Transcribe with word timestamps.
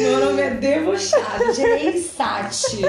Meu 0.00 0.20
nome 0.20 0.42
é 0.42 0.50
debochado, 0.50 1.52
Gereissati. 1.54 2.82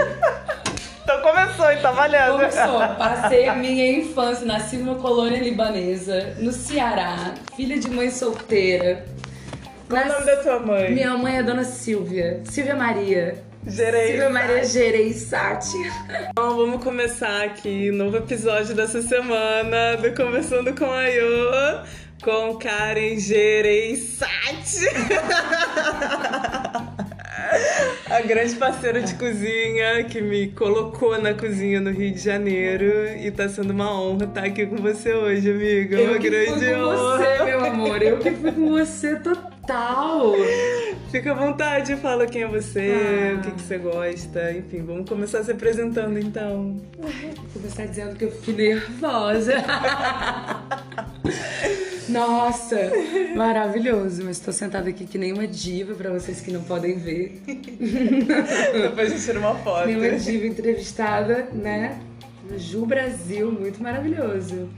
Então 1.04 1.22
começou 1.22 1.72
e 1.72 1.78
tá 1.78 1.92
valendo. 1.92 2.34
Começou. 2.34 2.80
Passei 2.98 3.48
a 3.48 3.56
minha 3.56 3.92
infância, 3.98 4.46
nasci 4.46 4.78
numa 4.78 4.96
colônia 4.96 5.40
libanesa, 5.40 6.36
no 6.38 6.52
Ceará, 6.52 7.34
filha 7.56 7.80
de 7.80 7.90
mãe 7.90 8.12
solteira. 8.12 9.06
Qual 9.90 10.04
o 10.04 10.08
nome 10.08 10.26
da 10.26 10.36
tua 10.38 10.60
mãe? 10.60 10.92
Minha 10.92 11.18
mãe 11.18 11.38
é 11.38 11.44
Dona 11.44 11.64
Silvia, 11.64 12.42
Silvia 12.44 12.76
Maria. 12.76 13.44
Gerei. 13.66 14.10
Silvia 14.10 14.30
Maria 14.30 14.64
Gereissati. 14.64 15.78
Então 16.30 16.56
vamos 16.56 16.84
começar 16.84 17.44
aqui, 17.44 17.92
novo 17.92 18.18
episódio 18.18 18.76
dessa 18.76 19.02
semana 19.02 19.98
do 19.98 20.14
Conversando 20.14 20.74
com 20.76 20.86
a 20.86 21.08
Iô, 21.08 21.82
com 22.24 22.56
Karen 22.58 23.18
Gereissati. 23.18 24.86
A 28.10 28.22
grande 28.22 28.56
parceira 28.56 29.02
de 29.02 29.14
cozinha 29.16 30.04
que 30.04 30.22
me 30.22 30.48
colocou 30.50 31.20
na 31.22 31.34
cozinha 31.34 31.80
no 31.80 31.92
Rio 31.92 32.12
de 32.14 32.20
Janeiro 32.20 33.08
e 33.18 33.32
tá 33.32 33.48
sendo 33.48 33.72
uma 33.72 33.92
honra 34.02 34.26
estar 34.26 34.44
aqui 34.44 34.66
com 34.66 34.76
você 34.78 35.14
hoje, 35.14 35.50
amiga. 35.50 35.98
Eu 35.98 36.10
uma 36.12 36.20
que 36.20 36.30
grande 36.30 36.66
fui 36.66 36.74
com 36.74 36.80
honra. 36.82 37.18
você, 37.18 37.44
meu 37.46 37.66
amor. 37.66 38.02
Eu 38.02 38.18
que 38.20 38.32
fui 38.32 38.52
com 38.52 38.70
você 38.72 39.16
total. 39.18 40.34
Fica 41.12 41.32
à 41.32 41.36
vontade, 41.36 41.96
fala 41.98 42.26
quem 42.28 42.44
é 42.44 42.48
você, 42.48 42.94
Ah. 42.94 43.38
o 43.38 43.42
que, 43.42 43.52
que 43.52 43.62
você 43.62 43.78
gosta. 43.78 44.52
Enfim, 44.52 44.84
vamos 44.84 45.08
começar 45.10 45.44
se 45.44 45.52
apresentando 45.52 46.20
então. 46.20 46.80
Vou 46.98 47.10
começar 47.54 47.86
dizendo 47.86 48.16
que 48.16 48.26
eu 48.26 48.32
fiquei 48.32 48.56
nervosa. 48.74 49.54
Nossa, 52.10 52.92
maravilhoso. 53.36 54.24
Mas 54.26 54.40
tô 54.40 54.52
sentada 54.52 54.90
aqui 54.90 55.06
que 55.06 55.18
nem 55.18 55.32
uma 55.32 55.48
diva 55.48 55.94
pra 55.94 56.12
vocês 56.12 56.42
que 56.42 56.52
não 56.52 56.64
podem 56.64 56.98
ver. 56.98 57.42
Depois 57.46 59.12
a 59.12 59.16
gente 59.16 59.26
tira 59.26 59.40
uma 59.40 59.56
foto. 59.56 59.88
Nem 59.88 59.98
uma 59.98 60.18
diva 60.18 60.48
entrevistada, 60.48 61.48
né? 61.54 62.02
Ju 62.58 62.86
Brasil, 62.86 63.52
muito 63.52 63.82
maravilhoso. 63.82 64.70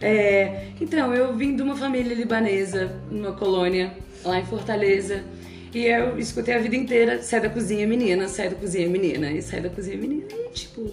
É, 0.00 0.68
então, 0.80 1.14
eu 1.14 1.34
vim 1.34 1.56
de 1.56 1.62
uma 1.62 1.76
família 1.76 2.14
libanesa, 2.14 3.00
numa 3.10 3.32
colônia, 3.32 3.92
lá 4.24 4.38
em 4.38 4.44
Fortaleza. 4.44 5.24
E 5.74 5.84
eu 5.84 6.18
escutei 6.18 6.54
a 6.54 6.58
vida 6.58 6.76
inteira, 6.76 7.22
sai 7.22 7.40
da 7.40 7.50
cozinha 7.50 7.86
menina, 7.86 8.28
sai 8.28 8.48
da 8.48 8.56
cozinha 8.56 8.88
menina, 8.88 9.30
e 9.30 9.42
sai 9.42 9.60
da 9.60 9.68
cozinha 9.68 9.96
menina. 9.96 10.26
E 10.32 10.50
tipo, 10.50 10.90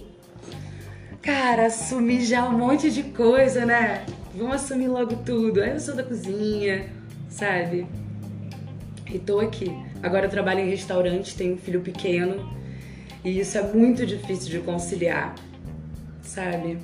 cara, 1.24 1.66
assumi 1.66 2.22
já 2.22 2.46
um 2.46 2.52
monte 2.52 2.90
de 2.90 3.02
coisa, 3.02 3.64
né? 3.64 4.04
Vamos 4.34 4.56
assumir 4.56 4.88
logo 4.88 5.16
tudo. 5.16 5.62
Aí 5.62 5.70
eu 5.70 5.80
sou 5.80 5.96
da 5.96 6.02
cozinha, 6.02 6.90
sabe? 7.30 7.86
E 9.10 9.18
tô 9.18 9.40
aqui. 9.40 9.74
Agora 10.02 10.26
eu 10.26 10.30
trabalho 10.30 10.60
em 10.60 10.68
restaurante, 10.68 11.34
tenho 11.34 11.54
um 11.54 11.56
filho 11.56 11.80
pequeno. 11.80 12.52
E 13.24 13.40
isso 13.40 13.56
é 13.56 13.62
muito 13.62 14.04
difícil 14.04 14.50
de 14.50 14.58
conciliar, 14.58 15.34
sabe? 16.20 16.76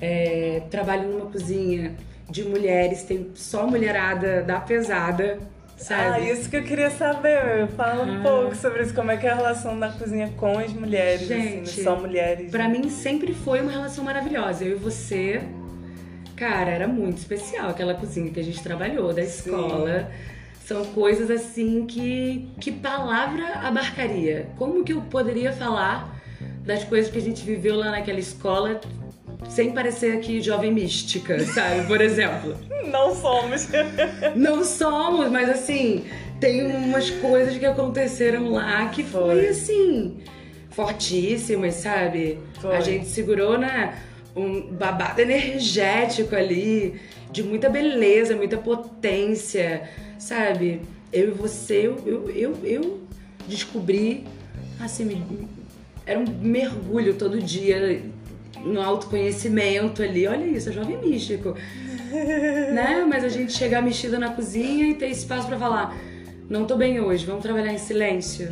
É, 0.00 0.62
trabalho 0.70 1.10
numa 1.10 1.30
cozinha 1.30 1.94
de 2.30 2.42
mulheres, 2.42 3.02
tem 3.02 3.32
só 3.34 3.66
mulherada 3.66 4.42
da 4.42 4.58
pesada, 4.60 5.38
Ah, 5.76 5.82
sabe? 5.84 6.30
isso 6.30 6.48
que 6.48 6.56
eu 6.56 6.62
queria 6.62 6.90
saber. 6.90 7.66
Fala 7.76 8.04
um 8.04 8.20
Ah. 8.20 8.22
pouco 8.22 8.54
sobre 8.54 8.82
isso. 8.82 8.94
Como 8.94 9.10
é 9.10 9.16
que 9.16 9.26
é 9.26 9.30
a 9.30 9.34
relação 9.34 9.78
da 9.78 9.88
cozinha 9.88 10.32
com 10.36 10.58
as 10.58 10.72
mulheres, 10.72 11.26
Gente, 11.26 11.70
assim, 11.70 11.82
só 11.82 11.96
mulheres. 11.96 12.50
Pra 12.50 12.68
mim 12.68 12.88
sempre 12.88 13.34
foi 13.34 13.60
uma 13.60 13.70
relação 13.72 14.04
maravilhosa. 14.04 14.64
Eu 14.64 14.72
e 14.72 14.74
você, 14.74 15.42
cara, 16.36 16.70
era 16.70 16.86
muito 16.88 17.18
especial 17.18 17.70
aquela 17.70 17.94
cozinha 17.94 18.30
que 18.30 18.40
a 18.40 18.44
gente 18.44 18.62
trabalhou 18.62 19.12
da 19.12 19.22
escola. 19.22 20.10
São 20.64 20.84
coisas 20.86 21.30
assim 21.30 21.84
que 21.86 22.48
que 22.60 22.72
palavra 22.72 23.44
abarcaria? 23.62 24.46
Como 24.56 24.82
que 24.84 24.92
eu 24.94 25.02
poderia 25.02 25.52
falar 25.52 26.14
das 26.64 26.82
coisas 26.84 27.10
que 27.10 27.18
a 27.18 27.20
gente 27.22 27.44
viveu 27.44 27.76
lá 27.76 27.90
naquela 27.90 28.18
escola 28.18 28.80
sem 29.48 29.72
parecer 29.72 30.16
aqui 30.16 30.40
jovem 30.40 30.72
mística, 30.72 31.38
sabe? 31.40 31.86
Por 31.86 32.00
exemplo. 32.00 32.56
Não 32.90 33.14
somos. 33.14 33.68
Não 34.34 34.64
somos, 34.64 35.30
mas 35.30 35.48
assim, 35.48 36.04
tem 36.40 36.64
umas 36.64 37.10
coisas 37.10 37.56
que 37.56 37.66
aconteceram 37.66 38.50
lá 38.50 38.88
que 38.88 39.02
foi, 39.02 39.20
Foi. 39.40 39.48
assim, 39.48 40.16
fortíssimas, 40.70 41.74
sabe? 41.74 42.38
Foi. 42.60 42.76
A 42.76 42.80
gente 42.80 43.06
segurou, 43.06 43.56
né? 43.58 43.98
Um 44.36 44.60
babado 44.62 45.20
energético 45.20 46.34
ali, 46.34 47.00
de 47.30 47.42
muita 47.42 47.68
beleza, 47.68 48.34
muita 48.34 48.56
potência, 48.56 49.88
sabe? 50.18 50.80
Eu 51.12 51.28
e 51.28 51.30
você, 51.30 51.86
eu, 51.86 52.02
eu, 52.04 52.30
eu, 52.34 52.58
eu 52.64 53.00
descobri, 53.46 54.24
assim, 54.80 55.04
me- 55.04 55.48
era 56.04 56.18
um 56.18 56.24
mergulho 56.42 57.14
todo 57.14 57.40
dia 57.40 58.02
no 58.64 58.80
autoconhecimento 58.80 60.02
ali. 60.02 60.26
Olha 60.26 60.44
isso, 60.44 60.70
é 60.70 60.72
jovem 60.72 60.96
místico 60.98 61.54
né? 62.72 63.04
Mas 63.08 63.24
a 63.24 63.28
gente 63.28 63.52
chegar 63.52 63.82
mexida 63.82 64.18
na 64.18 64.30
cozinha 64.30 64.88
e 64.88 64.94
ter 64.94 65.08
espaço 65.08 65.46
pra 65.46 65.58
falar: 65.58 65.96
não 66.48 66.64
tô 66.64 66.76
bem 66.76 67.00
hoje, 67.00 67.26
vamos 67.26 67.42
trabalhar 67.42 67.72
em 67.72 67.78
silêncio. 67.78 68.48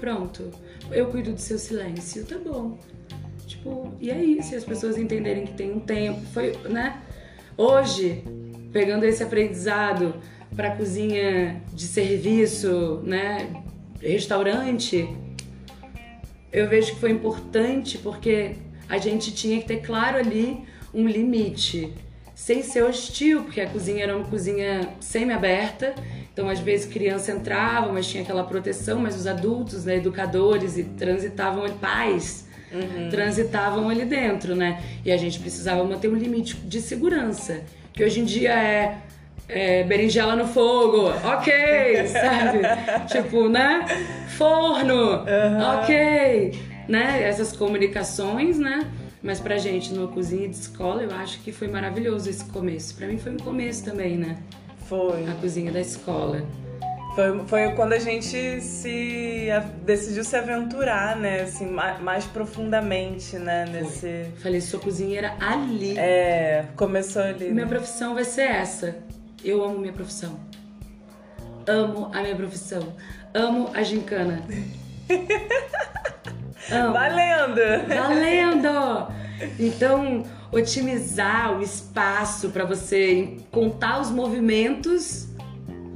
Pronto. 0.00 0.50
Eu 0.90 1.06
cuido 1.06 1.32
do 1.32 1.40
seu 1.40 1.58
silêncio, 1.58 2.24
tá 2.24 2.36
bom. 2.38 2.78
Tipo, 3.46 3.92
e 4.00 4.10
é 4.10 4.22
isso, 4.22 4.54
e 4.54 4.56
as 4.56 4.64
pessoas 4.64 4.96
entenderem 4.98 5.44
que 5.44 5.52
tem 5.52 5.70
um 5.70 5.80
tempo, 5.80 6.20
foi, 6.32 6.56
né? 6.68 7.02
Hoje, 7.56 8.22
pegando 8.72 9.04
esse 9.04 9.22
aprendizado 9.22 10.14
pra 10.54 10.76
cozinha 10.76 11.60
de 11.72 11.86
serviço, 11.86 13.02
né? 13.04 13.50
Restaurante, 14.00 15.08
eu 16.52 16.68
vejo 16.68 16.94
que 16.94 17.00
foi 17.00 17.10
importante 17.10 17.98
porque 17.98 18.54
a 18.88 18.98
gente 18.98 19.32
tinha 19.32 19.60
que 19.60 19.66
ter 19.66 19.82
claro 19.82 20.18
ali 20.18 20.64
um 20.94 21.06
limite, 21.06 21.92
sem 22.34 22.62
ser 22.62 22.82
hostil, 22.84 23.42
porque 23.42 23.60
a 23.60 23.68
cozinha 23.68 24.04
era 24.04 24.16
uma 24.16 24.24
cozinha 24.24 24.88
semi-aberta, 25.00 25.94
então 26.32 26.48
às 26.48 26.60
vezes 26.60 26.86
criança 26.86 27.32
entrava, 27.32 27.92
mas 27.92 28.06
tinha 28.06 28.22
aquela 28.22 28.44
proteção, 28.44 29.00
mas 29.00 29.16
os 29.16 29.26
adultos, 29.26 29.84
né, 29.84 29.96
educadores 29.96 30.78
e 30.78 30.84
transitavam 30.84 31.64
ali, 31.64 31.74
pais, 31.74 32.46
transitavam 33.10 33.88
ali 33.88 34.04
dentro, 34.04 34.54
né? 34.54 34.82
E 35.04 35.10
a 35.10 35.16
gente 35.16 35.38
precisava 35.40 35.82
manter 35.84 36.08
um 36.08 36.14
limite 36.14 36.54
de 36.56 36.80
segurança, 36.80 37.62
que 37.92 38.04
hoje 38.04 38.20
em 38.20 38.24
dia 38.24 38.52
é 38.52 38.98
é, 39.48 39.82
berinjela 39.82 40.36
no 40.36 40.46
fogo, 40.46 41.08
ok, 41.24 42.06
sabe? 42.08 42.60
tipo, 43.06 43.48
né? 43.48 43.86
Forno, 44.36 45.24
ok, 45.80 46.52
né? 46.88 47.22
Essas 47.22 47.52
comunicações, 47.56 48.58
né? 48.58 48.90
Mas 49.22 49.40
pra 49.40 49.58
gente 49.58 49.92
numa 49.92 50.08
cozinha 50.08 50.48
de 50.48 50.56
escola, 50.56 51.02
eu 51.02 51.10
acho 51.14 51.40
que 51.40 51.52
foi 51.52 51.68
maravilhoso 51.68 52.30
esse 52.30 52.44
começo. 52.46 52.94
Pra 52.94 53.06
mim 53.06 53.18
foi 53.18 53.32
um 53.32 53.36
começo 53.36 53.84
também, 53.84 54.16
né? 54.16 54.38
Foi. 54.88 55.26
A 55.28 55.34
cozinha 55.34 55.70
da 55.72 55.80
escola. 55.80 56.42
Foi, 57.14 57.46
foi 57.46 57.72
quando 57.72 57.94
a 57.94 57.98
gente 57.98 58.60
se 58.60 59.48
a- 59.50 59.58
decidiu 59.84 60.22
se 60.22 60.36
aventurar, 60.36 61.16
né? 61.16 61.40
Assim, 61.40 61.66
ma- 61.66 61.98
mais, 61.98 62.24
profundamente, 62.26 63.36
né? 63.36 63.64
Nesse. 63.66 64.26
Falei, 64.40 64.60
sou 64.60 64.78
cozinheira 64.78 65.34
ali. 65.40 65.98
É, 65.98 66.66
começou 66.76 67.22
ali. 67.22 67.50
Minha 67.50 67.64
né? 67.64 67.68
profissão 67.68 68.14
vai 68.14 68.24
ser 68.24 68.42
essa. 68.42 68.96
Eu 69.44 69.64
amo 69.64 69.78
minha 69.78 69.92
profissão. 69.92 70.38
Amo 71.66 72.08
a 72.14 72.22
minha 72.22 72.36
profissão. 72.36 72.94
Amo 73.34 73.68
a 73.74 73.82
gincana. 73.82 74.42
Amo. 76.70 76.92
Valendo! 76.92 77.60
Valendo! 77.88 79.12
Então, 79.58 80.24
otimizar 80.50 81.56
o 81.58 81.62
espaço 81.62 82.50
para 82.50 82.64
você 82.64 83.36
contar 83.50 84.00
os 84.00 84.10
movimentos, 84.10 85.28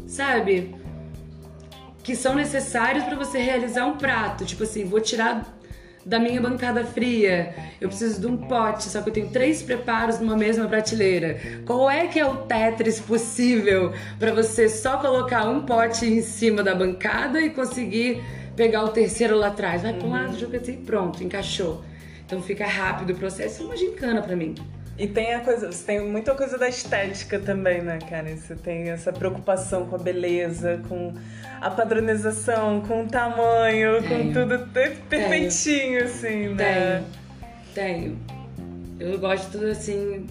sabe? 0.07 0.75
Que 2.03 2.15
são 2.15 2.35
necessários 2.35 3.05
para 3.05 3.17
você 3.17 3.39
realizar 3.39 3.87
um 3.87 3.97
prato. 3.97 4.45
Tipo 4.45 4.63
assim, 4.63 4.85
vou 4.85 5.01
tirar 5.01 5.45
da 6.05 6.19
minha 6.19 6.41
bancada 6.41 6.85
fria. 6.85 7.55
Eu 7.81 7.89
preciso 7.89 8.21
de 8.21 8.27
um 8.27 8.37
pote, 8.37 8.85
só 8.85 9.03
que 9.03 9.09
eu 9.09 9.13
tenho 9.13 9.29
três 9.29 9.63
preparos 9.63 10.19
numa 10.19 10.37
mesma 10.37 10.67
prateleira. 10.67 11.41
Qual 11.65 11.91
é 11.91 12.07
que 12.07 12.19
é 12.19 12.27
o 12.27 12.39
Tetris 12.39 13.01
possível 13.01 13.93
para 14.19 14.33
você 14.33 14.69
só 14.69 14.99
colocar 14.99 15.49
um 15.49 15.63
pote 15.63 16.07
em 16.07 16.23
cima 16.23 16.63
da 16.63 16.75
bancada 16.75 17.41
e 17.41 17.51
conseguir 17.51 18.23
pegar 18.57 18.85
o 18.85 18.89
terceiro 18.89 19.37
lá 19.37 19.49
atrás? 19.49 19.83
Vai 19.83 19.93
para 19.95 20.07
um 20.07 20.11
lado, 20.11 20.39
joga 20.39 20.59
assim, 20.59 20.77
pronto, 20.77 21.23
encaixou. 21.23 21.83
Então 22.27 22.41
fica 22.43 22.67
rápido 22.67 23.11
o 23.11 23.17
processo, 23.17 23.63
é 23.63 23.67
uma 23.67 23.77
gincana 23.77 24.23
para 24.23 24.35
mim. 24.37 24.55
E 24.99 25.07
tem 25.07 25.33
a 25.35 25.41
coisa, 25.41 25.73
você 25.73 25.85
tem 25.85 26.01
muita 26.07 26.35
coisa 26.35 26.59
da 26.59 26.69
estética 26.69 27.39
também, 27.39 27.81
né, 27.83 27.99
cara? 28.09 28.29
Você 28.37 28.55
tem 28.55 28.91
essa 28.91 29.13
preocupação 29.13 29.87
com 29.87 29.97
a 29.97 29.99
beleza, 29.99 30.81
com 30.89 31.15
a 31.61 31.71
padronização, 31.71 32.83
com 32.83 33.05
o 33.05 33.07
tamanho, 33.09 34.03
com 34.03 34.09
Tenho. 34.09 34.33
tudo 34.35 34.59
per- 34.69 34.97
perfeitinho, 35.09 36.05
assim, 36.05 36.49
né? 36.55 37.03
Tenho. 37.75 38.19
Tenho. 38.19 38.19
Eu 39.01 39.19
gosto 39.19 39.51
tudo 39.53 39.67
assim, 39.67 40.27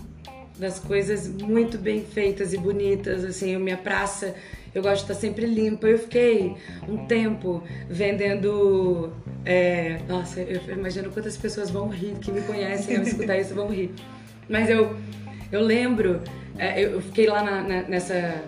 das 0.62 0.78
coisas 0.78 1.28
muito 1.28 1.80
bem 1.80 2.06
feitas 2.06 2.54
e 2.54 2.58
bonitas, 2.58 3.26
assim, 3.26 3.56
a 3.56 3.60
minha 3.60 3.78
praça, 3.78 4.36
eu 4.76 4.84
gosto 4.84 5.08
de 5.08 5.12
estar 5.12 5.16
sempre 5.16 5.48
limpa. 5.48 5.88
Eu 5.88 5.98
fiquei 5.98 6.56
um 6.88 7.08
tempo 7.08 7.64
vendendo. 7.90 9.12
É, 9.44 10.00
nossa, 10.08 10.40
eu 10.40 10.62
imagino 10.72 11.10
quantas 11.10 11.36
pessoas 11.36 11.72
vão 11.72 11.90
rir, 11.90 12.14
que 12.22 12.32
me 12.32 12.42
conhecem 12.42 12.96
ao 12.96 13.02
escutar 13.02 13.40
isso 13.40 13.56
vão 13.56 13.70
rir. 13.70 13.92
Mas 14.48 14.70
eu, 14.70 14.96
eu 15.52 15.62
lembro, 15.62 16.22
é, 16.60 16.86
eu 16.86 17.02
fiquei 17.02 17.26
lá 17.26 17.42
na, 17.42 17.64
na, 17.64 17.82
nessa 17.82 18.44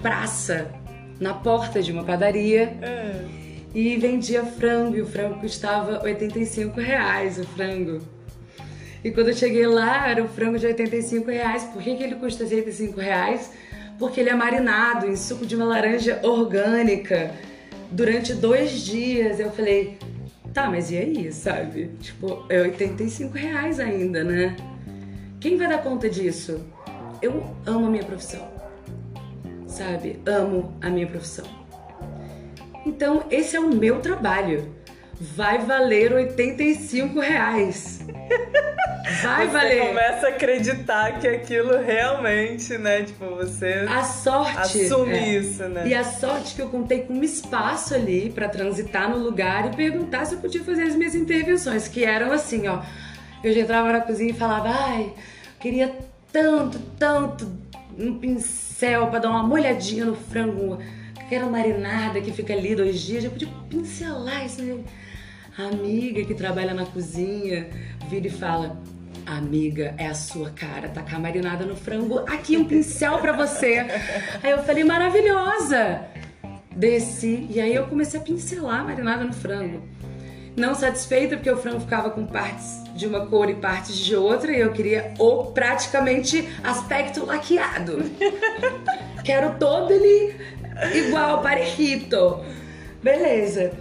praça, 0.00 0.70
na 1.18 1.34
porta 1.34 1.82
de 1.82 1.90
uma 1.90 2.04
padaria. 2.04 2.76
É. 2.80 3.40
E 3.74 3.96
vendia 3.96 4.44
frango, 4.44 4.96
e 4.96 5.02
o 5.02 5.06
frango 5.06 5.40
custava 5.40 6.00
85 6.04 6.78
reais 6.80 7.38
o 7.38 7.44
frango. 7.44 8.00
E 9.02 9.10
quando 9.10 9.28
eu 9.28 9.34
cheguei 9.34 9.66
lá, 9.66 10.08
era 10.08 10.22
um 10.22 10.28
frango 10.28 10.58
de 10.58 10.66
85 10.66 11.30
reais. 11.30 11.64
Por 11.64 11.82
que, 11.82 11.96
que 11.96 12.02
ele 12.02 12.16
custa 12.16 12.44
85 12.44 13.00
reais? 13.00 13.50
Porque 13.98 14.20
ele 14.20 14.30
é 14.30 14.34
marinado 14.34 15.06
em 15.06 15.16
suco 15.16 15.46
de 15.46 15.56
uma 15.56 15.64
laranja 15.64 16.20
orgânica 16.22 17.34
durante 17.90 18.34
dois 18.34 18.82
dias. 18.82 19.40
Eu 19.40 19.50
falei, 19.50 19.98
tá, 20.52 20.68
mas 20.68 20.90
e 20.90 20.98
aí, 20.98 21.32
sabe? 21.32 21.90
Tipo, 22.00 22.44
é 22.48 22.60
85 22.60 23.36
reais 23.36 23.80
ainda, 23.80 24.22
né? 24.22 24.56
Quem 25.40 25.56
vai 25.56 25.68
dar 25.68 25.78
conta 25.78 26.08
disso? 26.08 26.60
Eu 27.22 27.54
amo 27.66 27.86
a 27.86 27.90
minha 27.90 28.04
profissão, 28.04 28.46
sabe? 29.66 30.20
Amo 30.26 30.74
a 30.82 30.90
minha 30.90 31.06
profissão. 31.06 31.46
Então, 32.84 33.24
esse 33.30 33.56
é 33.56 33.60
o 33.60 33.74
meu 33.74 34.00
trabalho. 34.00 34.74
Vai 35.20 35.58
valer 35.58 36.14
85 36.14 37.20
reais. 37.20 38.00
Vai 39.22 39.46
você 39.46 39.52
valer. 39.52 39.88
começa 39.88 40.26
a 40.26 40.30
acreditar 40.30 41.18
que 41.18 41.28
aquilo 41.28 41.78
realmente, 41.78 42.78
né? 42.78 43.02
Tipo, 43.02 43.26
você. 43.36 43.86
A 43.88 44.02
sorte. 44.02 44.56
Assume 44.56 45.12
é. 45.12 45.28
isso, 45.36 45.62
né? 45.64 45.86
E 45.86 45.94
a 45.94 46.04
sorte 46.04 46.54
que 46.54 46.62
eu 46.62 46.68
contei 46.68 47.00
com 47.00 47.14
um 47.14 47.22
espaço 47.22 47.94
ali 47.94 48.30
para 48.30 48.48
transitar 48.48 49.10
no 49.10 49.18
lugar 49.18 49.70
e 49.70 49.76
perguntar 49.76 50.24
se 50.24 50.36
eu 50.36 50.40
podia 50.40 50.62
fazer 50.64 50.84
as 50.84 50.94
minhas 50.94 51.14
intervenções, 51.14 51.86
que 51.86 52.04
eram 52.04 52.32
assim, 52.32 52.66
ó. 52.68 52.80
Eu 53.44 53.52
já 53.52 53.60
entrava 53.60 53.92
na 53.92 54.00
cozinha 54.00 54.30
e 54.30 54.34
falava, 54.34 54.70
ai, 54.70 55.12
queria 55.58 55.94
tanto, 56.32 56.78
tanto 56.98 57.50
um 57.98 58.18
pincel 58.18 59.08
para 59.08 59.18
dar 59.18 59.30
uma 59.30 59.42
molhadinha 59.42 60.04
no 60.04 60.14
frango, 60.14 60.78
aquela 61.18 61.46
marinada 61.46 62.20
que 62.20 62.32
fica 62.32 62.54
ali 62.54 62.74
dois 62.74 63.00
dias, 63.00 63.24
já 63.24 63.30
podia 63.30 63.48
pincelar 63.68 64.46
isso. 64.46 64.62
Né? 64.62 64.78
Amiga 65.68 66.24
que 66.24 66.34
trabalha 66.34 66.72
na 66.72 66.86
cozinha 66.86 67.68
vira 68.08 68.28
e 68.28 68.30
fala: 68.30 68.80
Amiga, 69.26 69.94
é 69.98 70.06
a 70.06 70.14
sua 70.14 70.50
cara, 70.50 70.88
tacar 70.88 71.14
tá 71.14 71.18
marinada 71.18 71.66
no 71.66 71.76
frango. 71.76 72.20
Aqui 72.20 72.56
um 72.56 72.64
pincel 72.64 73.18
para 73.18 73.32
você. 73.32 73.86
Aí 74.42 74.50
eu 74.50 74.62
falei: 74.62 74.84
Maravilhosa! 74.84 76.02
Desci 76.74 77.46
e 77.50 77.60
aí 77.60 77.74
eu 77.74 77.86
comecei 77.86 78.18
a 78.18 78.22
pincelar 78.22 78.80
a 78.80 78.84
marinada 78.84 79.24
no 79.24 79.34
frango. 79.34 79.82
Não 80.56 80.74
satisfeita 80.74 81.36
porque 81.36 81.50
o 81.50 81.56
frango 81.56 81.80
ficava 81.80 82.10
com 82.10 82.24
partes 82.24 82.82
de 82.94 83.06
uma 83.06 83.26
cor 83.26 83.50
e 83.50 83.54
partes 83.54 83.96
de 83.96 84.16
outra 84.16 84.52
e 84.52 84.60
eu 84.60 84.72
queria 84.72 85.12
o 85.18 85.46
praticamente 85.46 86.48
aspecto 86.64 87.24
laqueado. 87.24 87.98
Quero 89.24 89.58
todo 89.58 89.92
ele 89.92 90.34
igual, 90.94 91.42
parejito. 91.42 92.40
Beleza. 93.02 93.72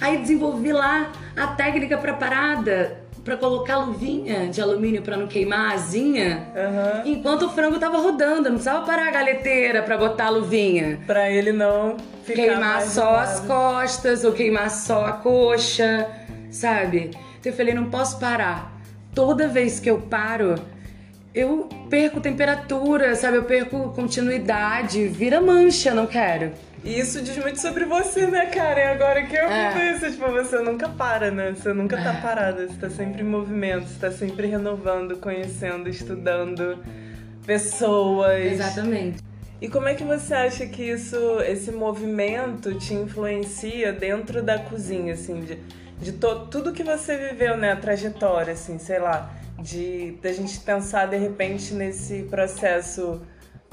Aí 0.00 0.18
desenvolvi 0.18 0.72
lá 0.72 1.12
a 1.36 1.46
técnica 1.48 1.96
preparada 1.98 3.00
para 3.24 3.36
colocar 3.36 3.78
luvinha 3.78 4.48
de 4.48 4.60
alumínio 4.60 5.02
para 5.02 5.16
não 5.16 5.26
queimar 5.26 5.72
a 5.72 5.74
asinha, 5.74 6.48
uhum. 6.54 7.12
enquanto 7.12 7.46
o 7.46 7.50
frango 7.50 7.78
tava 7.78 7.98
rodando, 7.98 8.44
não 8.44 8.52
precisava 8.52 8.84
parar 8.86 9.08
a 9.08 9.10
galeteira 9.10 9.82
para 9.82 9.96
botar 9.96 10.26
a 10.26 10.30
luvinha. 10.30 10.98
Para 11.06 11.30
ele 11.30 11.52
não 11.52 11.96
queimar 12.24 12.82
só 12.82 13.16
as 13.16 13.40
costas 13.40 14.24
ou 14.24 14.32
queimar 14.32 14.70
só 14.70 15.04
a 15.04 15.12
coxa, 15.12 16.08
sabe? 16.50 17.10
Então 17.38 17.52
eu 17.52 17.56
falei, 17.56 17.74
não 17.74 17.90
posso 17.90 18.18
parar. 18.18 18.80
Toda 19.14 19.48
vez 19.48 19.80
que 19.80 19.90
eu 19.90 19.98
paro, 19.98 20.54
eu 21.34 21.68
perco 21.88 22.20
temperatura, 22.20 23.14
sabe? 23.14 23.36
Eu 23.36 23.44
perco 23.44 23.90
continuidade, 23.90 25.06
vira 25.08 25.40
mancha, 25.40 25.92
não 25.92 26.06
quero. 26.06 26.52
E 26.82 26.98
isso 26.98 27.20
diz 27.20 27.36
muito 27.36 27.60
sobre 27.60 27.84
você, 27.84 28.26
né, 28.26 28.46
Karen? 28.46 28.92
Agora 28.92 29.22
que 29.26 29.36
eu 29.36 29.44
é. 29.44 29.92
isso, 29.92 30.10
tipo, 30.10 30.30
você 30.30 30.58
nunca 30.60 30.88
para, 30.88 31.30
né? 31.30 31.52
Você 31.52 31.72
nunca 31.74 31.96
tá 31.96 32.14
é. 32.14 32.20
parada, 32.20 32.66
você 32.66 32.76
tá 32.76 32.88
sempre 32.88 33.20
em 33.20 33.26
movimento, 33.26 33.86
você 33.86 33.98
tá 34.00 34.10
sempre 34.10 34.46
renovando, 34.46 35.16
conhecendo, 35.18 35.90
estudando 35.90 36.78
pessoas. 37.44 38.52
Exatamente. 38.52 39.22
E 39.60 39.68
como 39.68 39.88
é 39.88 39.94
que 39.94 40.04
você 40.04 40.32
acha 40.32 40.66
que 40.66 40.82
isso, 40.82 41.16
esse 41.40 41.70
movimento 41.70 42.74
te 42.78 42.94
influencia 42.94 43.92
dentro 43.92 44.42
da 44.42 44.58
cozinha, 44.58 45.12
assim, 45.12 45.40
de, 45.40 45.58
de 46.00 46.12
to, 46.12 46.46
tudo 46.46 46.72
que 46.72 46.82
você 46.82 47.14
viveu, 47.28 47.58
né, 47.58 47.72
a 47.72 47.76
trajetória, 47.76 48.54
assim, 48.54 48.78
sei 48.78 48.98
lá, 48.98 49.30
de 49.58 50.16
da 50.22 50.32
gente 50.32 50.58
pensar 50.60 51.06
de 51.06 51.18
repente 51.18 51.74
nesse 51.74 52.22
processo 52.22 53.20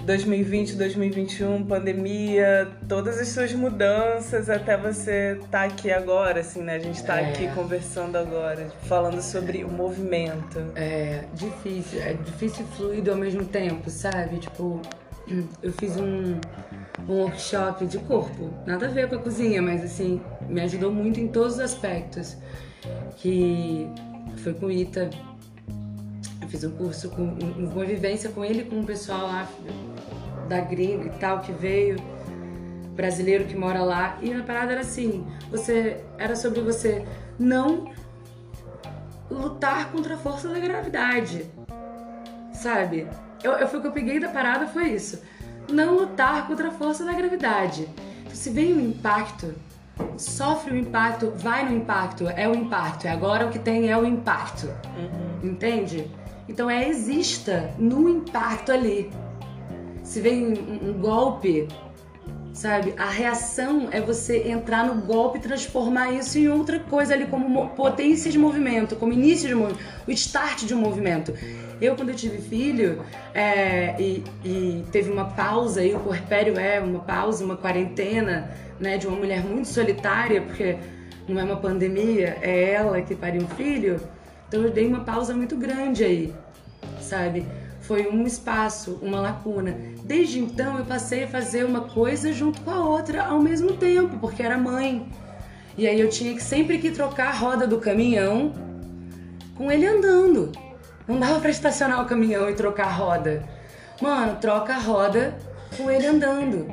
2020, 0.04 0.76
2021, 0.76 1.66
pandemia, 1.66 2.70
todas 2.88 3.20
as 3.20 3.28
suas 3.30 3.52
mudanças 3.54 4.50
até 4.50 4.78
você 4.78 5.34
estar 5.34 5.48
tá 5.50 5.64
aqui 5.66 5.92
agora, 5.92 6.40
assim, 6.40 6.62
né? 6.62 6.76
A 6.76 6.80
gente 6.80 6.96
está 6.96 7.20
é. 7.20 7.30
aqui 7.30 7.48
conversando 7.54 8.16
agora, 8.16 8.68
falando 8.84 9.22
sobre 9.22 9.64
o 9.64 9.70
movimento. 9.70 10.60
É 10.76 11.26
difícil, 11.34 12.02
é 12.02 12.14
difícil 12.14 12.66
e 12.66 12.76
fluido 12.76 13.12
ao 13.12 13.18
mesmo 13.18 13.44
tempo, 13.44 13.90
sabe? 13.90 14.38
Tipo, 14.38 14.82
eu 15.62 15.74
fiz 15.74 15.98
um, 15.98 16.40
um 17.10 17.14
workshop 17.14 17.86
de 17.86 17.98
corpo, 18.00 18.54
nada 18.66 18.86
a 18.86 18.90
ver 18.90 19.10
com 19.10 19.16
a 19.16 19.20
cozinha, 19.20 19.62
mas 19.62 19.84
assim, 19.84 20.22
me 20.48 20.62
ajudou 20.62 20.92
muito 20.92 21.20
em 21.20 21.28
todos 21.28 21.56
os 21.56 21.60
aspectos. 21.60 22.38
Que 23.18 23.90
foi 24.38 24.54
com 24.54 24.68
o 24.68 24.72
Ita 24.72 25.10
eu 26.48 26.50
fiz 26.50 26.64
um 26.64 26.72
curso 26.72 27.10
com 27.10 27.38
em 27.38 27.70
convivência 27.70 28.30
com 28.30 28.44
ele 28.44 28.64
com 28.64 28.78
um 28.78 28.86
pessoal 28.86 29.28
lá 29.28 29.48
da 30.48 30.62
gringa 30.62 31.08
e 31.08 31.20
tal 31.20 31.42
que 31.42 31.52
veio 31.52 31.98
brasileiro 32.96 33.44
que 33.44 33.56
mora 33.56 33.84
lá. 33.84 34.18
E 34.22 34.34
a 34.34 34.42
parada 34.44 34.72
era 34.72 34.82
assim 34.82 35.28
você 35.52 36.04
era 36.18 36.36
sobre 36.36 36.62
você 36.62 37.06
não 37.38 37.92
lutar 39.30 39.92
contra 39.92 40.16
a 40.16 40.18
força 40.18 40.48
da 40.48 40.58
gravidade 40.58 41.46
sabe? 42.54 43.08
Eu, 43.44 43.52
eu 43.52 43.68
foi 43.68 43.80
o 43.80 43.82
que 43.82 43.88
eu 43.90 43.92
peguei 43.92 44.20
da 44.20 44.30
parada 44.30 44.68
foi 44.68 44.90
isso. 44.90 45.22
Não 45.70 45.96
lutar 45.96 46.48
contra 46.48 46.70
a 46.70 46.72
força 46.72 47.06
da 47.06 47.14
gravidade. 47.14 47.88
Se 48.34 48.50
vem 48.50 48.74
um 48.74 48.80
impacto 48.80 49.54
sofre 50.16 50.74
o 50.74 50.78
impacto 50.78 51.32
vai 51.36 51.68
no 51.68 51.76
impacto 51.76 52.28
é 52.30 52.48
o 52.48 52.56
impacto. 52.56 53.06
É 53.06 53.12
agora 53.12 53.46
o 53.46 53.50
que 53.50 53.60
tem 53.60 53.90
é 53.90 53.98
o 53.98 54.06
impacto. 54.06 54.68
Uhum. 54.96 55.50
entende 55.50 56.10
então 56.48 56.70
é 56.70 56.88
exista 56.88 57.72
no 57.78 58.10
impacto 58.10 58.72
ali. 58.72 59.12
Se 60.04 60.22
vem 60.22 60.48
um, 60.48 60.90
um 60.90 60.94
golpe, 60.94 61.68
sabe? 62.54 62.94
A 62.98 63.10
reação 63.10 63.90
é 63.92 64.02
você 64.02 64.50
entrar 64.50 64.86
no 64.86 65.02
golpe 65.02 65.38
e 65.38 65.42
transformar 65.42 66.12
isso 66.12 66.40
em 66.40 66.48
outra 66.48 66.80
coisa 66.80 67.14
ali, 67.14 67.28
como 67.28 67.70
potência 67.70 68.32
de 68.32 68.40
movimento, 68.40 68.96
como 68.96 69.14
início 69.14 69.48
de 69.48 69.54
movimento, 69.54 69.80
o 70.08 70.12
start 70.12 70.64
de 70.64 70.74
um 70.74 70.80
movimento. 70.80 71.34
Eu, 71.80 71.96
quando 71.96 72.10
eu 72.10 72.16
tive 72.16 72.40
filho 72.40 73.04
é, 73.34 73.96
e, 74.02 74.24
e, 74.44 74.84
teve 74.92 75.12
uma 75.12 75.26
pausa, 75.26 75.84
e 75.84 75.94
o 75.94 76.00
puerpério 76.00 76.58
é 76.58 76.80
uma 76.80 77.00
pausa, 77.00 77.46
uma 77.46 77.56
quarentena, 77.56 78.50
né, 78.80 78.98
de 78.98 79.06
uma 79.06 79.18
mulher 79.18 79.44
muito 79.44 79.68
solitária, 79.68 80.42
porque 80.42 80.78
não 81.28 81.40
é 81.40 81.44
uma 81.44 81.58
pandemia, 81.58 82.38
é 82.42 82.72
ela 82.72 83.02
que 83.02 83.14
pariu 83.14 83.44
um 83.44 83.48
filho 83.50 84.00
então 84.48 84.62
eu 84.62 84.72
dei 84.72 84.88
uma 84.88 85.02
pausa 85.02 85.34
muito 85.34 85.58
grande 85.58 86.04
aí, 86.04 86.34
sabe? 87.02 87.46
Foi 87.82 88.08
um 88.08 88.26
espaço, 88.26 89.00
uma 89.02 89.20
lacuna. 89.20 89.78
Desde 90.04 90.40
então 90.40 90.78
eu 90.78 90.86
passei 90.86 91.24
a 91.24 91.28
fazer 91.28 91.66
uma 91.66 91.82
coisa 91.82 92.32
junto 92.34 92.62
com 92.62 92.72
a 92.72 92.84
outra 92.84 93.26
ao 93.26 93.40
mesmo 93.40 93.74
tempo, 93.74 94.18
porque 94.20 94.44
era 94.44 94.58
mãe. 94.58 95.10
E 95.78 95.88
aí 95.88 96.00
eu 96.00 96.10
tinha 96.10 96.34
que 96.34 96.44
sempre 96.44 96.80
que 96.80 96.92
trocar 96.92 97.30
a 97.30 97.38
roda 97.38 97.68
do 97.68 97.78
caminhão 97.78 98.52
com 99.56 99.72
ele 99.72 99.86
andando. 99.86 100.52
Não 101.08 101.20
dava 101.20 101.40
para 101.40 101.50
estacionar 101.50 102.02
o 102.02 102.06
caminhão 102.06 102.50
e 102.50 102.54
trocar 102.54 102.88
a 102.88 102.92
roda. 102.92 103.44
Mano, 104.02 104.38
troca 104.42 104.74
a 104.74 104.80
roda 104.80 105.38
com 105.78 105.90
ele 105.90 106.06
andando. 106.06 106.68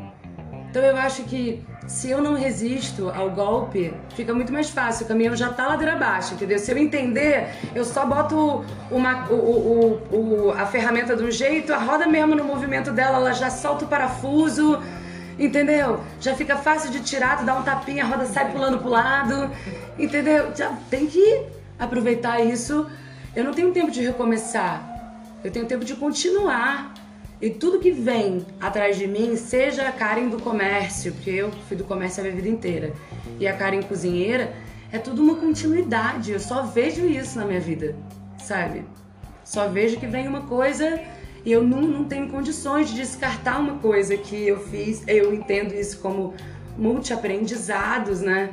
Então 0.68 0.82
eu 0.82 0.96
acho 0.96 1.22
que 1.24 1.64
se 1.86 2.10
eu 2.10 2.22
não 2.22 2.34
resisto 2.34 3.10
ao 3.10 3.30
golpe, 3.30 3.92
fica 4.16 4.32
muito 4.32 4.52
mais 4.52 4.70
fácil. 4.70 5.04
O 5.04 5.08
caminhão 5.08 5.36
já 5.36 5.52
tá 5.52 5.66
ladeira 5.66 5.92
abaixo, 5.92 6.34
entendeu? 6.34 6.58
Se 6.58 6.72
eu 6.72 6.78
entender, 6.78 7.48
eu 7.74 7.84
só 7.84 8.06
boto 8.06 8.64
uma, 8.90 9.28
o, 9.30 9.34
o, 9.34 10.16
o, 10.16 10.50
a 10.52 10.66
ferramenta 10.66 11.14
de 11.14 11.22
um 11.22 11.30
jeito, 11.30 11.72
a 11.72 11.78
roda 11.78 12.06
mesmo 12.06 12.34
no 12.34 12.44
movimento 12.44 12.90
dela, 12.90 13.18
ela 13.18 13.32
já 13.32 13.50
solta 13.50 13.84
o 13.84 13.88
parafuso, 13.88 14.82
entendeu? 15.38 16.00
Já 16.20 16.34
fica 16.34 16.56
fácil 16.56 16.90
de 16.90 17.00
tirar, 17.00 17.38
tu 17.38 17.44
dá 17.44 17.54
um 17.54 17.62
tapinha, 17.62 18.04
a 18.04 18.06
roda 18.06 18.24
sai 18.24 18.50
pulando 18.50 18.78
pro 18.78 18.88
lado, 18.88 19.50
entendeu? 19.98 20.52
Já 20.56 20.72
tem 20.88 21.06
que 21.06 21.42
aproveitar 21.78 22.40
isso. 22.40 22.86
Eu 23.36 23.44
não 23.44 23.52
tenho 23.52 23.72
tempo 23.72 23.90
de 23.90 24.00
recomeçar. 24.00 24.90
Eu 25.42 25.50
tenho 25.50 25.66
tempo 25.66 25.84
de 25.84 25.94
continuar. 25.94 26.94
E 27.40 27.50
tudo 27.50 27.80
que 27.80 27.90
vem 27.90 28.46
atrás 28.60 28.96
de 28.96 29.06
mim, 29.06 29.36
seja 29.36 29.88
a 29.88 29.92
Karen 29.92 30.28
do 30.28 30.40
comércio, 30.40 31.12
porque 31.12 31.30
eu 31.30 31.50
fui 31.68 31.76
do 31.76 31.84
comércio 31.84 32.20
a 32.20 32.24
minha 32.24 32.34
vida 32.34 32.48
inteira, 32.48 32.92
e 33.38 33.46
a 33.46 33.52
Karen 33.52 33.82
cozinheira, 33.82 34.54
é 34.92 34.98
tudo 34.98 35.22
uma 35.22 35.34
continuidade. 35.34 36.32
Eu 36.32 36.40
só 36.40 36.62
vejo 36.62 37.06
isso 37.06 37.38
na 37.38 37.44
minha 37.44 37.60
vida, 37.60 37.96
sabe? 38.38 38.84
Só 39.44 39.68
vejo 39.68 39.98
que 39.98 40.06
vem 40.06 40.26
uma 40.26 40.42
coisa 40.42 41.00
e 41.44 41.52
eu 41.52 41.62
não, 41.62 41.82
não 41.82 42.04
tenho 42.04 42.28
condições 42.28 42.88
de 42.88 42.96
descartar 42.96 43.58
uma 43.58 43.78
coisa 43.78 44.16
que 44.16 44.46
eu 44.46 44.58
fiz. 44.60 45.02
Eu 45.06 45.34
entendo 45.34 45.74
isso 45.74 45.98
como 45.98 46.32
multi-aprendizados, 46.78 48.20
né? 48.20 48.50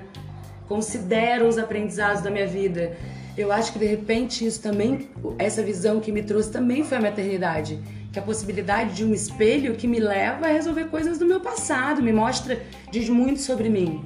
Considero 0.67 1.47
os 1.47 1.57
aprendizados 1.57 2.21
da 2.21 2.29
minha 2.29 2.47
vida. 2.47 2.97
Eu 3.37 3.51
acho 3.51 3.71
que 3.71 3.79
de 3.79 3.85
repente 3.85 4.45
isso 4.45 4.61
também, 4.61 5.09
essa 5.39 5.63
visão 5.63 6.01
que 6.01 6.11
me 6.11 6.21
trouxe 6.21 6.51
também 6.51 6.83
foi 6.83 6.97
a 6.97 7.01
maternidade. 7.01 7.79
Que 8.11 8.19
a 8.19 8.21
possibilidade 8.21 8.95
de 8.95 9.05
um 9.05 9.13
espelho 9.13 9.75
que 9.75 9.87
me 9.87 9.99
leva 9.99 10.45
a 10.45 10.51
resolver 10.51 10.85
coisas 10.85 11.17
do 11.17 11.25
meu 11.25 11.39
passado, 11.39 12.01
me 12.01 12.11
mostra, 12.11 12.61
diz 12.91 13.07
muito 13.07 13.39
sobre 13.39 13.69
mim. 13.69 14.03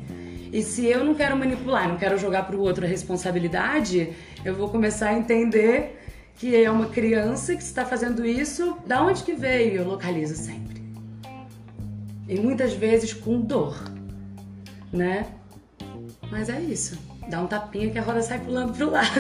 E 0.54 0.62
se 0.62 0.86
eu 0.86 1.04
não 1.04 1.16
quero 1.16 1.36
manipular, 1.36 1.90
não 1.90 1.98
quero 1.98 2.18
jogar 2.18 2.44
para 2.44 2.56
o 2.56 2.62
outro 2.62 2.86
a 2.86 2.88
responsabilidade, 2.88 4.14
eu 4.44 4.56
vou 4.56 4.70
começar 4.70 5.10
a 5.10 5.18
entender 5.18 6.00
que 6.38 6.56
é 6.56 6.70
uma 6.70 6.88
criança 6.88 7.56
que 7.56 7.64
está 7.64 7.86
fazendo 7.86 8.26
isso, 8.26 8.78
da 8.86 9.04
onde 9.04 9.24
que 9.24 9.34
veio? 9.34 9.82
Eu 9.82 9.88
localizo 9.88 10.36
sempre. 10.36 10.84
E 12.28 12.40
muitas 12.40 12.74
vezes 12.74 13.14
com 13.14 13.40
dor, 13.40 13.76
né? 14.92 15.28
Mas 16.30 16.50
é 16.50 16.60
isso. 16.60 16.98
Dá 17.28 17.42
um 17.42 17.48
tapinha 17.48 17.90
que 17.90 17.98
a 17.98 18.02
roda 18.02 18.22
sai 18.22 18.40
pulando 18.40 18.74
pro 18.74 18.92
lado. 18.92 19.10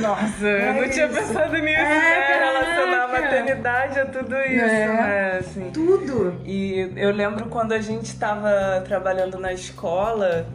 Nossa, 0.00 0.46
é 0.46 0.70
eu 0.70 0.74
não 0.74 0.84
isso. 0.84 0.94
tinha 0.94 1.08
pensado 1.08 1.56
nisso, 1.58 1.68
é, 1.68 1.84
né? 1.84 2.38
Relacionar 2.38 3.04
a 3.04 3.08
maternidade 3.08 4.00
a 4.00 4.06
tudo 4.06 4.34
isso, 4.34 4.64
é. 4.64 4.88
né? 4.88 5.38
Assim. 5.38 5.70
Tudo. 5.70 6.34
E 6.44 6.90
eu 6.96 7.12
lembro 7.12 7.46
quando 7.46 7.70
a 7.72 7.80
gente 7.80 8.06
estava 8.06 8.82
trabalhando 8.86 9.38
na 9.38 9.52
escola, 9.52 10.46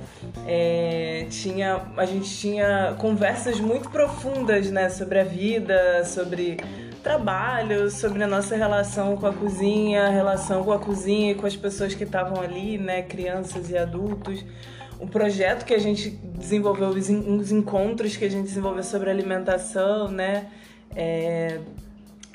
é, 0.46 1.26
tinha, 1.30 1.82
a 1.96 2.06
gente 2.06 2.30
tinha 2.38 2.94
conversas 2.98 3.62
muito 3.62 3.90
profundas, 3.90 4.70
né? 4.70 4.90
Sobre 4.90 5.20
a 5.20 5.24
vida, 5.24 6.04
sobre 6.04 6.58
trabalho, 7.02 7.90
sobre 7.90 8.22
a 8.24 8.28
nossa 8.28 8.56
relação 8.56 9.16
com 9.16 9.28
a 9.28 9.34
cozinha, 9.34 10.08
a 10.08 10.10
relação 10.10 10.64
com 10.64 10.72
a 10.72 10.80
cozinha 10.80 11.32
e 11.32 11.36
com 11.36 11.46
as 11.46 11.56
pessoas 11.56 11.96
que 11.96 12.04
estavam 12.04 12.42
ali, 12.42 12.78
né? 12.78 13.04
Crianças 13.04 13.70
e 13.70 13.78
adultos 13.78 14.44
o 15.00 15.08
projeto 15.08 15.66
que 15.66 15.74
a 15.74 15.80
gente 15.80 16.10
desenvolveu, 16.10 16.90
os 16.90 17.52
encontros 17.52 18.16
que 18.16 18.26
a 18.26 18.30
gente 18.30 18.46
desenvolveu 18.46 18.84
sobre 18.84 19.10
alimentação, 19.10 20.10
né? 20.10 20.48
É, 20.96 21.60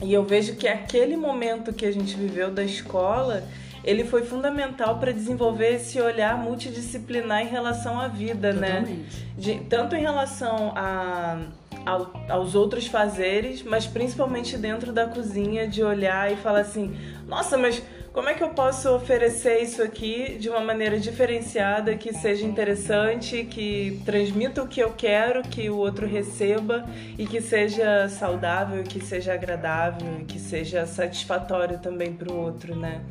e 0.02 0.12
eu 0.12 0.24
vejo 0.24 0.54
que 0.56 0.68
aquele 0.68 1.16
momento 1.16 1.72
que 1.72 1.84
a 1.84 1.92
gente 1.92 2.16
viveu 2.16 2.50
da 2.50 2.62
escola, 2.62 3.42
ele 3.82 4.04
foi 4.04 4.22
fundamental 4.22 4.98
para 4.98 5.12
desenvolver 5.12 5.74
esse 5.74 6.00
olhar 6.00 6.36
multidisciplinar 6.38 7.42
em 7.42 7.48
relação 7.48 8.00
à 8.00 8.06
vida, 8.06 8.52
né? 8.52 8.80
Totalmente. 8.80 8.96
né? 8.96 9.26
De, 9.36 9.60
tanto 9.64 9.96
em 9.96 10.00
relação 10.00 10.72
a, 10.76 11.40
a, 11.84 12.32
aos 12.32 12.54
outros 12.54 12.86
fazeres, 12.86 13.62
mas 13.62 13.86
principalmente 13.86 14.56
dentro 14.56 14.92
da 14.92 15.06
cozinha, 15.06 15.66
de 15.66 15.82
olhar 15.82 16.32
e 16.32 16.36
falar 16.36 16.60
assim: 16.60 16.96
nossa, 17.26 17.56
mas 17.56 17.82
como 18.18 18.30
é 18.30 18.34
que 18.34 18.42
eu 18.42 18.48
posso 18.48 18.92
oferecer 18.92 19.62
isso 19.62 19.80
aqui 19.80 20.38
de 20.40 20.48
uma 20.48 20.58
maneira 20.58 20.98
diferenciada, 20.98 21.94
que 21.94 22.12
seja 22.12 22.44
interessante, 22.44 23.44
que 23.44 24.02
transmita 24.04 24.60
o 24.60 24.66
que 24.66 24.80
eu 24.80 24.90
quero 24.90 25.40
que 25.44 25.70
o 25.70 25.76
outro 25.76 26.04
receba 26.04 26.84
e 27.16 27.24
que 27.24 27.40
seja 27.40 28.08
saudável, 28.08 28.82
que 28.82 29.00
seja 29.00 29.34
agradável, 29.34 30.24
que 30.26 30.40
seja 30.40 30.84
satisfatório 30.84 31.78
também 31.78 32.12
para 32.12 32.32
o 32.32 32.36
outro, 32.36 32.74
né? 32.74 33.02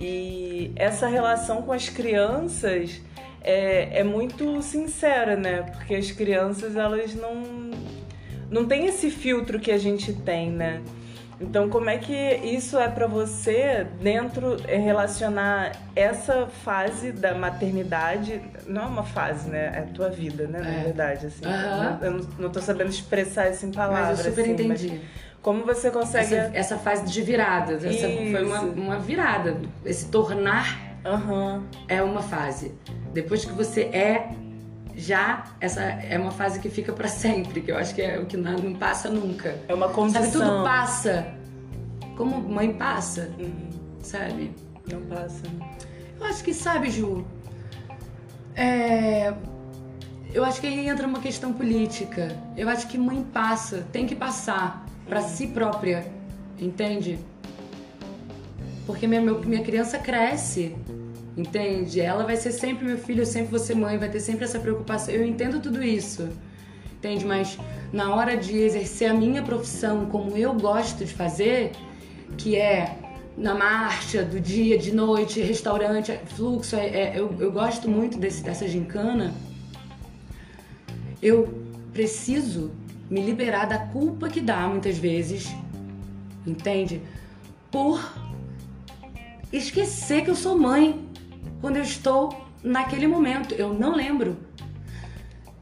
E 0.00 0.72
essa 0.76 1.08
relação 1.08 1.60
com 1.60 1.74
as 1.74 1.90
crianças 1.90 3.02
é, 3.42 4.00
é 4.00 4.02
muito 4.02 4.62
sincera, 4.62 5.36
né? 5.36 5.60
Porque 5.60 5.94
as 5.94 6.10
crianças 6.10 6.74
elas 6.74 7.14
não 7.14 7.70
não 8.50 8.64
tem 8.64 8.86
esse 8.86 9.10
filtro 9.10 9.60
que 9.60 9.70
a 9.70 9.76
gente 9.76 10.10
tem, 10.14 10.50
né? 10.50 10.80
Então, 11.40 11.68
como 11.68 11.88
é 11.88 11.98
que 11.98 12.14
isso 12.42 12.76
é 12.78 12.88
para 12.88 13.06
você 13.06 13.86
dentro 14.00 14.56
é, 14.66 14.76
relacionar 14.76 15.72
essa 15.94 16.46
fase 16.46 17.12
da 17.12 17.32
maternidade? 17.34 18.42
Não 18.66 18.82
é 18.82 18.86
uma 18.86 19.04
fase, 19.04 19.48
né? 19.48 19.72
É 19.74 19.78
a 19.78 19.94
tua 19.94 20.10
vida, 20.10 20.48
né? 20.48 20.60
Na 20.60 20.74
é. 20.74 20.84
verdade, 20.84 21.26
assim. 21.26 21.44
Uhum. 21.46 21.98
Eu 22.02 22.10
não, 22.10 22.28
não 22.38 22.50
tô 22.50 22.60
sabendo 22.60 22.90
expressar 22.90 23.50
isso 23.50 23.64
em 23.66 23.70
palavras. 23.70 24.18
Mas 24.18 24.26
eu 24.26 24.32
super 24.32 24.42
assim, 24.42 24.52
entendi. 24.52 25.00
Como 25.40 25.64
você 25.64 25.90
consegue. 25.90 26.34
Essa, 26.34 26.56
essa 26.56 26.78
fase 26.78 27.06
de 27.06 27.22
virada. 27.22 27.74
Essa 27.74 28.08
foi 28.08 28.44
uma, 28.44 28.60
uma 28.60 28.98
virada. 28.98 29.56
Esse 29.84 30.06
tornar 30.10 30.76
uhum. 31.04 31.62
é 31.86 32.02
uma 32.02 32.20
fase. 32.20 32.74
Depois 33.12 33.44
que 33.44 33.52
você 33.52 33.82
é 33.82 34.28
já 34.98 35.44
essa 35.60 35.80
é 35.80 36.18
uma 36.18 36.32
fase 36.32 36.58
que 36.58 36.68
fica 36.68 36.92
para 36.92 37.06
sempre, 37.08 37.60
que 37.60 37.70
eu 37.70 37.78
acho 37.78 37.94
que 37.94 38.02
é 38.02 38.18
o 38.18 38.26
que 38.26 38.36
não, 38.36 38.56
não 38.58 38.74
passa 38.74 39.08
nunca. 39.08 39.56
É 39.68 39.74
uma 39.74 39.88
condição. 39.88 40.22
Sabe, 40.22 40.32
tudo 40.32 40.64
passa. 40.64 41.26
Como 42.16 42.40
mãe 42.40 42.74
passa, 42.74 43.30
uhum. 43.38 43.70
sabe? 44.02 44.52
Não 44.90 45.00
passa. 45.02 45.42
Eu 46.18 46.26
acho 46.26 46.42
que, 46.42 46.52
sabe, 46.52 46.90
Ju, 46.90 47.24
é... 48.56 49.32
eu 50.34 50.44
acho 50.44 50.60
que 50.60 50.66
aí 50.66 50.88
entra 50.88 51.06
uma 51.06 51.20
questão 51.20 51.52
política. 51.52 52.36
Eu 52.56 52.68
acho 52.68 52.88
que 52.88 52.98
mãe 52.98 53.24
passa, 53.32 53.86
tem 53.92 54.04
que 54.04 54.16
passar 54.16 54.84
para 55.08 55.20
uhum. 55.20 55.28
si 55.28 55.46
própria, 55.46 56.10
entende? 56.58 57.20
Porque 58.84 59.06
minha, 59.06 59.20
minha 59.20 59.62
criança 59.62 59.96
cresce 59.96 60.74
entende? 61.38 62.00
Ela 62.00 62.24
vai 62.24 62.36
ser 62.36 62.50
sempre 62.50 62.84
meu 62.84 62.98
filho, 62.98 63.22
eu 63.22 63.26
sempre 63.26 63.50
vou 63.50 63.60
ser 63.60 63.76
mãe, 63.76 63.96
vai 63.96 64.10
ter 64.10 64.20
sempre 64.20 64.44
essa 64.44 64.58
preocupação. 64.58 65.14
Eu 65.14 65.24
entendo 65.24 65.60
tudo 65.60 65.82
isso, 65.82 66.28
entende? 66.92 67.24
Mas 67.24 67.56
na 67.92 68.12
hora 68.14 68.36
de 68.36 68.58
exercer 68.58 69.08
a 69.08 69.14
minha 69.14 69.42
profissão 69.42 70.06
como 70.06 70.36
eu 70.36 70.52
gosto 70.54 71.04
de 71.04 71.14
fazer, 71.14 71.72
que 72.36 72.56
é 72.56 72.98
na 73.36 73.54
marcha, 73.54 74.24
do 74.24 74.40
dia, 74.40 74.76
de 74.76 74.92
noite, 74.92 75.40
restaurante, 75.40 76.12
fluxo, 76.34 76.74
é, 76.74 76.86
é, 76.88 77.12
eu, 77.14 77.32
eu 77.38 77.52
gosto 77.52 77.88
muito 77.88 78.18
desse, 78.18 78.42
dessa 78.42 78.66
gincana, 78.66 79.32
eu 81.22 81.62
preciso 81.92 82.72
me 83.08 83.20
liberar 83.20 83.66
da 83.66 83.78
culpa 83.78 84.28
que 84.28 84.40
dá 84.40 84.66
muitas 84.66 84.98
vezes, 84.98 85.54
entende? 86.44 87.00
Por 87.70 88.04
esquecer 89.52 90.24
que 90.24 90.30
eu 90.30 90.34
sou 90.34 90.58
mãe 90.58 91.07
quando 91.60 91.76
eu 91.76 91.82
estou 91.82 92.48
naquele 92.62 93.06
momento. 93.06 93.54
Eu 93.54 93.72
não 93.72 93.94
lembro. 93.94 94.36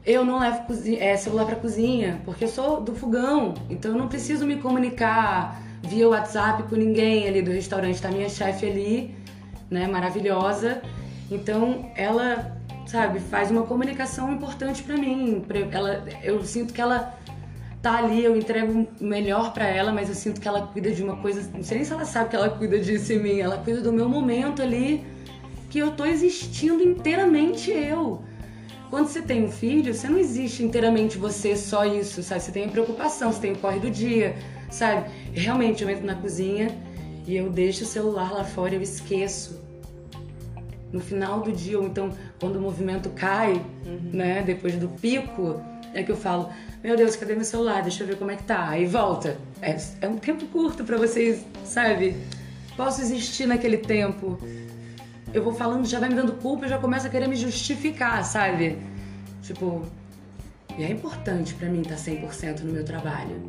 Eu 0.05 0.23
não 0.23 0.39
levo 0.39 0.61
é, 0.99 1.17
celular 1.17 1.45
para 1.45 1.57
cozinha, 1.57 2.21
porque 2.23 2.45
eu 2.45 2.47
sou 2.47 2.79
do 2.79 2.95
fogão, 2.95 3.53
então 3.69 3.91
eu 3.91 3.97
não 3.97 4.07
preciso 4.07 4.45
me 4.45 4.55
comunicar 4.55 5.61
via 5.83 6.07
WhatsApp 6.07 6.63
com 6.63 6.77
ninguém 6.77 7.27
ali 7.27 7.41
do 7.41 7.51
restaurante. 7.51 8.01
Tá 8.01 8.09
minha 8.09 8.29
chefe 8.29 8.67
ali, 8.67 9.15
né, 9.69 9.85
maravilhosa. 9.85 10.81
Então 11.29 11.91
ela, 11.93 12.57
sabe, 12.85 13.19
faz 13.19 13.51
uma 13.51 13.63
comunicação 13.63 14.31
importante 14.31 14.81
para 14.81 14.95
mim. 14.95 15.43
Ela, 15.71 16.05
eu 16.23 16.41
sinto 16.45 16.73
que 16.73 16.79
ela 16.79 17.13
tá 17.81 17.97
ali, 17.97 18.23
eu 18.23 18.35
entrego 18.35 18.87
melhor 19.01 19.53
para 19.53 19.67
ela, 19.67 19.91
mas 19.91 20.07
eu 20.07 20.15
sinto 20.15 20.39
que 20.39 20.47
ela 20.47 20.67
cuida 20.67 20.89
de 20.89 21.03
uma 21.03 21.17
coisa, 21.17 21.49
não 21.53 21.63
sei 21.63 21.77
nem 21.77 21.85
se 21.85 21.91
ela 21.91 22.05
sabe 22.05 22.29
que 22.29 22.35
ela 22.35 22.49
cuida 22.49 22.79
disso 22.79 23.11
em 23.11 23.19
mim, 23.19 23.39
ela 23.39 23.57
cuida 23.57 23.81
do 23.81 23.91
meu 23.91 24.07
momento 24.07 24.61
ali 24.61 25.05
que 25.77 25.81
eu 25.83 25.91
tô 25.91 26.05
existindo 26.05 26.81
inteiramente 26.81 27.69
eu. 27.69 28.23
Quando 28.89 29.09
você 29.09 29.21
tem 29.21 29.43
um 29.43 29.51
filho, 29.51 29.93
você 29.93 30.09
não 30.09 30.17
existe 30.17 30.63
inteiramente 30.63 31.19
você, 31.19 31.55
só 31.55 31.85
isso, 31.85 32.23
sabe? 32.23 32.41
Você 32.41 32.51
tem 32.51 32.65
a 32.65 32.67
preocupação, 32.67 33.31
você 33.31 33.41
tem 33.41 33.51
o 33.51 33.57
corre 33.57 33.79
do 33.79 33.91
dia, 33.91 34.35
sabe? 34.71 35.07
Realmente, 35.33 35.83
eu 35.83 35.89
entro 35.91 36.03
na 36.03 36.15
cozinha 36.15 36.75
e 37.27 37.35
eu 37.35 37.51
deixo 37.51 37.83
o 37.83 37.85
celular 37.85 38.33
lá 38.33 38.43
fora, 38.43 38.73
eu 38.73 38.81
esqueço. 38.81 39.61
No 40.91 40.99
final 40.99 41.41
do 41.41 41.51
dia, 41.51 41.77
ou 41.77 41.85
então 41.85 42.09
quando 42.39 42.55
o 42.55 42.61
movimento 42.61 43.11
cai, 43.11 43.53
uhum. 43.85 44.09
né, 44.13 44.41
depois 44.41 44.75
do 44.77 44.87
pico, 44.87 45.61
é 45.93 46.01
que 46.01 46.11
eu 46.11 46.17
falo: 46.17 46.49
Meu 46.83 46.97
Deus, 46.97 47.15
cadê 47.15 47.35
meu 47.35 47.45
celular? 47.45 47.83
Deixa 47.83 48.01
eu 48.01 48.07
ver 48.07 48.17
como 48.17 48.31
é 48.31 48.35
que 48.35 48.43
tá. 48.43 48.69
Aí 48.69 48.87
volta. 48.87 49.37
É, 49.61 49.77
é 50.01 50.07
um 50.07 50.17
tempo 50.17 50.47
curto 50.47 50.83
para 50.83 50.97
vocês, 50.97 51.45
sabe? 51.63 52.15
Posso 52.75 53.01
existir 53.01 53.45
naquele 53.45 53.77
tempo 53.77 54.39
eu 55.33 55.43
vou 55.43 55.53
falando, 55.53 55.85
já 55.85 55.99
vai 55.99 56.09
me 56.09 56.15
dando 56.15 56.33
culpa 56.33 56.65
e 56.65 56.69
já 56.69 56.77
começa 56.77 57.07
a 57.07 57.11
querer 57.11 57.27
me 57.27 57.35
justificar, 57.35 58.23
sabe? 58.23 58.77
Tipo, 59.41 59.85
e 60.77 60.83
é 60.83 60.91
importante 60.91 61.53
para 61.55 61.69
mim 61.69 61.81
estar 61.81 61.95
100% 61.95 62.61
no 62.61 62.71
meu 62.71 62.85
trabalho. 62.85 63.41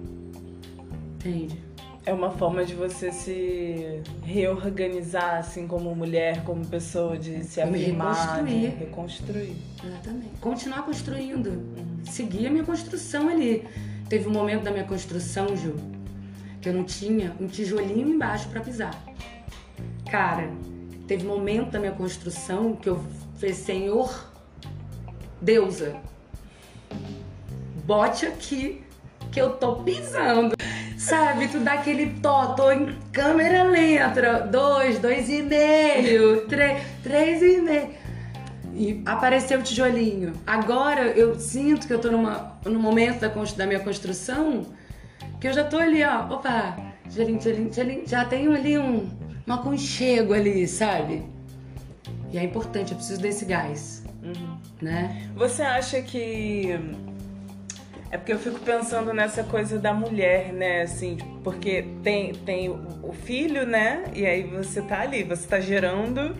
Entende? 1.15 1.63
É 2.07 2.13
uma 2.13 2.31
forma 2.31 2.65
de 2.65 2.75
você 2.75 3.13
se 3.13 4.01
reorganizar, 4.23 5.37
assim, 5.37 5.67
como 5.67 5.95
mulher, 5.95 6.43
como 6.43 6.65
pessoa, 6.65 7.19
de 7.19 7.45
se 7.45 7.61
afirmar, 7.61 8.15
reconstruir. 8.15 8.61
De 8.61 8.77
reconstruir. 8.77 9.57
Exatamente. 9.85 10.31
Continuar 10.41 10.83
construindo. 10.87 11.51
Uhum. 11.51 12.05
Seguir 12.05 12.47
a 12.47 12.51
minha 12.51 12.65
construção 12.65 13.29
ali. 13.29 13.69
teve 14.09 14.27
um 14.27 14.33
momento 14.33 14.63
da 14.63 14.71
minha 14.71 14.85
construção, 14.85 15.55
Ju, 15.55 15.77
que 16.63 16.69
eu 16.71 16.73
não 16.73 16.85
tinha 16.85 17.37
um 17.39 17.47
tijolinho 17.47 18.09
embaixo 18.09 18.49
para 18.49 18.63
pisar. 18.63 18.99
Cara, 20.11 20.51
teve 21.09 21.27
momento 21.27 21.71
da 21.71 21.81
minha 21.81 21.93
construção 21.93 22.77
que 22.77 22.89
eu 22.91 23.03
falei, 23.39 23.55
Senhor, 23.55 24.31
deusa, 25.41 25.97
bote 27.87 28.27
aqui 28.27 28.85
que 29.33 29.41
eu 29.41 29.55
tô 29.57 29.77
pisando. 29.77 30.55
Sabe, 30.99 31.49
tu 31.49 31.61
dá 31.61 31.75
aquele 31.75 32.21
tó, 32.21 32.55
tô 32.55 32.71
em 32.71 32.95
câmera 33.13 33.63
lenta, 33.63 34.41
dois, 34.41 34.99
dois 34.99 35.31
e 35.31 35.43
meio, 35.43 36.47
três, 36.47 36.83
três 37.03 37.41
e 37.41 37.61
meio. 37.63 37.91
E 38.75 39.03
apareceu 39.07 39.61
o 39.61 39.63
tijolinho. 39.63 40.35
Agora 40.47 41.07
eu 41.07 41.39
sinto 41.39 41.87
que 41.87 41.95
eu 41.95 42.01
tô 42.01 42.11
numa, 42.11 42.59
num 42.65 42.81
momento 42.81 43.21
da, 43.21 43.29
da 43.29 43.67
minha 43.67 43.81
construção 43.81 44.67
que 45.41 45.49
eu 45.49 45.53
já 45.53 45.65
tô 45.65 45.79
ali, 45.79 46.05
ó. 46.05 46.35
Opa, 46.35 46.77
tijolinho, 47.09 47.39
tijolinho, 47.39 47.71
tijolinho. 47.71 48.03
Já 48.07 48.25
tenho 48.25 48.55
ali 48.55 48.77
um, 48.77 49.09
um 49.49 49.53
aconchego 49.53 50.35
ali, 50.35 50.67
sabe? 50.69 51.23
E 52.31 52.39
é 52.39 52.45
importante, 52.45 52.93
eu 52.93 52.97
preciso 52.97 53.21
desse 53.21 53.45
gás. 53.45 54.05
Uhum. 54.23 54.59
Né? 54.83 55.31
Você 55.35 55.63
acha 55.63 56.03
que 56.03 56.79
é 58.11 58.17
porque 58.17 58.33
eu 58.33 58.39
fico 58.39 58.59
pensando 58.61 59.13
nessa 59.13 59.43
coisa 59.43 59.79
da 59.79 59.93
mulher, 59.93 60.53
né? 60.53 60.83
Assim, 60.83 61.17
porque 61.43 61.85
tem, 62.03 62.35
tem 62.35 62.69
o 62.69 63.13
filho, 63.13 63.67
né? 63.67 64.05
E 64.15 64.27
aí 64.27 64.43
você 64.45 64.83
tá 64.83 65.01
ali, 65.01 65.23
você 65.23 65.47
tá 65.47 65.61
gerando, 65.61 66.35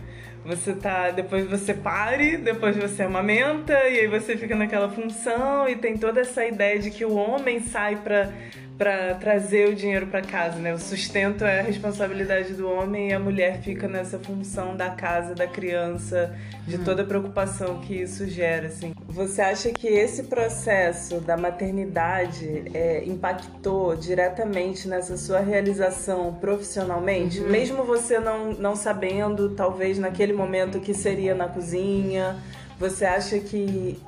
você 0.45 0.73
tá. 0.73 1.11
Depois 1.11 1.47
você 1.47 1.73
pare, 1.73 2.37
depois 2.37 2.75
você 2.75 3.03
amamenta, 3.03 3.73
e 3.73 3.99
aí 3.99 4.07
você 4.07 4.35
fica 4.37 4.55
naquela 4.55 4.89
função, 4.89 5.67
e 5.67 5.75
tem 5.75 5.97
toda 5.97 6.21
essa 6.21 6.45
ideia 6.45 6.79
de 6.79 6.89
que 6.89 7.05
o 7.05 7.15
homem 7.15 7.59
sai 7.59 7.97
pra 7.97 8.31
para 8.79 9.13
trazer 9.15 9.67
o 9.67 9.75
dinheiro 9.75 10.07
para 10.07 10.21
casa, 10.21 10.57
né? 10.57 10.73
O 10.73 10.79
sustento 10.79 11.43
é 11.43 11.59
a 11.59 11.63
responsabilidade 11.63 12.53
do 12.53 12.65
homem 12.65 13.09
e 13.09 13.13
a 13.13 13.19
mulher 13.19 13.61
fica 13.61 13.89
nessa 13.89 14.17
função 14.17 14.77
da 14.77 14.89
casa, 14.89 15.35
da 15.35 15.45
criança, 15.45 16.33
de 16.65 16.77
hum. 16.77 16.83
toda 16.85 17.01
a 17.01 17.05
preocupação 17.05 17.81
que 17.81 17.93
isso 17.93 18.25
gera, 18.25 18.67
assim. 18.67 18.93
Você 19.05 19.41
acha 19.41 19.69
que 19.71 19.85
esse 19.85 20.23
processo 20.23 21.19
da 21.19 21.35
maternidade 21.35 22.71
é, 22.73 23.03
impactou 23.05 23.97
diretamente 23.97 24.87
nessa 24.87 25.17
sua 25.17 25.41
realização 25.41 26.35
profissionalmente? 26.35 27.41
Uhum. 27.41 27.49
Mesmo 27.49 27.83
você 27.83 28.17
não, 28.17 28.53
não 28.53 28.77
sabendo, 28.77 29.49
talvez 29.49 29.99
naquele 29.99 30.31
momento 30.31 30.79
que 30.79 30.93
seria 30.93 31.35
na 31.35 31.49
cozinha, 31.49 32.37
você 32.79 33.05
acha 33.05 33.37
que 33.39 33.99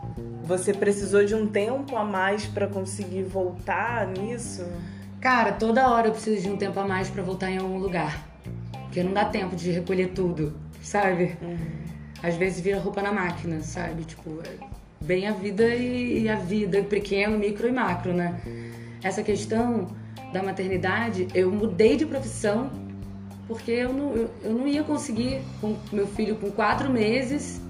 você 0.44 0.74
precisou 0.74 1.26
de 1.26 1.36
um 1.36 1.46
tempo 1.46 1.96
a 1.98 2.06
mais 2.06 2.46
para 2.46 2.68
conseguir 2.68 3.24
voltar 3.24 4.08
nisso? 4.08 4.66
Cara, 5.20 5.52
toda 5.52 5.90
hora 5.90 6.08
eu 6.08 6.14
preciso 6.14 6.42
de 6.42 6.50
um 6.50 6.56
tempo 6.56 6.80
a 6.80 6.88
mais 6.88 7.10
para 7.10 7.22
voltar 7.22 7.52
em 7.52 7.58
algum 7.58 7.78
lugar. 7.78 8.26
Porque 8.84 9.04
não 9.04 9.14
dá 9.14 9.26
tempo 9.26 9.56
de 9.56 9.72
recolher 9.72 10.12
tudo, 10.14 10.54
sabe? 10.82 11.38
Uhum. 11.42 11.58
Às 12.24 12.36
vezes 12.36 12.62
vira 12.62 12.80
roupa 12.80 13.02
na 13.02 13.12
máquina, 13.12 13.62
sabe? 13.62 14.06
Tipo, 14.06 14.42
é 14.46 15.04
bem 15.04 15.28
a 15.28 15.34
vida 15.34 15.68
e, 15.76 16.30
a 16.30 16.36
vida, 16.36 16.82
pequeno, 16.84 17.38
micro 17.38 17.68
e 17.68 17.72
macro, 17.72 18.14
né? 18.14 18.40
Essa 19.04 19.22
questão 19.22 19.88
da 20.32 20.42
maternidade, 20.42 21.28
eu 21.34 21.52
mudei 21.52 21.98
de 21.98 22.06
profissão 22.06 22.72
porque 23.48 23.72
eu 23.72 23.92
não, 23.92 24.16
eu, 24.16 24.30
eu 24.44 24.54
não 24.54 24.68
ia 24.68 24.82
conseguir, 24.82 25.42
com 25.60 25.76
meu 25.92 26.08
filho 26.08 26.38
com 26.38 26.50
quatro 26.52 26.90
meses, 26.90 27.62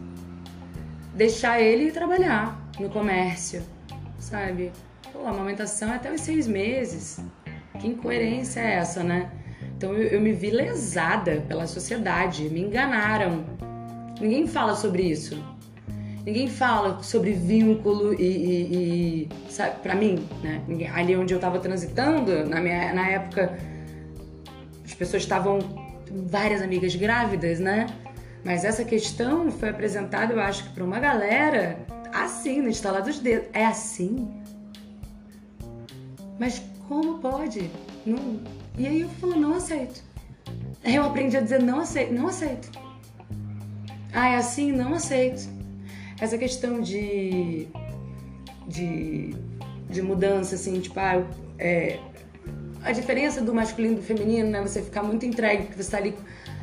deixar 1.13 1.62
ele 1.62 1.91
trabalhar 1.91 2.70
no 2.80 2.89
comércio, 2.89 3.62
sabe? 4.20 4.72
Pô, 5.12 5.25
a 5.25 5.30
amamentação 5.30 5.91
é 5.91 5.96
até 5.96 6.12
os 6.12 6.22
seis 6.22 6.48
meses. 6.48 7.20
Que 7.80 7.88
incoerência 7.88 8.60
é 8.60 8.75
essa, 8.75 9.03
né? 9.03 9.30
Então 9.75 9.94
eu, 9.94 10.08
eu 10.08 10.22
me 10.22 10.32
vi 10.32 10.50
lesada 10.51 11.44
pela 11.48 11.68
sociedade, 11.68 12.50
me 12.50 12.62
enganaram. 12.62 13.44
Ninguém 14.19 14.47
fala 14.47 14.76
sobre 14.76 15.04
isso. 15.04 15.43
Ninguém 16.26 16.47
fala 16.47 17.02
sobre 17.02 17.32
vínculo 17.32 18.13
e, 18.13 18.24
e, 18.24 19.24
e 19.24 19.30
sabe, 19.50 19.80
pra 19.82 19.95
mim, 19.95 20.28
né? 20.43 20.62
Ali 20.93 21.15
onde 21.15 21.34
eu 21.34 21.39
tava 21.39 21.60
transitando, 21.60 22.45
na, 22.45 22.62
minha, 22.62 22.93
na 22.93 23.10
época, 23.10 23.58
as 24.86 24.93
pessoas 24.93 25.24
estavam, 25.24 25.58
várias 26.28 26.62
amigas 26.62 26.95
grávidas, 26.95 27.60
né? 27.60 27.88
Mas 28.43 28.63
essa 28.65 28.84
questão 28.84 29.51
foi 29.51 29.69
apresentada, 29.69 30.34
eu 30.34 30.39
acho 30.39 30.63
que 30.63 30.69
para 30.71 30.84
uma 30.84 30.99
galera 30.99 31.77
assim, 32.13 32.62
no 32.62 32.69
instalar 32.69 33.01
dos 33.01 33.19
dedos. 33.19 33.47
É 33.54 33.65
assim? 33.65 34.27
Mas 36.39 36.62
como 36.88 37.19
pode? 37.19 37.69
Não... 38.06 38.39
E 38.77 38.88
aí 38.88 39.01
eu 39.01 39.10
falo, 39.10 39.36
não 39.36 39.54
aceito. 39.54 40.01
Eu 40.84 41.04
aprendi 41.04 41.38
a 41.38 41.41
dizer, 41.41 41.62
não 41.62 41.82
aceito, 41.82 42.13
não 42.13 42.27
aceito. 42.27 42.71
Ah, 44.13 44.30
é 44.30 44.36
assim? 44.36 44.71
Não 44.71 44.93
aceito. 44.93 45.47
Essa 46.19 46.38
questão 46.38 46.82
de. 46.82 47.67
de, 48.67 49.36
de 49.89 50.01
mudança, 50.01 50.56
assim, 50.56 50.80
tipo, 50.80 50.99
ah, 50.99 51.23
é, 51.58 51.99
a 52.84 52.91
diferença 52.91 53.41
do 53.41 53.54
masculino 53.54 53.93
e 53.93 53.97
do 53.97 54.04
feminino, 54.04 54.49
né? 54.49 54.62
Você 54.62 54.82
ficar 54.82 55.04
muito 55.04 55.25
entregue, 55.25 55.63
porque 55.63 55.75
você 55.75 55.82
está 55.82 55.97
ali 55.97 56.15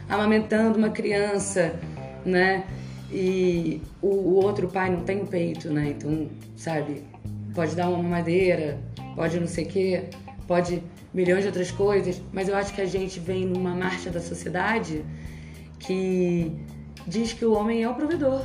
amamentando 0.08 0.78
uma 0.78 0.90
criança, 0.90 1.74
né? 2.24 2.64
e 3.10 3.80
o, 4.02 4.08
o, 4.08 4.44
outro 4.44 4.68
pai 4.68 4.90
não 4.90 5.02
tem 5.02 5.22
o 5.22 5.26
peito, 5.26 5.70
né? 5.70 5.94
Então, 5.96 6.28
sabe, 6.56 7.02
pode 7.54 7.74
dar 7.74 7.88
uma 7.88 8.02
madeira, 8.02 8.78
pode 9.14 9.40
não 9.40 9.46
sei 9.46 9.64
o 9.64 9.68
quê, 9.68 10.04
pode 10.46 10.82
milhões 11.12 11.42
de 11.42 11.46
outras 11.46 11.70
coisas, 11.70 12.20
mas 12.32 12.48
eu 12.48 12.56
acho 12.56 12.74
que 12.74 12.80
a 12.80 12.86
gente 12.86 13.18
vem 13.18 13.46
numa 13.46 13.74
marcha 13.74 14.10
da 14.10 14.20
sociedade 14.20 15.04
que 15.78 16.52
diz 17.06 17.32
que 17.32 17.44
o 17.44 17.54
homem 17.54 17.82
é 17.82 17.88
o 17.88 17.94
provedor. 17.94 18.42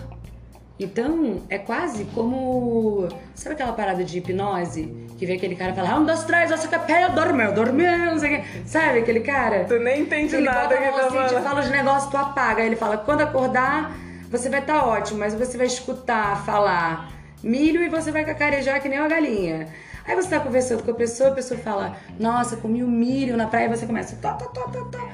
Então, 0.79 1.43
é 1.49 1.59
quase 1.59 2.05
como. 2.15 3.07
Sabe 3.35 3.53
aquela 3.53 3.73
parada 3.73 4.03
de 4.03 4.17
hipnose? 4.17 4.91
Que 5.17 5.25
vem 5.25 5.37
aquele 5.37 5.55
cara 5.55 5.71
e 5.71 5.75
fala: 5.75 5.91
ah, 5.91 5.99
um, 5.99 6.05
dois, 6.05 6.23
três, 6.23 6.51
essa 6.51 6.67
capela, 6.67 7.09
dormeu, 7.09 7.53
dormiu, 7.53 7.97
não 7.97 8.17
sei 8.17 8.37
o 8.37 8.41
quê. 8.41 8.47
Sabe 8.65 8.99
aquele 8.99 9.19
cara? 9.19 9.65
Tu 9.65 9.77
nem 9.79 10.01
entende 10.01 10.35
ele 10.35 10.45
nada 10.45 10.75
que 10.75 10.83
tá 10.83 11.05
assim, 11.05 11.35
te 11.35 11.41
fala 11.41 11.59
os 11.61 11.69
negócios, 11.69 12.09
tu 12.09 12.17
apaga. 12.17 12.61
Aí 12.61 12.67
ele 12.67 12.75
fala: 12.75 12.97
quando 12.97 13.21
acordar, 13.21 13.95
você 14.31 14.49
vai 14.49 14.61
estar 14.61 14.79
tá 14.79 14.85
ótimo, 14.85 15.19
mas 15.19 15.35
você 15.35 15.57
vai 15.57 15.67
escutar 15.67 16.43
falar 16.43 17.11
milho 17.43 17.83
e 17.83 17.89
você 17.89 18.11
vai 18.11 18.25
cacarejar 18.25 18.81
que 18.81 18.89
nem 18.89 18.99
uma 18.99 19.07
galinha. 19.07 19.67
Aí 20.05 20.15
você 20.15 20.29
tá 20.29 20.39
conversando 20.39 20.83
com 20.83 20.91
a 20.91 20.95
pessoa, 20.95 21.29
a 21.29 21.33
pessoa 21.33 21.59
fala, 21.59 21.95
nossa, 22.19 22.57
comi 22.57 22.83
o 22.83 22.87
um 22.87 22.89
milho 22.89 23.37
na 23.37 23.47
praia, 23.47 23.67
e 23.67 23.69
você 23.69 23.85
começa, 23.85 24.17
tó, 24.17 24.33
tó, 24.33 24.45
tó, 24.47 24.67
tó, 24.69 24.85
tó. 24.85 25.09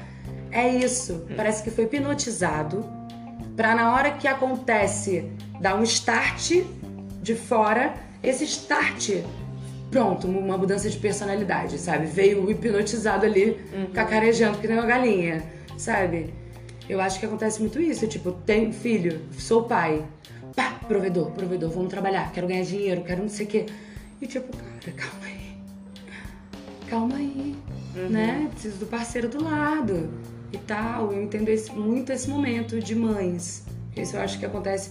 É 0.50 0.68
isso, 0.68 1.26
parece 1.36 1.62
que 1.62 1.70
foi 1.70 1.84
hipnotizado 1.84 2.84
para 3.56 3.74
na 3.74 3.94
hora 3.94 4.10
que 4.12 4.26
acontece 4.26 5.30
dar 5.60 5.76
um 5.76 5.82
start 5.82 6.62
de 7.22 7.34
fora, 7.34 7.94
esse 8.22 8.44
start, 8.44 9.10
pronto, 9.90 10.26
uma 10.26 10.56
mudança 10.56 10.88
de 10.88 10.96
personalidade, 10.98 11.78
sabe? 11.78 12.06
Veio 12.06 12.50
hipnotizado 12.50 13.26
ali, 13.26 13.56
uhum. 13.72 13.86
cacarejando 13.92 14.58
que 14.58 14.66
nem 14.66 14.78
uma 14.78 14.86
galinha, 14.86 15.44
sabe? 15.76 16.32
Eu 16.88 17.00
acho 17.00 17.20
que 17.20 17.26
acontece 17.26 17.60
muito 17.60 17.80
isso. 17.80 18.06
Tipo, 18.06 18.32
tenho 18.32 18.72
filho, 18.72 19.20
sou 19.38 19.64
pai. 19.64 20.04
Pá, 20.56 20.80
provedor, 20.88 21.30
provedor, 21.30 21.70
vamos 21.70 21.88
trabalhar, 21.88 22.32
quero 22.32 22.48
ganhar 22.48 22.64
dinheiro, 22.64 23.02
quero 23.02 23.22
não 23.22 23.28
sei 23.28 23.46
o 23.46 23.48
quê. 23.48 23.66
E 24.20 24.26
tipo, 24.26 24.54
cara, 24.56 24.96
calma 24.96 25.26
aí. 25.26 25.56
Calma 26.88 27.16
aí. 27.16 27.56
Uhum. 27.96 28.08
Né? 28.08 28.48
Preciso 28.50 28.78
do 28.78 28.86
parceiro 28.86 29.28
do 29.28 29.42
lado. 29.44 30.10
E 30.52 30.58
tal. 30.58 31.12
Eu 31.12 31.22
entendo 31.22 31.48
esse, 31.48 31.70
muito 31.70 32.10
esse 32.10 32.28
momento 32.28 32.80
de 32.80 32.94
mães. 32.96 33.64
Isso 33.96 34.16
eu 34.16 34.20
acho 34.20 34.38
que 34.38 34.46
acontece 34.46 34.90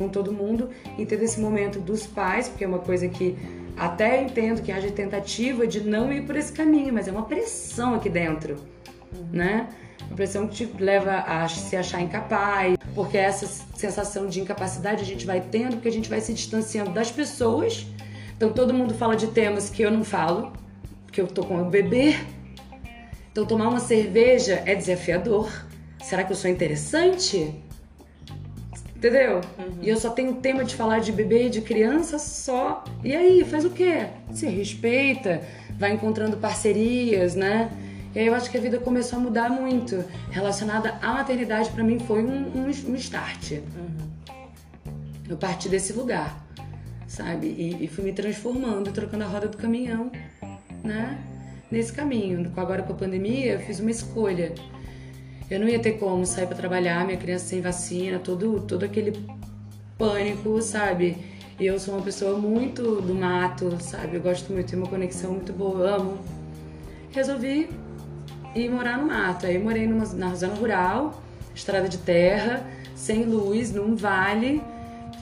com 0.00 0.08
todo 0.08 0.32
mundo. 0.32 0.70
Entendo 0.98 1.22
esse 1.22 1.38
momento 1.38 1.78
dos 1.78 2.06
pais, 2.06 2.48
porque 2.48 2.64
é 2.64 2.66
uma 2.66 2.78
coisa 2.78 3.06
que 3.06 3.36
até 3.76 4.22
entendo 4.22 4.62
que 4.62 4.72
haja 4.72 4.90
tentativa 4.90 5.66
de 5.66 5.80
não 5.80 6.10
ir 6.10 6.22
por 6.22 6.36
esse 6.36 6.52
caminho, 6.52 6.92
mas 6.92 7.06
é 7.06 7.12
uma 7.12 7.24
pressão 7.24 7.94
aqui 7.94 8.08
dentro, 8.08 8.56
né? 9.30 9.68
Uma 10.06 10.16
pressão 10.16 10.48
que 10.48 10.66
te 10.66 10.82
leva 10.82 11.18
a 11.18 11.46
se 11.48 11.76
achar 11.76 12.00
incapaz, 12.00 12.76
porque 12.94 13.18
essa 13.18 13.46
sensação 13.76 14.26
de 14.26 14.40
incapacidade 14.40 15.02
a 15.02 15.06
gente 15.06 15.26
vai 15.26 15.40
tendo, 15.40 15.76
porque 15.76 15.88
a 15.88 15.92
gente 15.92 16.08
vai 16.08 16.20
se 16.20 16.32
distanciando 16.32 16.90
das 16.90 17.10
pessoas. 17.10 17.86
Então 18.34 18.50
todo 18.52 18.72
mundo 18.72 18.94
fala 18.94 19.14
de 19.14 19.26
temas 19.28 19.68
que 19.68 19.82
eu 19.82 19.90
não 19.90 20.02
falo, 20.02 20.52
porque 21.04 21.20
eu 21.20 21.26
tô 21.26 21.44
com 21.44 21.60
o 21.60 21.64
bebê. 21.66 22.16
Então 23.30 23.44
tomar 23.44 23.68
uma 23.68 23.80
cerveja 23.80 24.62
é 24.64 24.74
desafiador. 24.74 25.50
Será 26.02 26.24
que 26.24 26.32
eu 26.32 26.36
sou 26.36 26.50
interessante? 26.50 27.62
Entendeu? 29.00 29.40
Uhum. 29.58 29.78
E 29.80 29.88
eu 29.88 29.96
só 29.96 30.10
tenho 30.10 30.34
tema 30.34 30.62
de 30.62 30.74
falar 30.74 30.98
de 30.98 31.10
bebê 31.10 31.46
e 31.46 31.48
de 31.48 31.62
criança 31.62 32.18
só. 32.18 32.84
E 33.02 33.16
aí, 33.16 33.42
faz 33.46 33.64
o 33.64 33.70
quê? 33.70 34.08
Se 34.30 34.46
respeita, 34.46 35.40
vai 35.78 35.92
encontrando 35.92 36.36
parcerias, 36.36 37.34
né? 37.34 37.70
E 38.14 38.18
aí 38.18 38.26
eu 38.26 38.34
acho 38.34 38.50
que 38.50 38.58
a 38.58 38.60
vida 38.60 38.78
começou 38.78 39.18
a 39.18 39.22
mudar 39.22 39.48
muito. 39.48 40.04
Relacionada 40.30 40.98
à 41.00 41.14
maternidade, 41.14 41.70
para 41.70 41.82
mim, 41.82 41.98
foi 41.98 42.22
um, 42.22 42.48
um, 42.54 42.66
um 42.66 42.94
start. 42.96 43.52
Uhum. 43.52 44.44
Eu 45.26 45.38
parti 45.38 45.70
desse 45.70 45.94
lugar, 45.94 46.38
sabe? 47.06 47.46
E, 47.46 47.82
e 47.82 47.88
fui 47.88 48.04
me 48.04 48.12
transformando, 48.12 48.92
trocando 48.92 49.24
a 49.24 49.26
roda 49.26 49.48
do 49.48 49.56
caminhão, 49.56 50.12
né? 50.84 51.18
Nesse 51.70 51.90
caminho. 51.90 52.52
Agora 52.54 52.82
com 52.82 52.92
a 52.92 52.96
pandemia, 52.96 53.54
eu 53.54 53.60
fiz 53.60 53.80
uma 53.80 53.90
escolha. 53.90 54.52
Eu 55.50 55.58
não 55.58 55.68
ia 55.68 55.80
ter 55.80 55.98
como 55.98 56.24
sair 56.24 56.46
para 56.46 56.56
trabalhar, 56.56 57.04
minha 57.04 57.18
criança 57.18 57.46
sem 57.46 57.60
vacina, 57.60 58.20
todo, 58.20 58.60
todo 58.60 58.84
aquele 58.84 59.20
pânico, 59.98 60.62
sabe? 60.62 61.18
E 61.58 61.66
eu 61.66 61.78
sou 61.78 61.94
uma 61.94 62.02
pessoa 62.02 62.38
muito 62.38 63.02
do 63.02 63.14
mato, 63.14 63.76
sabe? 63.82 64.16
Eu 64.16 64.22
gosto 64.22 64.52
muito, 64.52 64.70
tenho 64.70 64.82
uma 64.82 64.88
conexão 64.88 65.32
muito 65.32 65.52
boa, 65.52 65.96
amo. 65.96 66.18
Resolvi 67.10 67.68
ir 68.54 68.70
morar 68.70 68.96
no 68.96 69.08
mato. 69.08 69.44
Aí 69.44 69.56
eu 69.56 69.60
morei 69.60 69.88
numa, 69.88 70.06
na 70.14 70.34
zona 70.36 70.54
rural, 70.54 71.20
estrada 71.52 71.88
de 71.88 71.98
terra, 71.98 72.64
sem 72.94 73.24
luz, 73.24 73.72
num 73.72 73.96
vale. 73.96 74.62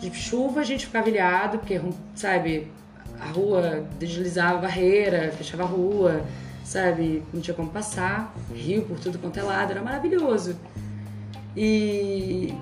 De 0.01 0.15
chuva 0.15 0.61
a 0.61 0.65
gente 0.65 0.85
ficava 0.85 1.09
ilhado, 1.09 1.59
porque, 1.59 1.81
sabe, 2.15 2.71
a 3.19 3.27
rua 3.27 3.85
deslizava 3.99 4.59
a 4.59 4.61
barreira, 4.61 5.33
fechava 5.33 5.63
a 5.63 5.67
rua, 5.67 6.23
sabe? 6.69 7.23
Não 7.33 7.41
tinha 7.41 7.55
como 7.55 7.71
passar, 7.71 8.35
rio 8.55 8.83
por 8.83 9.01
tudo 9.01 9.19
quanto 9.19 9.41
é 9.41 9.43
lado, 9.43 9.71
era 9.71 9.81
maravilhoso. 9.81 10.55
E 11.57 12.55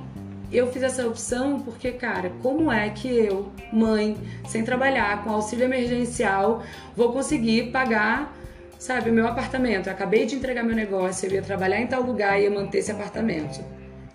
eu 0.52 0.70
fiz 0.72 0.84
essa 0.84 1.04
opção 1.06 1.60
porque, 1.60 1.90
cara, 1.90 2.30
como 2.40 2.70
é 2.70 2.88
que 2.90 3.08
eu, 3.08 3.50
mãe, 3.72 4.16
sem 4.46 4.62
trabalhar, 4.62 5.24
com 5.24 5.30
auxílio 5.30 5.64
emergencial, 5.64 6.62
vou 6.96 7.12
conseguir 7.12 7.72
pagar, 7.72 8.32
sabe, 8.78 9.10
o 9.10 9.12
meu 9.12 9.26
apartamento? 9.26 9.88
Eu 9.88 9.92
acabei 9.92 10.24
de 10.24 10.36
entregar 10.36 10.62
meu 10.62 10.76
negócio, 10.76 11.28
eu 11.28 11.32
ia 11.32 11.42
trabalhar 11.42 11.80
em 11.80 11.88
tal 11.88 12.02
lugar 12.02 12.38
e 12.38 12.44
ia 12.44 12.50
manter 12.50 12.78
esse 12.78 12.92
apartamento. 12.92 13.60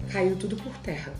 Caiu 0.09 0.37
tudo 0.37 0.55
por 0.55 0.75
terra. 0.77 1.11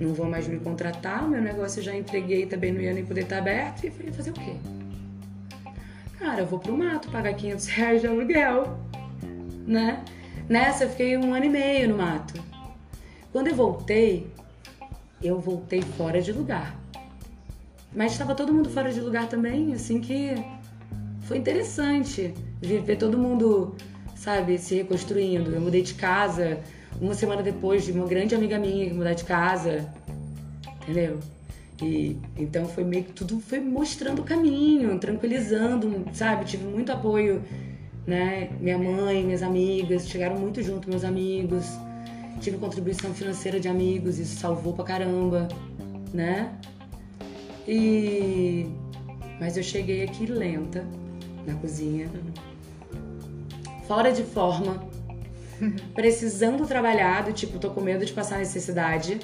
Não 0.00 0.14
vou 0.14 0.26
mais 0.26 0.46
me 0.46 0.60
contratar, 0.60 1.28
meu 1.28 1.42
negócio 1.42 1.80
eu 1.80 1.84
já 1.84 1.96
entreguei, 1.96 2.46
também 2.46 2.72
não 2.72 2.80
ia 2.80 2.94
nem 2.94 3.04
poder 3.04 3.22
estar 3.22 3.38
aberto. 3.38 3.84
E 3.84 3.90
falei, 3.90 4.12
fazer 4.12 4.30
o 4.30 4.34
quê? 4.34 4.54
Cara, 6.18 6.40
eu 6.40 6.46
vou 6.46 6.58
pro 6.58 6.76
mato 6.76 7.08
pagar 7.10 7.32
500 7.34 7.66
reais 7.68 8.00
de 8.00 8.08
aluguel, 8.08 8.76
né? 9.64 10.04
Nessa 10.48 10.84
eu 10.84 10.90
fiquei 10.90 11.16
um 11.16 11.32
ano 11.32 11.44
e 11.44 11.48
meio 11.48 11.90
no 11.90 11.96
mato. 11.96 12.34
Quando 13.30 13.46
eu 13.46 13.54
voltei, 13.54 14.26
eu 15.22 15.38
voltei 15.38 15.80
fora 15.80 16.20
de 16.20 16.32
lugar. 16.32 16.76
Mas 17.94 18.12
estava 18.12 18.34
todo 18.34 18.52
mundo 18.52 18.68
fora 18.68 18.92
de 18.92 19.00
lugar 19.00 19.28
também, 19.28 19.72
assim 19.72 20.00
que 20.00 20.34
foi 21.20 21.38
interessante 21.38 22.34
ver 22.60 22.96
todo 22.96 23.16
mundo, 23.16 23.76
sabe, 24.16 24.58
se 24.58 24.74
reconstruindo. 24.74 25.52
Eu 25.52 25.60
mudei 25.60 25.82
de 25.82 25.94
casa 25.94 26.58
uma 27.00 27.14
semana 27.14 27.44
depois 27.44 27.84
de 27.84 27.92
uma 27.92 28.06
grande 28.06 28.34
amiga 28.34 28.58
minha 28.58 28.92
mudar 28.92 29.12
de 29.12 29.24
casa, 29.24 29.88
entendeu? 30.82 31.20
E 31.82 32.18
então 32.36 32.66
foi 32.66 32.84
meio 32.84 33.04
que 33.04 33.12
tudo 33.12 33.40
foi 33.40 33.60
mostrando 33.60 34.20
o 34.20 34.24
caminho, 34.24 34.98
tranquilizando, 34.98 36.04
sabe? 36.12 36.44
Tive 36.44 36.64
muito 36.64 36.90
apoio, 36.90 37.42
né? 38.06 38.50
Minha 38.60 38.78
mãe, 38.78 39.24
minhas 39.24 39.42
amigas, 39.42 40.08
chegaram 40.08 40.36
muito 40.36 40.62
junto 40.62 40.88
meus 40.88 41.04
amigos 41.04 41.66
tive 42.38 42.58
contribuição 42.58 43.12
financeira 43.12 43.58
de 43.58 43.68
amigos, 43.68 44.18
isso 44.18 44.38
salvou 44.38 44.72
pra 44.72 44.84
caramba, 44.84 45.48
né? 46.12 46.52
E 47.66 48.66
mas 49.40 49.56
eu 49.56 49.62
cheguei 49.62 50.02
aqui 50.02 50.26
lenta 50.26 50.84
na 51.46 51.54
cozinha, 51.54 52.10
fora 53.86 54.10
de 54.10 54.24
forma, 54.24 54.82
precisando 55.94 56.66
trabalhar, 56.66 57.24
do 57.24 57.32
tipo, 57.32 57.58
tô 57.58 57.70
com 57.70 57.80
medo 57.80 58.04
de 58.04 58.12
passar 58.12 58.38
necessidade. 58.38 59.20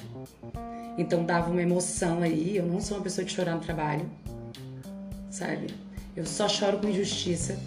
Então 0.96 1.24
dava 1.24 1.50
uma 1.50 1.62
emoção 1.62 2.22
aí, 2.22 2.56
eu 2.56 2.66
não 2.66 2.80
sou 2.80 2.96
uma 2.96 3.02
pessoa 3.02 3.24
de 3.24 3.32
chorar 3.32 3.54
no 3.54 3.60
trabalho. 3.60 4.08
Sabe? 5.30 5.66
Eu 6.16 6.24
só 6.24 6.48
choro 6.48 6.78
com 6.78 6.88
injustiça. 6.88 7.58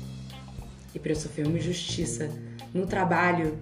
E 0.95 0.99
para 0.99 1.11
eu 1.11 1.15
sofrer 1.15 1.45
uma 1.45 1.57
injustiça 1.57 2.29
no 2.73 2.85
trabalho, 2.87 3.57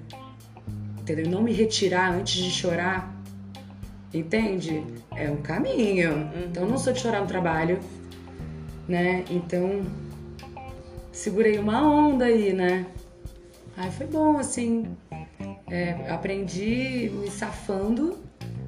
entendeu? 1.00 1.30
Não 1.30 1.42
me 1.42 1.52
retirar 1.52 2.14
antes 2.14 2.36
de 2.36 2.52
chorar, 2.52 3.14
entende? 4.14 4.84
É 5.16 5.30
um 5.30 5.42
caminho. 5.42 6.14
Uhum. 6.14 6.46
Então, 6.46 6.64
eu 6.64 6.70
não 6.70 6.78
sou 6.78 6.94
de 6.94 7.00
chorar 7.00 7.22
no 7.22 7.28
trabalho, 7.28 7.80
né? 8.88 9.26
Então, 9.30 9.84
segurei 11.12 11.58
uma 11.58 11.82
onda 11.82 12.26
aí, 12.26 12.54
né? 12.54 12.86
Aí 13.76 13.92
foi 13.92 14.08
bom, 14.08 14.38
assim. 14.38 14.96
É, 15.68 16.10
aprendi 16.10 17.12
me 17.14 17.30
safando, 17.30 18.20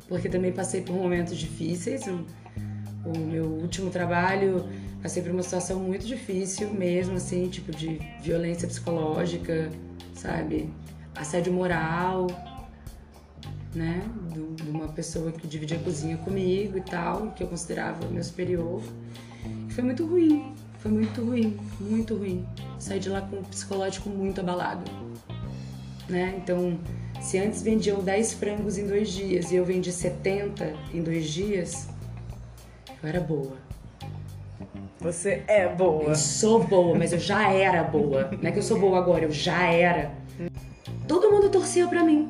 porque 0.08 0.30
também 0.30 0.52
passei 0.52 0.82
por 0.82 0.96
momentos 0.96 1.38
difíceis. 1.38 2.04
O, 2.08 3.17
meu 3.17 3.46
último 3.46 3.89
trabalho, 3.89 4.67
passei 5.02 5.24
por 5.24 5.32
uma 5.32 5.43
situação 5.43 5.80
muito 5.80 6.06
difícil 6.06 6.74
mesmo, 6.74 7.15
assim, 7.15 7.48
tipo 7.50 7.72
de 7.72 8.00
violência 8.22 8.67
psicológica, 8.67 9.70
sabe? 10.13 10.70
assédio 11.20 11.52
moral, 11.52 12.28
né? 13.74 14.02
De 14.56 14.70
uma 14.70 14.88
pessoa 14.88 15.32
que 15.32 15.48
dividia 15.48 15.78
a 15.78 15.80
cozinha 15.82 16.17
comigo 16.17 16.78
e 16.78 16.82
tal, 16.82 17.32
que 17.32 17.43
eu 17.43 17.48
considerava 17.48 18.08
meu 18.08 18.24
superior. 18.24 18.82
Foi 19.70 19.84
muito 19.84 20.06
ruim, 20.06 20.54
foi 20.80 20.91
muito 20.91 21.24
ruim, 21.24 21.58
muito 21.80 22.15
ruim. 22.15 22.46
Saí 22.80 23.00
de 23.00 23.10
lá 23.10 23.22
com 23.22 23.38
o 23.38 23.43
psicológico 23.43 24.10
muito 24.10 24.41
abalado, 24.41 24.89
né? 26.08 26.36
Então, 26.38 26.80
se 27.21 27.38
antes 27.38 27.62
vendiam 27.62 27.99
10 28.01 28.34
frangos 28.34 28.77
em 28.77 28.88
dois 28.88 29.10
dias 29.10 29.51
e 29.51 29.56
eu 29.56 29.65
vendi 29.65 29.91
70 29.91 30.73
em 30.93 31.01
dois 31.01 31.30
dias, 31.30 31.88
eu 33.01 33.10
era 33.10 33.19
boa. 33.19 33.53
Você 34.99 35.43
é 35.47 35.67
boa. 35.67 36.10
Eu 36.10 36.15
sou 36.15 36.63
boa, 36.63 36.97
mas 36.97 37.13
eu 37.13 37.19
já 37.19 37.51
era 37.51 37.84
boa. 37.84 38.32
Não 38.41 38.49
é 38.49 38.51
que 38.51 38.60
eu 38.60 38.63
sou 38.63 38.80
boa 38.80 38.97
agora, 38.97 39.25
eu 39.25 39.32
já 39.32 39.71
era 39.71 40.12
todo 41.08 41.32
mundo 41.32 41.49
torcia 41.49 41.88
pra 41.88 42.03
mim. 42.03 42.27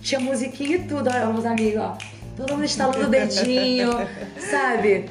Tinha 0.00 0.20
musiquinha 0.20 0.76
e 0.76 0.84
tudo, 0.84 1.10
olha, 1.10 1.26
meus 1.26 1.44
amigos, 1.44 1.80
ó. 1.80 1.98
Todo 2.36 2.52
mundo 2.52 2.64
instalando 2.64 3.06
o 3.06 3.10
dedinho, 3.10 3.90
sabe? 4.38 5.06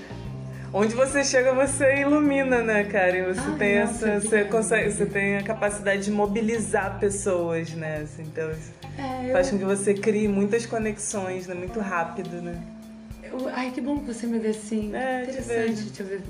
Onde 0.75 0.95
você 0.95 1.23
chega, 1.23 1.53
você 1.53 2.01
ilumina, 2.01 2.63
né, 2.63 2.83
cara? 2.85 3.15
E 3.15 3.21
você 3.33 3.41
Ai, 3.41 3.57
tem 3.59 3.79
nossa, 3.79 4.09
essa. 4.09 4.27
Você, 4.27 4.43
consegue, 4.45 4.91
você 4.91 5.05
tem 5.05 5.37
a 5.37 5.43
capacidade 5.43 6.05
de 6.05 6.11
mobilizar 6.11 6.99
pessoas, 6.99 7.71
né? 7.75 7.97
Assim, 7.97 8.23
então, 8.23 8.49
é, 8.97 9.31
faz 9.31 9.51
com 9.51 9.59
que 9.59 9.65
você 9.65 9.93
crie 9.93 10.27
muitas 10.27 10.65
conexões, 10.65 11.45
né? 11.45 11.53
Muito 11.53 11.79
rápido, 11.79 12.41
né? 12.41 12.59
Eu, 13.23 13.47
ai, 13.49 13.69
que 13.69 13.81
bom 13.81 13.99
que 13.99 14.05
você 14.05 14.25
me 14.25 14.39
vê 14.39 14.47
assim. 14.49 14.95
É, 14.95 15.21
Interessante 15.23 15.91
te 15.91 16.01
ouvir, 16.01 16.21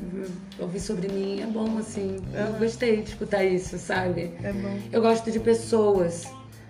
ouvir 0.59 0.79
sobre 0.81 1.07
mim. 1.07 1.41
É 1.41 1.45
bom, 1.45 1.77
assim. 1.77 2.17
Uhum. 2.17 2.45
Eu 2.47 2.53
gostei 2.59 3.01
de 3.01 3.09
escutar 3.11 3.45
isso, 3.45 3.77
sabe? 3.77 4.33
É 4.43 4.51
bom. 4.51 4.77
Eu 4.91 5.01
gosto 5.01 5.31
de 5.31 5.39
pessoas 5.39 6.27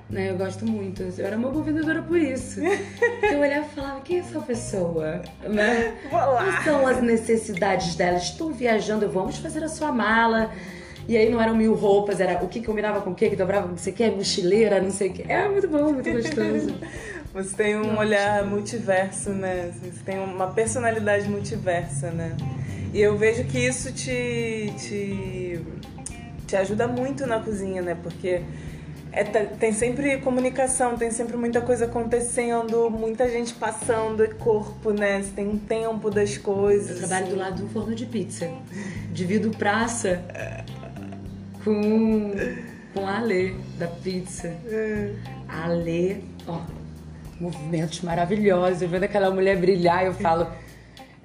né? 0.10 0.30
Eu 0.30 0.38
gosto 0.38 0.66
muito. 0.66 1.04
Eu 1.04 1.26
era 1.26 1.38
uma 1.38 1.50
boa 1.50 1.63
vendedora 1.63 2.02
por 2.02 2.18
isso. 2.18 2.60
eu 2.62 3.39
olhava 3.39 3.66
e 3.66 3.76
falava, 3.76 4.02
quem 4.02 4.18
é 4.18 4.20
essa 4.20 4.39
pessoa? 4.39 5.22
Né? 5.44 5.96
Quais 6.10 6.63
são 6.63 6.86
as 6.86 7.02
necessidades 7.02 7.96
dela? 7.96 8.18
Estou 8.18 8.52
viajando, 8.52 9.10
vamos 9.10 9.38
fazer 9.38 9.63
a 9.63 9.70
sua 9.70 9.92
mala. 9.92 10.52
E 11.08 11.18
aí 11.18 11.30
não 11.30 11.42
eram 11.42 11.56
mil 11.56 11.74
roupas, 11.76 12.22
era 12.22 12.42
o 12.44 12.48
que 12.48 12.63
combinava 12.63 13.02
com 13.02 13.12
o 13.12 13.16
que, 13.16 13.30
que 13.30 13.36
dobrava 13.36 13.63
com 13.63 13.72
não 13.72 13.78
sei 13.78 13.92
o 13.92 13.96
que, 13.96 14.10
mochileira, 14.10 14.82
não 14.82 14.92
sei 14.92 15.10
o 15.10 15.13
que. 15.13 15.30
É 15.30 15.50
muito 15.50 15.68
bom, 15.68 15.92
muito 15.92 16.10
gostoso. 16.10 16.74
Você 17.34 17.56
tem 17.56 17.76
um 17.76 17.98
olhar 17.98 18.46
multiverso, 18.46 19.32
né? 19.32 19.72
Você 19.82 20.04
tem 20.06 20.20
uma 20.20 20.48
personalidade 20.52 21.28
multiversa, 21.28 22.12
né? 22.12 22.38
E 22.94 23.02
eu 23.02 23.18
vejo 23.18 23.44
que 23.46 23.58
isso 23.58 23.92
te, 23.92 24.72
te, 24.78 25.60
te 26.46 26.56
ajuda 26.56 26.88
muito 26.88 27.26
na 27.26 27.39
cozinha, 27.39 27.82
né? 27.82 27.98
Porque 28.02 28.44
é, 29.15 29.23
tem 29.23 29.71
sempre 29.71 30.17
comunicação, 30.17 30.97
tem 30.97 31.12
sempre 31.12 31.38
muita 31.38 31.62
coisa 31.62 31.86
acontecendo, 31.86 32.89
muita 32.89 33.30
gente 33.30 33.54
passando, 33.54 34.28
corpo, 34.38 34.89
né? 34.89 35.21
Você 35.21 35.32
tem 35.34 35.47
um 35.47 35.58
tempo 35.58 36.10
das 36.10 36.36
coisas. 36.36 36.99
Eu 36.99 37.08
trabalho 37.08 37.28
do 37.28 37.36
lado 37.36 37.58
de 37.58 37.63
um 37.63 37.69
forno 37.69 37.93
de 37.93 38.08
pizza. 38.08 38.49
Divido 39.12 39.52
praça 39.52 40.19
com, 41.63 42.32
com 42.91 43.08
a 43.08 43.19
Alê, 43.19 43.54
da 43.78 43.86
pizza. 43.86 44.52
A 45.47 45.65
Alê, 45.65 46.17
ó, 46.47 46.62
movimentos 47.39 48.02
maravilhosos. 48.02 48.82
Eu 48.82 48.89
vendo 48.89 49.04
aquela 49.04 49.30
mulher 49.30 49.58
brilhar, 49.58 50.06
eu 50.06 50.13
falo. 50.15 50.47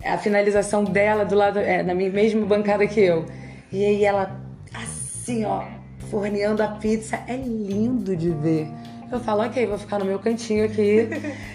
É 0.03 0.11
a 0.11 0.19
finalização 0.19 0.85
dela 0.85 1.25
do 1.25 1.35
lado, 1.35 1.59
é, 1.59 1.83
na 1.83 1.95
mesma 1.95 2.45
bancada 2.45 2.87
que 2.87 3.01
eu. 3.01 3.25
E 3.73 3.83
aí 3.83 4.05
ela, 4.05 4.39
assim, 4.75 5.47
ó, 5.47 5.78
forneando 6.11 6.63
a 6.63 6.69
pizza. 6.69 7.21
É 7.27 7.37
lindo 7.37 8.17
de 8.17 8.31
ver. 8.31 8.69
Eu 9.11 9.19
falo, 9.21 9.43
ok, 9.43 9.67
vou 9.67 9.79
ficar 9.79 9.99
no 9.99 10.05
meu 10.05 10.19
cantinho 10.19 10.67
aqui. 10.67 11.09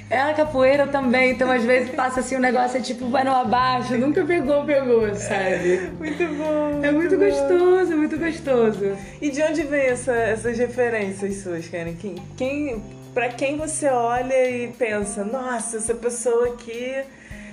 Ela 0.09 0.31
é 0.31 0.33
capoeira 0.33 0.87
também, 0.87 1.31
então 1.31 1.51
às 1.51 1.63
vezes 1.63 1.91
passa 1.91 2.19
assim 2.19 2.35
um 2.35 2.39
negócio, 2.39 2.77
é 2.77 2.81
tipo, 2.81 3.07
vai 3.09 3.23
no 3.23 3.31
abaixo, 3.31 3.95
nunca 3.95 4.25
pegou, 4.25 4.65
pegou, 4.65 5.13
sabe? 5.13 5.91
Muito 5.99 6.25
bom. 6.35 6.79
É 6.81 6.91
muito, 6.91 7.15
muito 7.15 7.17
gostoso, 7.19 7.95
muito 7.95 8.17
gostoso. 8.17 8.97
E 9.21 9.29
de 9.29 9.43
onde 9.43 9.61
vem 9.63 9.81
essa, 9.81 10.13
essas 10.13 10.57
referências 10.57 11.35
suas, 11.37 11.67
Karen? 11.67 11.93
Quem, 11.93 12.15
quem, 12.35 12.83
pra 13.13 13.29
quem 13.29 13.55
você 13.55 13.87
olha 13.87 14.49
e 14.49 14.69
pensa, 14.69 15.23
nossa, 15.23 15.77
essa 15.77 15.93
pessoa 15.93 16.47
aqui, 16.47 17.03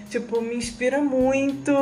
tipo, 0.08 0.40
me 0.40 0.56
inspira 0.56 0.98
muito 1.02 1.72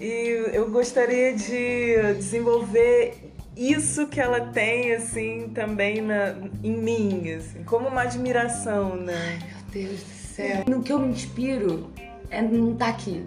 E 0.00 0.50
eu 0.52 0.68
gostaria 0.68 1.32
de 1.32 2.14
desenvolver 2.14 3.21
isso 3.56 4.06
que 4.06 4.20
ela 4.20 4.40
tem, 4.40 4.92
assim, 4.92 5.50
também 5.54 6.00
na, 6.00 6.34
em 6.62 6.76
mim, 6.76 7.30
assim, 7.32 7.62
como 7.64 7.88
uma 7.88 8.02
admiração, 8.02 8.96
né? 8.96 9.14
Ai, 9.14 9.38
meu 9.38 9.88
Deus 9.88 10.00
do 10.00 10.10
céu. 10.10 10.64
No 10.66 10.82
que 10.82 10.92
eu 10.92 10.98
me 10.98 11.08
inspiro 11.08 11.90
é 12.30 12.40
não 12.40 12.72
estar 12.72 12.86
tá 12.86 12.90
aqui. 12.90 13.22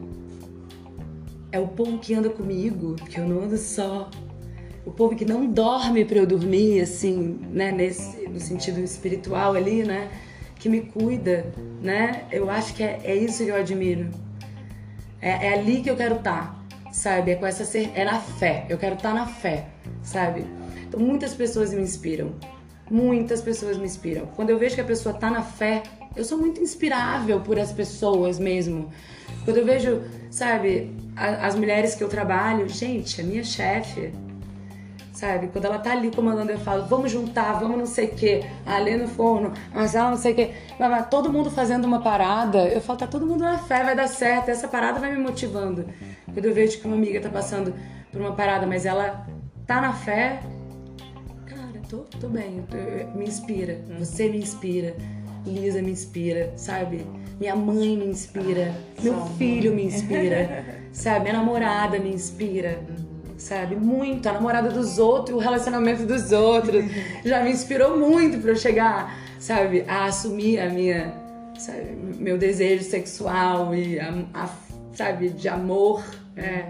É 1.52 1.60
o 1.60 1.68
povo 1.68 2.00
que 2.00 2.14
anda 2.14 2.30
comigo, 2.30 2.96
que 2.96 3.20
eu 3.20 3.28
não 3.28 3.44
ando 3.44 3.58
só. 3.58 4.10
O 4.86 4.92
povo 4.92 5.16
que 5.16 5.26
não 5.26 5.46
dorme 5.46 6.04
para 6.04 6.18
eu 6.18 6.28
dormir, 6.28 6.82
assim, 6.82 7.40
né, 7.52 7.72
nesse, 7.72 8.28
no 8.28 8.40
sentido 8.40 8.80
espiritual 8.80 9.54
ali, 9.54 9.84
né? 9.84 10.10
Que 10.60 10.68
me 10.68 10.82
cuida, 10.82 11.46
né? 11.82 12.26
Eu 12.32 12.50
acho 12.50 12.74
que 12.74 12.84
é, 12.84 13.00
é 13.04 13.16
isso 13.16 13.44
que 13.44 13.50
eu 13.50 13.56
admiro. 13.56 14.10
É, 15.22 15.48
é 15.48 15.54
ali 15.54 15.82
que 15.82 15.90
eu 15.90 15.96
quero 15.96 16.16
estar. 16.16 16.48
Tá 16.48 16.65
sabe? 16.96 17.32
É 17.32 17.36
com 17.36 17.46
essa 17.46 17.66
ser... 17.66 17.92
é 17.94 18.06
na 18.06 18.20
fé. 18.20 18.66
Eu 18.70 18.78
quero 18.78 18.96
estar 18.96 19.10
tá 19.10 19.16
na 19.16 19.28
fé, 19.28 19.68
sabe? 20.02 20.46
Então 20.88 21.00
muitas 21.00 21.34
pessoas 21.34 21.74
me 21.74 21.82
inspiram. 21.82 22.34
Muitas 22.90 23.42
pessoas 23.42 23.78
me 23.78 23.86
inspiram. 23.86 24.28
Quando 24.28 24.52
eu 24.52 24.58
vejo 24.58 24.76
que 24.76 24.82
a 24.82 24.86
pessoa 24.86 25.14
tá 25.14 25.30
na 25.30 25.42
fé, 25.42 25.84
eu 26.16 26.24
sou 26.24 26.38
muito 26.38 26.62
inspirável 26.62 27.42
por 27.42 27.60
as 27.60 27.72
pessoas 27.72 28.40
mesmo. 28.40 28.90
Quando 29.44 29.58
eu 29.58 29.66
vejo, 29.66 30.04
sabe, 30.32 30.96
as 31.16 31.56
mulheres 31.56 31.96
que 31.96 32.04
eu 32.04 32.08
trabalho, 32.08 32.70
gente, 32.70 33.20
a 33.20 33.24
minha 33.24 33.44
chefe, 33.44 34.14
sabe? 35.16 35.48
Quando 35.48 35.66
ela 35.66 35.80
tá 35.80 35.94
ali 35.94 36.12
comandando, 36.12 36.52
eu 36.52 36.60
falo, 36.60 36.86
vamos 36.86 37.10
juntar, 37.10 37.54
vamos 37.54 37.78
não 37.78 37.86
sei 37.86 38.08
o 38.08 38.16
quê, 38.16 38.44
ali 38.66 38.96
no 38.98 39.08
forno, 39.08 39.54
mas 39.74 39.96
ela 39.96 40.10
não 40.10 40.18
sei 40.18 40.34
o 40.34 40.36
quê. 40.36 40.52
Todo 41.10 41.32
mundo 41.32 41.50
fazendo 41.50 41.86
uma 41.86 42.02
parada, 42.02 42.68
eu 42.68 42.82
falo, 42.82 43.00
tá 43.00 43.08
todo 43.08 43.26
mundo 43.26 43.44
na 43.44 43.58
fé, 43.58 43.84
vai 43.84 43.96
dar 43.96 44.08
certo, 44.08 44.50
essa 44.50 44.68
parada 44.68 45.00
vai 45.00 45.12
me 45.12 45.18
motivando. 45.18 45.86
Quando 46.32 46.46
eu 46.46 46.54
vejo 46.54 46.80
que 46.80 46.86
uma 46.86 46.96
amiga 46.96 47.22
tá 47.22 47.30
passando 47.30 47.74
por 48.12 48.20
uma 48.20 48.34
parada, 48.34 48.68
mas 48.68 48.86
ela 48.86 49.26
tá 49.66 49.80
na 49.80 49.94
fé, 49.94 50.42
cara, 51.46 51.82
tô, 51.90 52.00
tô 52.20 52.28
bem, 52.28 52.64
tô, 52.70 53.18
me 53.18 53.26
inspira. 53.26 53.80
Você 53.98 54.28
me 54.28 54.40
inspira, 54.40 54.96
Lisa 55.46 55.82
me 55.82 55.92
inspira, 55.92 56.52
sabe? 56.58 57.08
Minha 57.40 57.56
mãe 57.56 57.96
me 57.96 58.06
inspira, 58.06 58.74
meu 59.02 59.26
filho 59.38 59.74
me 59.74 59.86
inspira, 59.86 60.66
sabe? 60.92 61.22
Minha 61.22 61.34
namorada 61.38 62.00
me 62.00 62.10
inspira 62.14 62.80
sabe? 63.38 63.76
Muito. 63.76 64.28
A 64.28 64.34
namorada 64.34 64.70
dos 64.70 64.98
outros, 64.98 65.38
o 65.38 65.40
relacionamento 65.40 66.06
dos 66.06 66.32
outros. 66.32 66.86
Já 67.24 67.44
me 67.44 67.52
inspirou 67.52 67.98
muito 67.98 68.40
para 68.40 68.52
eu 68.52 68.56
chegar, 68.56 69.18
sabe? 69.40 69.84
A 69.88 70.06
assumir 70.06 70.60
a 70.60 70.70
minha, 70.70 71.14
sabe? 71.58 71.96
Meu 72.18 72.38
desejo 72.38 72.84
sexual 72.84 73.74
e 73.76 74.00
a, 74.00 74.14
a 74.34 74.50
sabe? 74.94 75.30
De 75.30 75.48
amor. 75.48 76.04
É. 76.36 76.66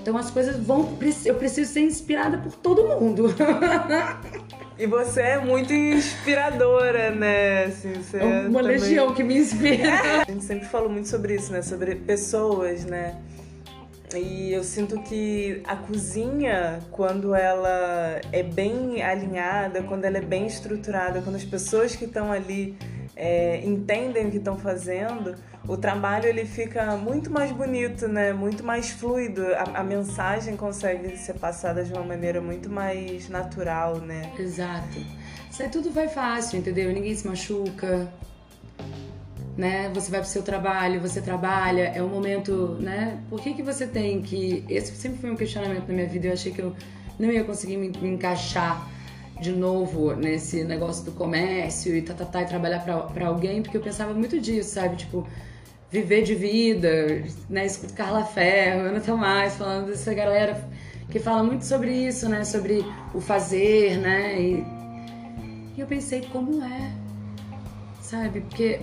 Então 0.00 0.16
as 0.16 0.30
coisas 0.30 0.56
vão. 0.56 0.98
Eu 1.24 1.34
preciso 1.36 1.72
ser 1.72 1.80
inspirada 1.80 2.38
por 2.38 2.52
todo 2.52 2.88
mundo. 2.88 3.34
E 4.78 4.86
você 4.86 5.20
é 5.20 5.38
muito 5.38 5.72
inspiradora, 5.72 7.10
né? 7.10 7.66
Assim, 7.66 7.92
é 8.14 8.48
uma 8.48 8.62
também... 8.62 8.78
legião 8.78 9.14
que 9.14 9.22
me 9.22 9.38
inspira. 9.38 10.24
A 10.26 10.30
gente 10.30 10.44
sempre 10.44 10.66
falou 10.66 10.88
muito 10.88 11.08
sobre 11.08 11.36
isso, 11.36 11.52
né? 11.52 11.62
Sobre 11.62 11.94
pessoas, 11.94 12.84
né? 12.84 13.14
E 14.18 14.52
eu 14.52 14.62
sinto 14.62 15.00
que 15.02 15.62
a 15.66 15.76
cozinha, 15.76 16.80
quando 16.90 17.34
ela 17.34 18.20
é 18.30 18.42
bem 18.42 19.02
alinhada, 19.02 19.82
quando 19.82 20.04
ela 20.04 20.18
é 20.18 20.22
bem 20.22 20.46
estruturada, 20.46 21.22
quando 21.22 21.36
as 21.36 21.44
pessoas 21.44 21.96
que 21.96 22.04
estão 22.04 22.32
ali 22.32 22.76
é, 23.16 23.64
entendem 23.64 24.26
o 24.26 24.30
que 24.30 24.38
estão 24.38 24.56
fazendo, 24.56 25.34
o 25.66 25.76
trabalho 25.76 26.26
ele 26.26 26.44
fica 26.44 26.96
muito 26.96 27.30
mais 27.30 27.52
bonito, 27.52 28.08
né? 28.08 28.32
Muito 28.32 28.64
mais 28.64 28.90
fluido. 28.90 29.46
A, 29.54 29.80
a, 29.80 29.84
mensagem 29.84 30.56
consegue 30.56 31.16
ser 31.16 31.34
passada 31.34 31.84
de 31.84 31.92
uma 31.92 32.02
maneira 32.02 32.40
muito 32.40 32.70
mais 32.70 33.28
natural, 33.28 33.98
né? 33.98 34.32
Exato. 34.38 34.98
Isso 35.50 35.62
aí 35.62 35.68
tudo 35.68 35.90
vai 35.90 36.08
fácil, 36.08 36.58
entendeu? 36.58 36.92
Ninguém 36.92 37.14
se 37.14 37.26
machuca, 37.26 38.10
né? 39.56 39.90
Você 39.94 40.10
vai 40.10 40.20
pro 40.20 40.28
seu 40.28 40.42
trabalho, 40.42 41.00
você 41.00 41.20
trabalha, 41.20 41.92
é 41.94 42.02
um 42.02 42.08
momento, 42.08 42.76
né? 42.80 43.18
Por 43.28 43.40
que 43.40 43.54
que 43.54 43.62
você 43.62 43.86
tem 43.86 44.22
que... 44.22 44.64
Esse 44.68 44.94
sempre 44.96 45.18
foi 45.18 45.30
um 45.30 45.36
questionamento 45.36 45.88
na 45.88 45.94
minha 45.94 46.06
vida, 46.06 46.28
eu 46.28 46.32
achei 46.32 46.52
que 46.52 46.60
eu 46.60 46.74
não 47.18 47.30
ia 47.30 47.44
conseguir 47.44 47.76
me, 47.76 47.92
me 48.00 48.08
encaixar 48.08 48.88
de 49.40 49.52
novo 49.52 50.14
nesse 50.14 50.64
negócio 50.64 51.04
do 51.04 51.12
comércio 51.12 51.94
e 51.96 52.02
tá, 52.02 52.14
tá, 52.14 52.24
tá, 52.24 52.42
e 52.42 52.46
trabalhar 52.46 52.78
para 52.80 53.26
alguém, 53.26 53.60
porque 53.60 53.76
eu 53.76 53.80
pensava 53.80 54.14
muito 54.14 54.40
disso, 54.40 54.74
sabe? 54.74 54.96
Tipo, 54.96 55.26
viver 55.90 56.22
de 56.22 56.34
vida, 56.34 57.24
né? 57.50 57.66
Escuto 57.66 57.92
Carla 57.92 58.24
Ferro, 58.24 58.82
Ana 58.82 59.00
Tomás 59.00 59.56
falando 59.56 59.88
dessa 59.88 60.14
galera 60.14 60.66
que 61.10 61.18
fala 61.18 61.42
muito 61.42 61.66
sobre 61.66 61.90
isso, 61.92 62.28
né? 62.28 62.44
Sobre 62.44 62.84
o 63.12 63.20
fazer, 63.20 63.98
né? 63.98 64.40
E, 64.40 64.64
e 65.76 65.80
eu 65.80 65.86
pensei, 65.86 66.22
como 66.32 66.64
é? 66.64 66.92
Sabe? 68.00 68.40
Porque 68.40 68.80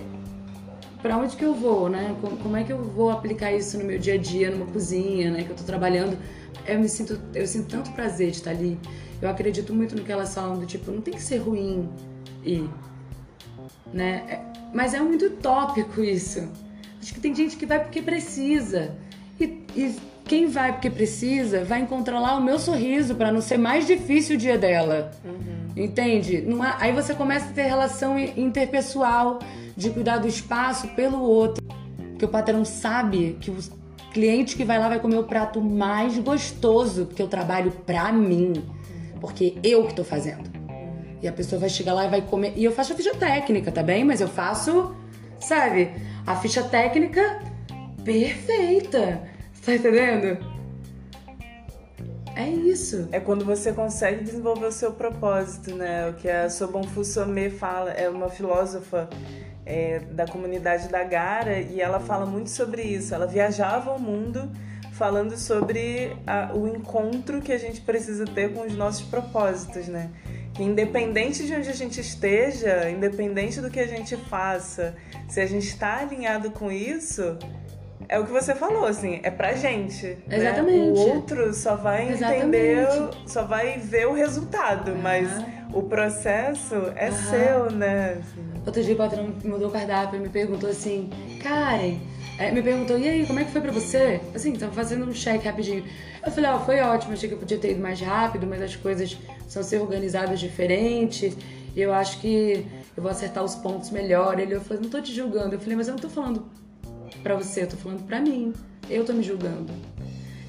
para 1.02 1.16
onde 1.16 1.36
que 1.36 1.44
eu 1.44 1.54
vou, 1.54 1.88
né? 1.88 2.16
Como, 2.42 2.56
é 2.56 2.64
que 2.64 2.72
eu 2.72 2.82
vou 2.82 3.10
aplicar 3.10 3.52
isso 3.52 3.78
no 3.78 3.84
meu 3.84 3.98
dia 3.98 4.14
a 4.14 4.18
dia, 4.18 4.50
numa 4.50 4.66
cozinha, 4.66 5.30
né? 5.30 5.44
Que 5.44 5.50
eu 5.50 5.56
tô 5.56 5.64
trabalhando. 5.64 6.18
Eu 6.66 6.78
me 6.78 6.88
sinto, 6.88 7.20
eu 7.34 7.46
sinto 7.46 7.68
tanto 7.68 7.90
prazer 7.92 8.30
de 8.30 8.36
estar 8.36 8.50
ali. 8.50 8.78
Eu 9.20 9.28
acredito 9.28 9.72
muito 9.74 9.94
no 9.96 10.02
que 10.02 10.12
elas 10.12 10.34
falam 10.34 10.58
do 10.58 10.66
tipo, 10.66 10.90
não 10.90 11.00
tem 11.00 11.14
que 11.14 11.22
ser 11.22 11.38
ruim 11.38 11.88
e, 12.44 12.68
né? 13.92 14.24
É, 14.28 14.40
mas 14.72 14.94
é 14.94 15.00
muito 15.00 15.26
utópico 15.26 16.02
isso. 16.02 16.48
Acho 17.00 17.14
que 17.14 17.20
tem 17.20 17.34
gente 17.34 17.56
que 17.56 17.66
vai 17.66 17.82
porque 17.82 18.02
precisa. 18.02 18.94
E, 19.38 19.64
e 19.74 19.96
quem 20.30 20.46
vai 20.46 20.70
porque 20.70 20.88
precisa 20.88 21.64
vai 21.64 21.80
encontrar 21.80 22.20
lá 22.20 22.36
o 22.36 22.40
meu 22.40 22.56
sorriso 22.56 23.16
para 23.16 23.32
não 23.32 23.40
ser 23.40 23.58
mais 23.58 23.84
difícil 23.84 24.36
o 24.36 24.38
dia 24.38 24.56
dela. 24.56 25.10
Uhum. 25.24 25.82
Entende? 25.82 26.46
Aí 26.78 26.92
você 26.92 27.14
começa 27.14 27.46
a 27.46 27.52
ter 27.52 27.62
relação 27.62 28.16
interpessoal 28.16 29.40
de 29.76 29.90
cuidar 29.90 30.18
do 30.18 30.28
espaço 30.28 30.86
pelo 30.94 31.20
outro. 31.20 31.60
Porque 32.10 32.24
o 32.24 32.28
patrão 32.28 32.64
sabe 32.64 33.38
que 33.40 33.50
o 33.50 33.58
cliente 34.12 34.54
que 34.54 34.64
vai 34.64 34.78
lá 34.78 34.88
vai 34.88 35.00
comer 35.00 35.18
o 35.18 35.24
prato 35.24 35.60
mais 35.60 36.16
gostoso, 36.16 37.06
porque 37.06 37.20
eu 37.20 37.26
trabalho 37.26 37.72
pra 37.84 38.12
mim. 38.12 38.52
Porque 39.20 39.56
eu 39.64 39.84
que 39.88 39.94
tô 39.94 40.04
fazendo. 40.04 40.48
E 41.20 41.26
a 41.26 41.32
pessoa 41.32 41.58
vai 41.58 41.68
chegar 41.68 41.92
lá 41.92 42.04
e 42.04 42.08
vai 42.08 42.22
comer. 42.22 42.52
E 42.54 42.62
eu 42.62 42.70
faço 42.70 42.92
a 42.92 42.96
ficha 42.96 43.16
técnica, 43.16 43.72
tá 43.72 43.82
bem? 43.82 44.04
Mas 44.04 44.20
eu 44.20 44.28
faço, 44.28 44.94
sabe, 45.40 45.90
a 46.24 46.36
ficha 46.36 46.62
técnica 46.62 47.42
perfeita. 48.04 49.29
Tá 49.70 49.76
entendendo? 49.76 50.36
É 52.34 52.48
isso. 52.48 53.08
É 53.12 53.20
quando 53.20 53.44
você 53.44 53.72
consegue 53.72 54.24
desenvolver 54.24 54.66
o 54.66 54.72
seu 54.72 54.90
propósito, 54.90 55.72
né? 55.76 56.08
O 56.08 56.14
que 56.14 56.28
a 56.28 56.50
Sobonfu 56.50 57.04
Somé 57.04 57.50
fala, 57.50 57.92
é 57.92 58.08
uma 58.08 58.28
filósofa 58.28 59.08
é, 59.64 60.00
da 60.10 60.26
comunidade 60.26 60.88
da 60.88 61.04
Gara 61.04 61.60
e 61.60 61.80
ela 61.80 62.00
fala 62.00 62.26
muito 62.26 62.50
sobre 62.50 62.82
isso. 62.82 63.14
Ela 63.14 63.28
viajava 63.28 63.92
ao 63.92 63.98
mundo 64.00 64.50
falando 64.90 65.36
sobre 65.36 66.16
a, 66.26 66.50
o 66.52 66.66
encontro 66.66 67.40
que 67.40 67.52
a 67.52 67.58
gente 67.58 67.80
precisa 67.80 68.24
ter 68.24 68.52
com 68.52 68.66
os 68.66 68.74
nossos 68.74 69.02
propósitos, 69.02 69.86
né? 69.86 70.10
Que 70.52 70.64
independente 70.64 71.46
de 71.46 71.54
onde 71.54 71.70
a 71.70 71.74
gente 71.74 72.00
esteja, 72.00 72.90
independente 72.90 73.60
do 73.60 73.70
que 73.70 73.78
a 73.78 73.86
gente 73.86 74.16
faça, 74.16 74.96
se 75.28 75.40
a 75.40 75.46
gente 75.46 75.68
está 75.68 75.98
alinhado 75.98 76.50
com 76.50 76.72
isso, 76.72 77.38
é 78.10 78.18
o 78.18 78.24
que 78.24 78.32
você 78.32 78.56
falou, 78.56 78.86
assim, 78.86 79.20
é 79.22 79.30
pra 79.30 79.52
gente. 79.52 80.04
Né? 80.26 80.38
Exatamente. 80.38 80.78
Né? 80.78 80.90
O 80.90 81.14
outro 81.14 81.54
só 81.54 81.76
vai 81.76 82.10
Exatamente. 82.10 82.42
entender, 82.42 82.88
só 83.24 83.44
vai 83.44 83.78
ver 83.78 84.08
o 84.08 84.12
resultado, 84.12 84.90
uhum. 84.90 85.00
mas 85.00 85.30
o 85.72 85.80
processo 85.84 86.74
é 86.96 87.08
uhum. 87.08 87.16
seu, 87.16 87.70
né? 87.70 88.18
Assim. 88.18 88.50
Outro 88.66 88.82
dia 88.82 88.94
o 88.94 88.96
patrão 88.96 89.32
mudou 89.44 89.68
o 89.68 89.70
cardápio 89.70 90.16
e 90.16 90.20
me 90.20 90.28
perguntou 90.28 90.68
assim, 90.68 91.08
Karen, 91.40 92.00
é, 92.36 92.50
me 92.50 92.60
perguntou, 92.60 92.98
e 92.98 93.08
aí, 93.08 93.24
como 93.24 93.38
é 93.38 93.44
que 93.44 93.52
foi 93.52 93.60
pra 93.60 93.70
você? 93.70 94.20
Assim, 94.34 94.54
tava 94.54 94.72
fazendo 94.72 95.08
um 95.08 95.12
check 95.12 95.44
rapidinho. 95.44 95.84
Eu 96.26 96.32
falei, 96.32 96.50
ó, 96.50 96.56
oh, 96.56 96.60
foi 96.60 96.80
ótimo, 96.80 97.12
achei 97.12 97.28
que 97.28 97.36
eu 97.36 97.38
podia 97.38 97.58
ter 97.58 97.70
ido 97.70 97.80
mais 97.80 98.00
rápido, 98.00 98.44
mas 98.44 98.60
as 98.60 98.74
coisas 98.74 99.16
são 99.46 99.62
ser 99.62 99.78
organizadas 99.78 100.40
diferentes. 100.40 101.36
E 101.76 101.80
eu 101.80 101.94
acho 101.94 102.20
que 102.20 102.66
eu 102.96 103.02
vou 103.04 103.12
acertar 103.12 103.44
os 103.44 103.54
pontos 103.54 103.90
melhor. 103.90 104.40
Ele 104.40 104.58
falou, 104.58 104.82
não 104.82 104.90
tô 104.90 105.00
te 105.00 105.14
julgando. 105.14 105.54
Eu 105.54 105.60
falei, 105.60 105.76
mas 105.76 105.86
eu 105.86 105.94
não 105.94 106.00
tô 106.00 106.08
falando 106.08 106.44
pra 107.22 107.34
você, 107.34 107.62
eu 107.62 107.68
tô 107.68 107.76
falando 107.76 108.06
pra 108.06 108.20
mim. 108.20 108.52
Eu 108.88 109.04
tô 109.04 109.12
me 109.12 109.22
julgando. 109.22 109.72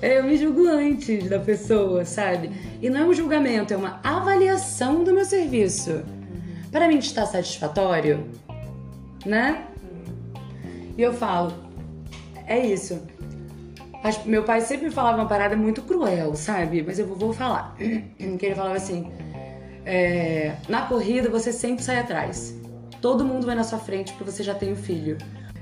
Eu 0.01 0.23
me 0.23 0.36
julgo 0.36 0.67
antes 0.67 1.29
da 1.29 1.38
pessoa, 1.38 2.03
sabe? 2.05 2.51
E 2.81 2.89
não 2.89 3.01
é 3.01 3.03
um 3.03 3.13
julgamento, 3.13 3.73
é 3.73 3.77
uma 3.77 3.99
avaliação 4.03 5.03
do 5.03 5.13
meu 5.13 5.23
serviço. 5.23 6.01
Para 6.71 6.88
mim 6.88 6.97
está 6.97 7.25
satisfatório, 7.25 8.25
né? 9.23 9.67
E 10.97 11.01
eu 11.01 11.13
falo, 11.13 11.53
é 12.47 12.65
isso. 12.65 12.99
Meu 14.25 14.43
pai 14.43 14.62
sempre 14.62 14.89
falava 14.89 15.17
uma 15.17 15.27
parada 15.27 15.55
muito 15.55 15.84
cruel, 15.84 16.36
sabe? 16.36 16.81
Mas 16.81 16.97
eu 16.97 17.05
vou 17.05 17.31
falar. 17.31 17.75
Que 18.39 18.45
ele 18.47 18.55
falava 18.55 18.75
assim: 18.75 19.12
é, 19.86 20.55
na 20.67 20.81
corrida 20.84 21.29
você 21.29 21.51
sempre 21.51 21.84
sai 21.84 21.99
atrás. 21.99 22.55
Todo 22.99 23.23
mundo 23.23 23.45
vai 23.45 23.55
na 23.55 23.63
sua 23.63 23.79
frente 23.79 24.13
porque 24.13 24.31
você 24.31 24.41
já 24.41 24.55
tem 24.55 24.71
um 24.71 24.75
filho. 24.75 25.17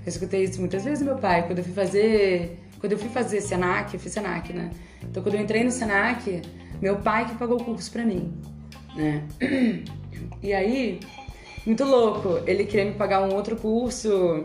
Eu 0.10 0.14
escutei 0.14 0.44
isso 0.44 0.60
muitas 0.60 0.84
vezes 0.84 1.00
do 1.00 1.06
meu 1.06 1.18
pai. 1.18 1.46
Quando 1.46 1.60
eu 1.60 1.64
fui 1.64 1.74
fazer 1.74 2.58
Quando 2.80 2.94
eu 2.94 2.98
fui 2.98 3.10
fazer 3.10 3.42
Senac, 3.42 3.94
eu 3.94 4.00
fiz 4.00 4.12
Senac, 4.12 4.52
né? 4.52 4.72
Então 5.04 5.22
quando 5.22 5.36
eu 5.36 5.42
entrei 5.42 5.64
no 5.64 5.70
Senac, 5.70 6.42
meu 6.82 6.98
pai 6.98 7.28
que 7.28 7.36
pagou 7.36 7.62
o 7.62 7.64
curso 7.64 7.92
pra 7.92 8.04
mim, 8.04 8.34
né? 8.96 9.24
E 10.44 10.54
aí, 10.54 11.00
muito 11.66 11.84
louco, 11.86 12.42
ele 12.46 12.66
queria 12.66 12.86
me 12.86 12.94
pagar 12.94 13.22
um 13.22 13.34
outro 13.34 13.56
curso 13.56 14.44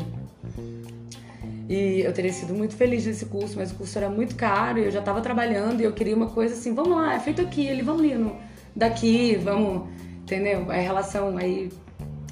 e 1.68 2.00
eu 2.00 2.12
teria 2.12 2.32
sido 2.32 2.54
muito 2.54 2.76
feliz 2.76 3.06
nesse 3.06 3.26
curso, 3.26 3.56
mas 3.56 3.72
o 3.72 3.74
curso 3.74 3.96
era 3.98 4.08
muito 4.08 4.36
caro 4.36 4.78
e 4.78 4.84
eu 4.84 4.90
já 4.90 5.00
estava 5.00 5.20
trabalhando 5.20 5.80
e 5.80 5.84
eu 5.84 5.92
queria 5.92 6.14
uma 6.14 6.28
coisa 6.28 6.54
assim, 6.54 6.74
vamos 6.74 6.96
lá, 6.96 7.14
é 7.14 7.20
feito 7.20 7.40
aqui, 7.40 7.66
ele 7.66 7.82
vamos 7.82 8.02
ali 8.02 8.14
no, 8.14 8.36
daqui, 8.74 9.36
vamos, 9.36 9.88
entendeu? 10.22 10.70
A 10.70 10.74
relação 10.74 11.36
aí 11.36 11.70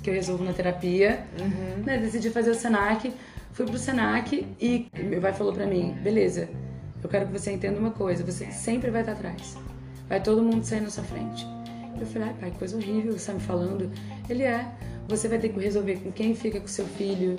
que 0.03 0.11
eu 0.11 0.15
resolvo 0.15 0.45
na 0.45 0.53
terapia, 0.53 1.25
uhum. 1.41 1.85
né? 1.85 1.99
Decidi 1.99 2.31
fazer 2.31 2.51
o 2.51 2.55
Senac, 2.55 3.13
fui 3.53 3.67
pro 3.67 3.79
Senac 3.79 4.47
e 4.61 4.89
meu 4.99 5.21
pai 5.21 5.33
falou 5.33 5.53
pra 5.53 5.67
mim, 5.67 5.97
beleza, 6.03 6.49
eu 7.03 7.09
quero 7.09 7.27
que 7.27 7.33
você 7.33 7.53
entenda 7.53 7.79
uma 7.79 7.91
coisa, 7.91 8.25
você 8.25 8.47
sempre 8.51 8.91
vai 8.91 9.03
estar 9.03 9.13
atrás, 9.13 9.57
vai 10.09 10.21
todo 10.21 10.43
mundo 10.43 10.65
sair 10.65 10.81
na 10.81 10.91
sua 10.91 11.05
frente. 11.05 11.47
Eu 11.99 12.07
falei, 12.07 12.29
ai 12.29 12.35
pai, 12.41 12.51
que 12.51 12.59
coisa 12.59 12.77
horrível, 12.77 13.13
você 13.13 13.27
tá 13.27 13.35
me 13.35 13.41
falando. 13.41 13.91
Ele 14.29 14.43
é, 14.43 14.67
você 15.07 15.29
vai 15.29 15.39
ter 15.39 15.51
que 15.51 15.61
resolver 15.61 15.97
com 15.97 16.11
quem 16.11 16.35
fica 16.35 16.59
com 16.61 16.67
seu 16.67 16.87
filho, 16.87 17.37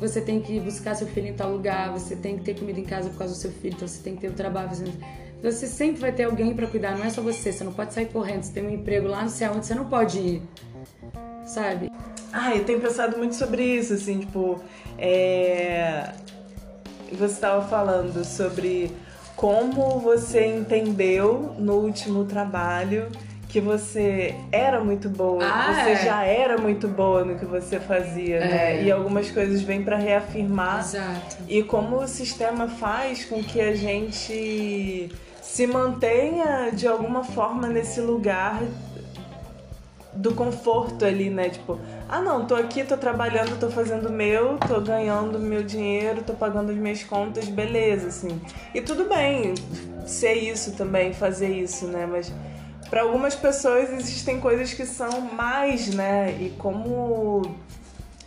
você 0.00 0.20
tem 0.20 0.40
que 0.40 0.58
buscar 0.60 0.94
seu 0.94 1.06
filho 1.06 1.28
em 1.28 1.34
tal 1.34 1.52
lugar, 1.52 1.92
você 1.92 2.16
tem 2.16 2.38
que 2.38 2.44
ter 2.44 2.58
comida 2.58 2.78
em 2.78 2.84
casa 2.84 3.10
por 3.10 3.18
causa 3.18 3.34
do 3.34 3.36
seu 3.36 3.50
filho, 3.50 3.74
então 3.74 3.86
você 3.86 4.02
tem 4.02 4.14
que 4.14 4.20
ter 4.20 4.28
o 4.28 4.32
trabalho. 4.32 4.70
Você 5.42 5.66
sempre 5.68 6.00
vai 6.00 6.12
ter 6.12 6.24
alguém 6.24 6.54
para 6.54 6.66
cuidar, 6.66 6.96
não 6.96 7.04
é 7.04 7.10
só 7.10 7.22
você, 7.22 7.52
você 7.52 7.62
não 7.62 7.72
pode 7.72 7.94
sair 7.94 8.06
correndo, 8.06 8.42
você 8.42 8.52
tem 8.52 8.66
um 8.66 8.70
emprego 8.70 9.06
lá 9.06 9.22
no 9.22 9.30
céu 9.30 9.52
onde 9.54 9.66
você 9.66 9.74
não 9.74 9.88
pode 9.88 10.18
ir, 10.18 10.42
sabe? 11.48 11.90
Ah, 12.32 12.54
eu 12.54 12.64
tenho 12.64 12.80
pensado 12.80 13.16
muito 13.16 13.34
sobre 13.34 13.62
isso, 13.62 13.94
assim, 13.94 14.20
tipo, 14.20 14.60
é... 14.98 16.10
você 17.10 17.32
estava 17.32 17.66
falando 17.66 18.24
sobre 18.24 18.94
como 19.34 19.98
você 19.98 20.46
entendeu 20.46 21.54
no 21.58 21.74
último 21.74 22.24
trabalho 22.24 23.08
que 23.48 23.60
você 23.60 24.34
era 24.52 24.84
muito 24.84 25.08
boa, 25.08 25.42
ah, 25.42 25.72
você 25.72 25.90
é. 25.92 26.04
já 26.04 26.22
era 26.22 26.58
muito 26.58 26.86
boa 26.86 27.24
no 27.24 27.38
que 27.38 27.46
você 27.46 27.80
fazia, 27.80 28.36
é. 28.36 28.48
né? 28.48 28.82
E 28.82 28.92
algumas 28.92 29.30
coisas 29.30 29.62
vêm 29.62 29.82
para 29.82 29.96
reafirmar. 29.96 30.80
Exato. 30.80 31.36
E 31.48 31.62
como 31.62 31.96
o 31.96 32.06
sistema 32.06 32.68
faz 32.68 33.24
com 33.24 33.42
que 33.42 33.58
a 33.58 33.74
gente 33.74 35.10
se 35.40 35.66
mantenha 35.66 36.70
de 36.72 36.86
alguma 36.86 37.24
forma 37.24 37.68
nesse 37.68 38.02
lugar 38.02 38.60
do 40.18 40.34
conforto 40.34 41.04
ali, 41.04 41.30
né? 41.30 41.48
Tipo, 41.48 41.78
ah 42.08 42.20
não, 42.20 42.44
tô 42.44 42.56
aqui, 42.56 42.82
tô 42.82 42.96
trabalhando, 42.96 43.56
tô 43.58 43.70
fazendo 43.70 44.08
o 44.08 44.12
meu, 44.12 44.58
tô 44.58 44.80
ganhando 44.80 45.38
meu 45.38 45.62
dinheiro, 45.62 46.22
tô 46.22 46.32
pagando 46.32 46.72
as 46.72 46.76
minhas 46.76 47.04
contas, 47.04 47.46
beleza, 47.48 48.08
assim. 48.08 48.40
E 48.74 48.80
tudo 48.80 49.04
bem 49.04 49.54
ser 50.04 50.32
isso 50.34 50.72
também, 50.72 51.12
fazer 51.12 51.50
isso, 51.50 51.86
né? 51.86 52.04
Mas 52.04 52.32
para 52.90 53.02
algumas 53.02 53.36
pessoas 53.36 53.92
existem 53.92 54.40
coisas 54.40 54.74
que 54.74 54.84
são 54.84 55.20
mais, 55.20 55.94
né? 55.94 56.36
E 56.40 56.50
como 56.58 57.54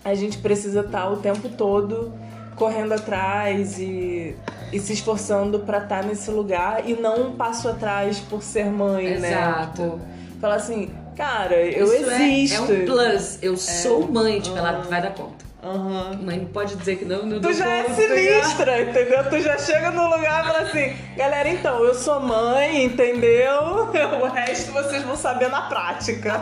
a 0.06 0.16
gente 0.16 0.38
precisa 0.38 0.80
estar 0.80 1.02
tá 1.02 1.10
o 1.10 1.18
tempo 1.18 1.50
todo 1.50 2.14
correndo 2.56 2.94
atrás 2.94 3.80
e, 3.80 4.38
e 4.72 4.80
se 4.80 4.94
esforçando 4.94 5.60
para 5.60 5.80
estar 5.80 6.04
tá 6.04 6.08
nesse 6.08 6.32
lugar 6.32 6.88
e 6.88 6.94
não 6.94 7.28
um 7.28 7.36
passo 7.36 7.68
atrás 7.68 8.18
por 8.20 8.42
ser 8.42 8.72
mãe, 8.72 9.08
Exato. 9.08 9.22
né? 9.22 9.30
Exato. 9.30 9.82
Tipo, 9.82 10.00
falar 10.40 10.56
assim, 10.56 11.01
cara, 11.16 11.56
eu 11.56 11.86
Isso 11.86 12.12
existo. 12.12 12.72
É, 12.72 12.76
é 12.76 12.82
um 12.82 12.86
plus. 12.86 13.40
Eu 13.42 13.54
é. 13.54 13.58
sou 13.58 14.08
mãe, 14.12 14.40
tipo, 14.40 14.58
ela 14.58 14.82
vai 14.82 15.02
dar 15.02 15.14
conta. 15.14 15.52
Uhum. 15.64 16.18
Mãe 16.24 16.40
não 16.40 16.46
pode 16.46 16.76
dizer 16.76 16.96
que 16.96 17.06
não, 17.06 17.24
não 17.24 17.40
Tu 17.40 17.54
já 17.54 17.70
é 17.70 17.84
sinistra, 17.84 18.82
entendeu? 18.82 19.30
Tu 19.30 19.42
já 19.42 19.60
chega 19.60 19.92
no 19.92 20.06
lugar 20.06 20.44
e 20.44 20.48
fala 20.48 20.60
assim, 20.62 20.96
galera, 21.16 21.48
então, 21.50 21.84
eu 21.84 21.94
sou 21.94 22.20
mãe, 22.20 22.86
entendeu? 22.86 23.92
O 24.22 24.26
resto 24.26 24.72
vocês 24.72 25.04
vão 25.04 25.16
saber 25.16 25.50
na 25.50 25.62
prática. 25.64 26.42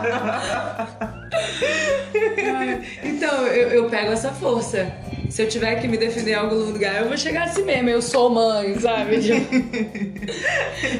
então, 3.04 3.46
eu, 3.46 3.68
eu 3.68 3.90
pego 3.90 4.12
essa 4.12 4.30
força 4.30 4.90
se 5.30 5.42
eu 5.42 5.48
tiver 5.48 5.80
que 5.80 5.86
me 5.86 5.96
defender 5.96 6.32
em 6.32 6.34
algum 6.34 6.56
lugar, 6.56 7.02
eu 7.02 7.08
vou 7.08 7.16
chegar 7.16 7.44
assim 7.44 7.62
mesmo, 7.62 7.88
eu 7.88 8.02
sou 8.02 8.28
mãe, 8.30 8.78
sabe? 8.78 9.16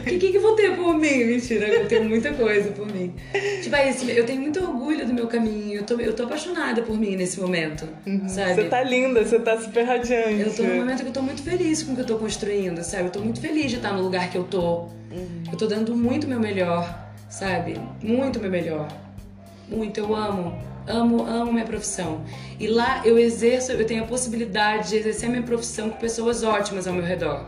O 0.00 0.04
que, 0.04 0.18
que, 0.18 0.30
que 0.30 0.36
eu 0.36 0.42
vou 0.42 0.54
ter 0.54 0.76
por 0.76 0.94
mim? 0.94 1.24
Mentira, 1.24 1.66
eu 1.66 1.88
tenho 1.88 2.08
muita 2.08 2.32
coisa 2.32 2.70
por 2.70 2.86
mim. 2.86 3.14
Tipo, 3.62 3.76
é 3.76 3.90
isso, 3.90 4.08
eu 4.10 4.24
tenho 4.24 4.40
muito 4.40 4.60
orgulho 4.60 5.06
do 5.06 5.12
meu 5.12 5.26
caminho, 5.26 5.78
eu 5.78 5.82
tô, 5.84 5.94
eu 5.98 6.14
tô 6.14 6.24
apaixonada 6.24 6.82
por 6.82 6.98
mim 6.98 7.16
nesse 7.16 7.40
momento, 7.40 7.88
uhum. 8.06 8.28
sabe? 8.28 8.54
Você 8.54 8.64
tá 8.64 8.82
linda, 8.82 9.24
você 9.24 9.38
tá 9.38 9.58
super 9.58 9.84
radiante. 9.84 10.40
Eu 10.40 10.54
tô 10.54 10.62
num 10.62 10.76
momento 10.76 11.02
que 11.02 11.08
eu 11.08 11.12
tô 11.12 11.22
muito 11.22 11.42
feliz 11.42 11.82
com 11.82 11.92
o 11.92 11.94
que 11.94 12.02
eu 12.02 12.06
tô 12.06 12.16
construindo, 12.18 12.82
sabe? 12.82 13.04
Eu 13.04 13.10
tô 13.10 13.20
muito 13.20 13.40
feliz 13.40 13.70
de 13.70 13.76
estar 13.76 13.92
no 13.92 14.02
lugar 14.02 14.30
que 14.30 14.38
eu 14.38 14.44
tô. 14.44 14.82
Uhum. 15.10 15.44
Eu 15.50 15.58
tô 15.58 15.66
dando 15.66 15.96
muito 15.96 16.28
meu 16.28 16.38
melhor, 16.38 17.12
sabe? 17.28 17.74
Muito 18.02 18.38
meu 18.38 18.50
melhor. 18.50 18.88
Muito, 19.68 19.98
eu 19.98 20.14
amo 20.14 20.69
amo, 20.90 21.24
amo 21.24 21.52
minha 21.52 21.64
profissão. 21.64 22.22
E 22.58 22.66
lá 22.66 23.02
eu 23.04 23.18
exerço, 23.18 23.72
eu 23.72 23.86
tenho 23.86 24.04
a 24.04 24.06
possibilidade 24.06 24.90
de 24.90 24.96
exercer 24.96 25.28
minha 25.28 25.42
profissão 25.42 25.90
com 25.90 25.98
pessoas 25.98 26.42
ótimas 26.42 26.86
ao 26.86 26.94
meu 26.94 27.04
redor, 27.04 27.44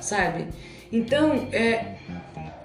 sabe? 0.00 0.48
Então, 0.92 1.48
é, 1.52 1.96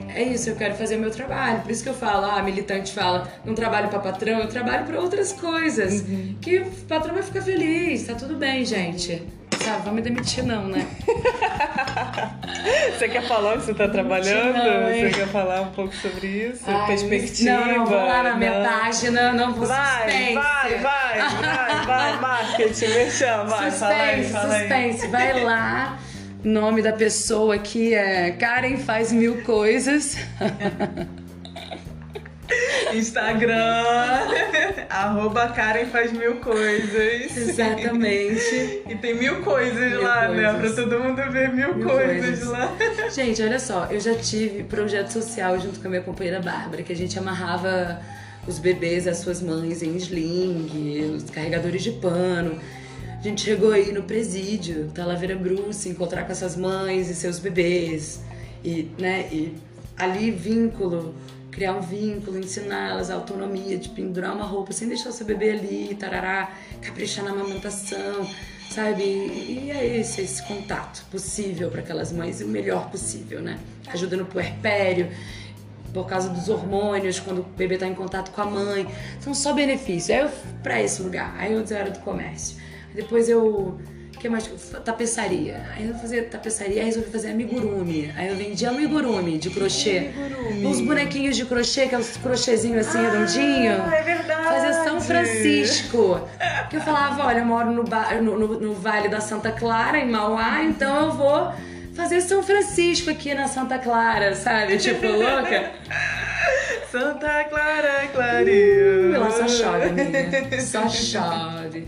é 0.09 0.23
isso, 0.23 0.49
eu 0.49 0.55
quero 0.55 0.75
fazer 0.75 0.97
o 0.97 0.99
meu 0.99 1.11
trabalho. 1.11 1.61
Por 1.61 1.71
isso 1.71 1.83
que 1.83 1.89
eu 1.89 1.93
falo, 1.93 2.25
ah, 2.25 2.39
a 2.39 2.43
militante 2.43 2.91
fala, 2.91 3.31
não 3.43 3.53
trabalho 3.53 3.89
para 3.89 3.99
patrão, 3.99 4.39
eu 4.39 4.47
trabalho 4.47 4.85
para 4.85 4.99
outras 4.99 5.31
coisas. 5.33 6.01
Uhum. 6.01 6.37
Que 6.41 6.59
o 6.59 6.71
patrão 6.87 7.13
vai 7.13 7.23
ficar 7.23 7.41
feliz, 7.41 8.03
tá 8.05 8.15
tudo 8.15 8.35
bem, 8.35 8.65
gente. 8.65 9.21
Sabe, 9.65 9.79
vamos 9.79 9.95
me 9.95 10.01
demitir 10.03 10.43
não, 10.43 10.67
né? 10.67 10.85
você 12.95 13.09
quer 13.09 13.23
falar 13.27 13.53
onde 13.53 13.65
você 13.65 13.73
tá 13.73 13.87
trabalhando? 13.87 14.53
Não, 14.53 14.83
você 14.83 15.09
quer 15.09 15.27
falar 15.29 15.61
um 15.61 15.71
pouco 15.71 15.95
sobre 15.95 16.27
isso? 16.27 16.61
Ai, 16.67 16.85
Perspectiva? 16.85 17.51
Não, 17.51 17.77
não, 17.79 17.85
vou 17.87 17.97
lá 17.97 18.21
na 18.21 18.29
não. 18.29 18.37
minha 18.37 18.63
página, 18.63 19.33
não 19.33 19.53
vou 19.55 19.65
vai, 19.65 20.03
suspense. 20.03 20.33
Vai, 20.35 20.77
vai, 20.77 21.17
vai, 21.41 21.85
vai, 21.85 22.19
marketing, 22.19 22.87
merchan, 22.89 23.43
vai, 23.45 23.71
suspense, 23.71 23.79
fala 23.79 24.03
aí, 24.03 24.23
fala 24.25 24.59
suspense, 24.59 25.07
vai 25.07 25.43
lá. 25.43 25.97
Nome 26.43 26.83
da 26.83 26.93
pessoa 26.93 27.55
aqui 27.55 27.95
é 27.95 28.33
Karen 28.33 28.77
faz 28.77 29.11
mil 29.11 29.41
coisas. 29.41 30.15
Instagram, 32.95 33.55
arroba 34.89 35.49
Karen 35.49 35.85
faz 35.85 36.11
mil 36.11 36.35
coisas. 36.37 37.35
Exatamente. 37.37 38.83
E 38.87 38.95
tem 38.95 39.15
mil 39.15 39.41
coisas 39.41 39.91
mil 39.91 40.03
lá, 40.03 40.27
coisas. 40.27 40.43
né? 40.43 40.59
Pra 40.59 40.69
todo 40.71 40.99
mundo 40.99 41.31
ver 41.31 41.53
mil, 41.53 41.75
mil 41.75 41.87
coisas, 41.87 42.25
coisas, 42.25 42.47
lá. 42.47 42.75
Gente, 43.13 43.41
olha 43.41 43.59
só, 43.59 43.87
eu 43.89 43.99
já 43.99 44.13
tive 44.15 44.63
projeto 44.63 45.09
social 45.09 45.59
junto 45.59 45.79
com 45.79 45.87
a 45.87 45.89
minha 45.89 46.01
companheira 46.01 46.39
Bárbara, 46.39 46.83
que 46.83 46.93
a 46.93 46.95
gente 46.95 47.17
amarrava 47.17 47.99
os 48.47 48.59
bebês 48.59 49.07
às 49.07 49.17
suas 49.17 49.41
mães 49.41 49.81
em 49.81 49.95
sling, 49.97 51.09
nos 51.11 51.29
carregadores 51.29 51.81
de 51.83 51.91
pano. 51.93 52.59
A 53.19 53.21
gente 53.21 53.41
chegou 53.41 53.71
aí 53.71 53.91
no 53.91 54.03
presídio, 54.03 54.91
Talavera 54.93 55.35
Bruce, 55.35 55.89
encontrar 55.89 56.25
com 56.25 56.31
essas 56.31 56.55
mães 56.55 57.09
e 57.09 57.15
seus 57.15 57.39
bebês. 57.39 58.21
E, 58.63 58.91
né, 58.99 59.27
e 59.31 59.55
ali 59.97 60.29
vínculo 60.29 61.15
criar 61.55 61.73
um 61.73 61.79
vínculo, 61.79 62.37
ensinar 62.37 62.89
elas 62.89 63.09
a 63.09 63.15
autonomia 63.15 63.77
de 63.77 63.87
pendurar 63.87 64.35
uma 64.35 64.43
roupa 64.45 64.73
sem 64.73 64.89
deixar 64.89 65.09
o 65.09 65.13
seu 65.13 65.25
bebê 65.25 65.51
ali, 65.51 65.95
tarará, 65.97 66.51
caprichar 66.81 67.23
na 67.23 67.31
amamentação, 67.31 68.29
sabe? 68.69 69.03
E 69.03 69.71
é 69.71 69.97
esse, 69.97 70.21
esse 70.21 70.45
contato 70.45 71.05
possível 71.09 71.71
para 71.71 71.79
aquelas 71.79 72.11
mães, 72.11 72.41
o 72.41 72.47
melhor 72.47 72.91
possível, 72.91 73.41
né? 73.41 73.57
Ajuda 73.87 74.17
no 74.17 74.25
puerpério, 74.25 75.09
por 75.93 76.05
causa 76.05 76.27
dos 76.27 76.49
hormônios, 76.49 77.21
quando 77.21 77.39
o 77.39 77.43
bebê 77.43 77.75
está 77.75 77.87
em 77.87 77.95
contato 77.95 78.31
com 78.31 78.41
a 78.41 78.45
mãe. 78.45 78.85
São 79.21 79.33
só 79.33 79.53
benefícios. 79.53 80.09
Aí 80.09 80.23
eu 80.23 80.29
para 80.61 80.81
esse 80.81 81.01
lugar, 81.01 81.33
aí 81.37 81.53
eu 81.53 81.63
era 81.69 81.89
do 81.89 81.99
comércio. 81.99 82.57
Depois 82.93 83.29
eu 83.29 83.79
que 84.25 84.29
mais? 84.29 84.47
Tapeçaria. 84.83 85.61
Aí 85.75 85.87
eu 85.87 85.95
fazia 85.95 86.23
tapeçaria, 86.23 86.81
aí 86.81 86.85
resolvi 86.85 87.09
fazer 87.11 87.29
amigurumi. 87.29 88.11
Aí 88.17 88.29
eu 88.29 88.35
vendia 88.35 88.69
amigurumi 88.69 89.37
de 89.37 89.49
crochê. 89.51 90.11
Amigurumi. 90.15 90.65
Uns 90.65 90.81
bonequinhos 90.81 91.35
de 91.35 91.45
crochê, 91.45 91.87
que 91.87 91.95
é 91.95 91.97
uns 91.97 92.17
crochêzinhos 92.17 92.87
assim, 92.87 92.97
ah, 92.97 93.11
redondinho. 93.11 93.71
É 93.71 94.01
verdade. 94.01 94.43
Fazia 94.43 94.83
São 94.83 94.99
Francisco. 94.99 96.27
Que 96.69 96.77
eu 96.77 96.81
falava, 96.81 97.25
olha, 97.25 97.39
eu 97.39 97.45
moro 97.45 97.71
no, 97.71 97.83
no, 97.83 98.39
no, 98.39 98.59
no 98.59 98.73
Vale 98.73 99.09
da 99.09 99.21
Santa 99.21 99.51
Clara, 99.51 99.99
em 99.99 100.09
Mauá, 100.09 100.63
então 100.63 101.05
eu 101.05 101.11
vou 101.11 101.53
fazer 101.93 102.21
São 102.21 102.41
Francisco 102.41 103.11
aqui 103.11 103.33
na 103.33 103.47
Santa 103.47 103.77
Clara, 103.77 104.35
sabe? 104.35 104.77
Tipo, 104.81 105.05
louca. 105.05 105.71
Santa 106.91 107.43
Clara, 107.43 108.07
clareou. 108.11 109.11
Uh, 109.11 109.15
ela 109.15 109.31
só 109.31 109.47
chove, 109.47 109.89
amiga. 109.89 110.61
Só 110.61 110.89
chove. 110.89 111.87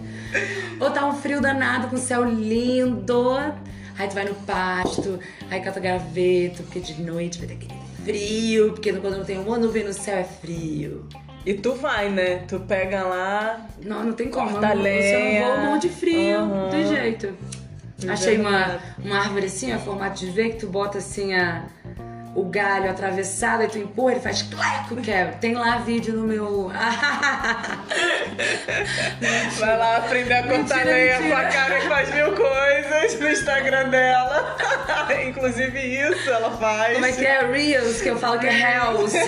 Ou 0.79 0.91
tá 0.91 1.05
um 1.05 1.13
frio 1.13 1.41
danado 1.41 1.87
com 1.87 1.95
o 1.95 1.99
céu 1.99 2.23
lindo. 2.23 3.37
Aí 3.97 4.07
tu 4.07 4.13
vai 4.13 4.25
no 4.25 4.35
pasto, 4.35 5.19
aí 5.49 5.59
cata 5.59 5.79
graveto, 5.79 6.61
porque 6.63 6.79
de 6.79 7.01
noite 7.01 7.39
vai 7.39 7.47
ter 7.47 7.53
aquele 7.55 7.73
frio, 8.03 8.71
porque 8.73 8.93
quando 8.93 9.17
não 9.17 9.25
tem 9.25 9.39
uma 9.39 9.57
nuvem 9.57 9.83
no 9.83 9.93
céu 9.93 10.17
é 10.17 10.23
frio. 10.23 11.07
E 11.45 11.53
tu 11.53 11.73
vai, 11.73 12.09
né? 12.09 12.43
Tu 12.47 12.59
pega 12.59 13.03
lá. 13.03 13.67
Não, 13.81 14.03
não 14.03 14.13
tem 14.13 14.29
como. 14.29 14.51
Corta 14.51 14.73
lenha. 14.73 15.01
Você 15.01 15.39
não 15.39 15.47
voa 15.47 15.57
um 15.57 15.71
monte 15.71 15.87
de 15.87 15.89
frio, 15.93 16.39
uhum. 16.41 16.69
tem 16.69 16.87
jeito. 16.87 17.33
Achei 18.07 18.37
uma, 18.37 18.79
uma 19.03 19.17
árvore 19.17 19.47
assim, 19.47 19.71
a 19.71 19.79
formato 19.79 20.19
de 20.19 20.29
V, 20.29 20.49
que 20.49 20.57
tu 20.57 20.67
bota 20.67 20.99
assim 20.99 21.33
a, 21.33 21.63
o 22.37 22.45
galho 22.45 22.89
atravessado 22.91 23.63
e 23.63 23.67
tu 23.67 23.79
empurra, 23.79 24.11
ele 24.11 24.19
faz 24.19 24.43
cleco, 24.43 24.95
que 25.01 25.09
é. 25.09 25.25
Tem 25.25 25.55
lá 25.55 25.77
vídeo 25.77 26.13
no 26.13 26.21
meu. 26.21 26.69
Vai 29.57 29.77
lá 29.77 29.97
aprender 29.97 30.35
a 30.35 30.43
cortar 30.43 30.85
lenha 30.85 31.17
com 31.17 31.35
a 31.35 31.45
cara 31.45 31.79
e 31.79 31.81
faz 31.81 32.13
mil 32.13 32.35
coisas 32.35 33.19
no 33.19 33.27
Instagram 33.27 33.89
dela. 33.89 34.55
Inclusive 35.27 35.79
isso 35.79 36.29
ela 36.29 36.51
faz. 36.51 36.93
Como 36.93 37.07
é 37.07 37.11
que 37.11 37.25
é? 37.25 37.41
Reels, 37.51 38.03
que 38.03 38.09
eu 38.09 38.19
falo 38.19 38.37
que 38.37 38.45
é 38.45 38.53
Hells. 38.53 39.17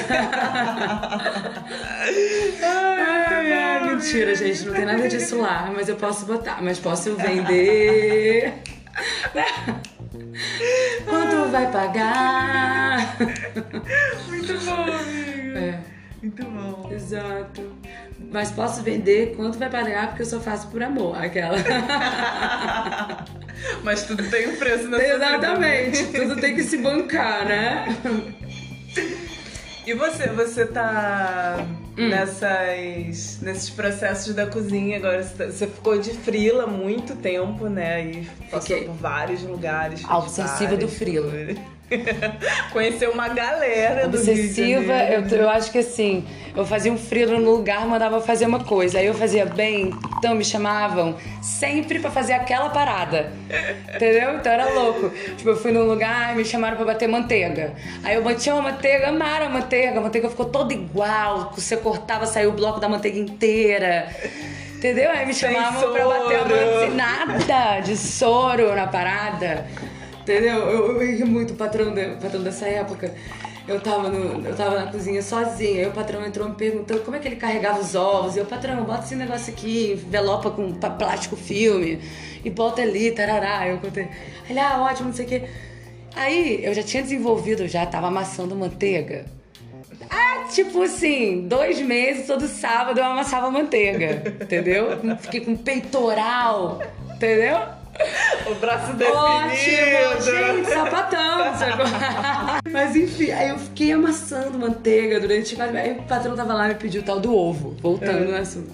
ai, 2.62 3.54
ai, 3.54 3.86
mentira, 3.88 4.36
gente, 4.36 4.66
não 4.66 4.74
tem 4.76 4.86
nada 4.86 5.10
disso 5.10 5.42
lá, 5.42 5.72
mas 5.76 5.90
eu 5.90 5.96
posso 5.96 6.28
botar, 6.28 6.62
mas 6.62 6.78
posso 6.78 7.16
vender. 7.16 8.54
Quanto 11.06 11.52
vai 11.52 11.72
pagar? 11.72 13.18
Muito 14.28 14.66
bom, 14.66 14.84
amigo. 14.84 15.58
É. 15.58 15.80
Muito 16.22 16.44
bom. 16.44 16.90
Exato. 16.92 17.72
Mas 18.32 18.52
posso 18.52 18.84
vender 18.84 19.36
quanto 19.36 19.58
vai 19.58 19.70
pagar 19.70 20.08
porque 20.08 20.24
eu 20.24 20.26
só 20.26 20.40
faço 20.40 20.68
por 20.68 20.84
amor. 20.84 21.16
Aquela. 21.18 21.58
Mas 23.84 24.04
tudo 24.04 24.24
tem 24.30 24.50
um 24.50 24.56
preço 24.58 24.88
na 24.90 24.98
sua 24.98 25.08
Exatamente. 25.08 26.04
Vida, 26.04 26.20
tudo 26.20 26.42
tem 26.42 26.56
que 26.56 26.64
se 26.64 26.78
bancar, 26.78 27.46
né? 27.46 27.98
E 29.90 29.94
você, 29.96 30.28
você 30.28 30.68
tá 30.68 31.66
hum. 31.98 32.10
nessas, 32.10 33.40
nesses 33.42 33.72
processos 33.72 34.36
da 34.36 34.46
cozinha 34.46 34.98
agora? 34.98 35.24
Você 35.24 35.46
tá, 35.46 35.52
ficou 35.52 35.98
de 35.98 36.12
frila 36.12 36.68
muito 36.68 37.16
tempo, 37.16 37.68
né? 37.68 38.06
E 38.06 38.30
passou 38.52 38.62
Fiquei. 38.62 38.84
por 38.84 38.94
vários 38.94 39.42
lugares. 39.42 40.06
Obsessiva 40.08 40.78
do 40.78 40.88
frila. 40.88 41.32
Conheceu 42.72 43.12
uma 43.12 43.30
galera 43.30 44.06
Obsessiva, 44.06 44.94
eu, 45.06 45.26
eu 45.28 45.50
acho 45.50 45.72
que 45.72 45.80
assim, 45.80 46.24
eu 46.56 46.64
fazia 46.68 46.94
um 46.94 46.98
frio 46.98 47.40
no 47.40 47.52
lugar, 47.52 47.88
mandava 47.88 48.22
fazer 48.22 48.46
uma 48.46 48.64
coisa. 48.64 49.00
Aí 49.00 49.08
eu 49.08 49.16
fazia 49.16 49.48
bem, 49.48 49.90
então 50.20 50.36
me 50.36 50.44
chamavam 50.44 51.16
sempre 51.42 51.98
para 51.98 52.12
fazer 52.12 52.34
aquela 52.34 52.70
parada. 52.70 53.32
Entendeu? 53.96 54.36
Então 54.36 54.52
era 54.52 54.70
louco. 54.70 55.10
Tipo, 55.10 55.50
eu 55.50 55.56
fui 55.56 55.72
num 55.72 55.86
lugar 55.86 56.34
e 56.34 56.38
me 56.38 56.46
chamaram 56.46 56.76
para 56.76 56.86
bater 56.86 57.08
manteiga. 57.08 57.74
Aí 58.04 58.16
eu 58.16 58.22
bati 58.22 58.50
uma 58.50 58.62
manteiga, 58.62 59.08
amaram 59.08 59.46
a 59.46 59.50
manteiga. 59.50 59.98
A 59.98 60.02
manteiga 60.02 60.30
ficou 60.30 60.46
toda 60.46 60.74
igual. 60.74 61.54
Você 61.56 61.78
cortava, 61.78 62.26
saiu 62.26 62.50
o 62.50 62.54
bloco 62.54 62.82
da 62.82 62.90
manteiga 62.90 63.18
inteira. 63.18 64.10
Entendeu? 64.76 65.10
Aí 65.10 65.26
me 65.26 65.34
chamavam 65.34 65.94
pra 65.94 66.06
bater 66.06 66.36
a 66.36 66.42
manteiga. 66.42 66.94
Nada 66.94 67.80
de 67.80 67.96
soro 67.96 68.76
na 68.76 68.88
parada. 68.88 69.66
Entendeu? 70.22 70.58
Eu, 70.70 70.92
eu 70.94 71.00
ri 71.00 71.24
muito 71.24 71.54
o 71.54 71.56
patrão, 71.56 71.94
de, 71.94 72.06
patrão 72.18 72.44
dessa 72.44 72.68
época. 72.68 73.16
Eu 73.70 73.80
tava, 73.80 74.10
no, 74.10 74.48
eu 74.48 74.56
tava 74.56 74.80
na 74.80 74.92
cozinha 74.92 75.22
sozinha, 75.22 75.82
aí 75.82 75.88
o 75.88 75.92
patrão 75.92 76.26
entrou 76.26 76.50
me 76.50 76.56
perguntando 76.56 77.02
como 77.02 77.16
é 77.16 77.20
que 77.20 77.28
ele 77.28 77.36
carregava 77.36 77.80
os 77.80 77.94
ovos. 77.94 78.36
E 78.36 78.40
eu, 78.40 78.46
patrão, 78.46 78.84
bota 78.84 79.06
esse 79.06 79.16
negócio 79.16 79.54
aqui, 79.54 79.92
envelopa 79.94 80.50
com 80.50 80.74
plástico 80.74 81.36
filme 81.36 82.00
e 82.44 82.50
bota 82.50 82.82
ali, 82.82 83.12
tarará. 83.12 83.68
Eu 83.68 83.78
contei. 83.78 84.08
Ele, 84.50 84.60
ah, 84.60 84.82
ótimo, 84.82 85.10
não 85.10 85.16
sei 85.16 85.26
o 85.26 85.30
quê. 85.30 85.44
Aí 86.16 86.66
eu 86.66 86.74
já 86.74 86.82
tinha 86.82 87.04
desenvolvido, 87.04 87.68
já 87.68 87.86
tava 87.86 88.08
amassando 88.08 88.56
manteiga. 88.56 89.26
Ah, 90.10 90.46
tipo 90.50 90.82
assim, 90.82 91.48
dois 91.48 91.80
meses, 91.80 92.26
todo 92.26 92.48
sábado 92.48 93.00
eu 93.00 93.04
amassava 93.04 93.52
manteiga, 93.52 94.24
entendeu? 94.42 94.98
Fiquei 95.20 95.42
com 95.42 95.56
peitoral, 95.56 96.82
entendeu? 97.14 97.79
O 98.50 98.56
braço 98.56 98.94
definido. 98.94 99.18
Ótimo, 99.18 100.22
gente, 100.22 100.70
sapatão. 100.70 101.40
Mas 102.72 102.96
enfim, 102.96 103.32
aí 103.32 103.50
eu 103.50 103.60
fiquei 103.60 103.92
amassando 103.92 104.58
manteiga 104.58 105.20
durante 105.20 105.56
quase. 105.56 105.78
Aí 105.78 105.92
o 105.92 106.04
patrão 106.04 106.36
tava 106.36 106.54
lá 106.54 106.66
e 106.66 106.70
me 106.70 106.76
pediu 106.76 107.02
o 107.02 107.06
tal 107.06 107.20
do 107.20 107.36
ovo, 107.36 107.76
voltando 107.82 108.24
é. 108.24 108.28
no 108.28 108.36
assunto. 108.36 108.72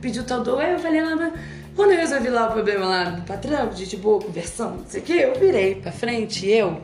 Pediu 0.00 0.22
o 0.22 0.26
tal 0.26 0.42
do 0.42 0.52
ovo, 0.52 0.60
aí 0.60 0.72
eu 0.72 0.78
falei 0.78 1.02
lá, 1.02 1.14
mas 1.14 1.32
quando 1.76 1.92
eu 1.92 1.98
resolvi 1.98 2.28
lá 2.28 2.48
o 2.48 2.52
problema 2.52 2.86
lá 2.86 3.04
do 3.04 3.22
patrão, 3.22 3.68
de 3.68 3.86
tipo, 3.86 4.18
conversão, 4.20 4.76
não 4.76 4.86
sei 4.86 5.00
o 5.00 5.04
que, 5.04 5.12
eu 5.12 5.34
virei 5.38 5.74
pra 5.76 5.92
frente, 5.92 6.48
eu 6.48 6.80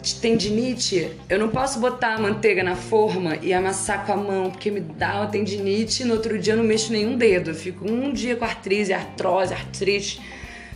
de 0.00 0.14
tendinite, 0.14 1.10
eu 1.28 1.38
não 1.38 1.48
posso 1.48 1.80
botar 1.80 2.14
a 2.14 2.18
manteiga 2.18 2.62
na 2.62 2.76
forma 2.76 3.36
e 3.42 3.52
amassar 3.52 4.06
com 4.06 4.12
a 4.12 4.16
mão, 4.16 4.50
porque 4.50 4.70
me 4.70 4.80
dá 4.80 5.16
uma 5.16 5.26
tendinite 5.26 6.02
e 6.02 6.06
no 6.06 6.14
outro 6.14 6.38
dia 6.38 6.54
eu 6.54 6.56
não 6.56 6.64
mexo 6.64 6.92
nenhum 6.92 7.16
dedo. 7.16 7.50
Eu 7.50 7.54
fico 7.54 7.90
um 7.90 8.12
dia 8.12 8.36
com 8.36 8.44
artrite, 8.44 8.92
artrose, 8.92 9.52
artrite 9.52 10.20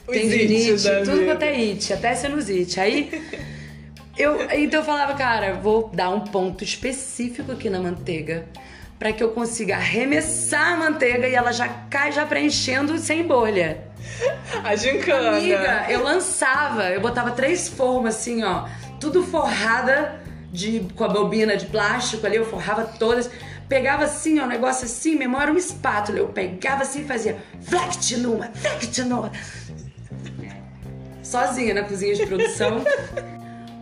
tendinite, 0.06 0.82
tudo 1.04 1.24
quanto 1.24 1.42
é 1.42 1.54
it, 1.54 1.92
até 1.92 2.14
sinusite. 2.14 2.80
Aí 2.80 3.10
eu, 4.16 4.42
então 4.52 4.80
eu 4.80 4.84
falava, 4.84 5.14
cara, 5.14 5.54
vou 5.54 5.90
dar 5.92 6.10
um 6.10 6.20
ponto 6.20 6.62
específico 6.62 7.52
aqui 7.52 7.70
na 7.70 7.80
manteiga 7.80 8.46
para 8.98 9.12
que 9.12 9.20
eu 9.20 9.30
consiga 9.30 9.74
arremessar 9.74 10.74
a 10.74 10.76
manteiga 10.76 11.26
e 11.26 11.34
ela 11.34 11.50
já 11.50 11.68
cai 11.90 12.12
já 12.12 12.24
preenchendo 12.24 12.96
sem 12.98 13.26
bolha. 13.26 13.82
A 14.62 14.76
gincana. 14.76 15.38
Amiga, 15.38 15.86
eu 15.88 16.04
lançava, 16.04 16.88
eu 16.90 17.00
botava 17.00 17.32
três 17.32 17.68
formas 17.68 18.14
assim, 18.14 18.44
ó, 18.44 18.68
tudo 19.00 19.24
forrada 19.24 20.20
de, 20.52 20.86
com 20.94 21.02
a 21.02 21.08
bobina 21.08 21.56
de 21.56 21.66
plástico 21.66 22.24
ali, 22.24 22.36
eu 22.36 22.46
forrava 22.46 22.84
todas. 22.84 23.28
Pegava 23.68 24.04
assim, 24.04 24.38
ó, 24.38 24.44
um 24.44 24.46
negócio 24.46 24.84
assim, 24.84 25.16
memória 25.16 25.50
uma 25.50 25.58
espátula. 25.58 26.18
Eu 26.18 26.28
pegava 26.28 26.82
assim 26.82 27.00
e 27.00 27.04
fazia 27.04 27.38
flect 27.60 28.16
numa, 28.18 28.50
flect 28.54 29.02
numa 29.02 29.32
sozinha 31.32 31.72
na 31.72 31.82
cozinha 31.82 32.14
de 32.14 32.26
produção. 32.26 32.84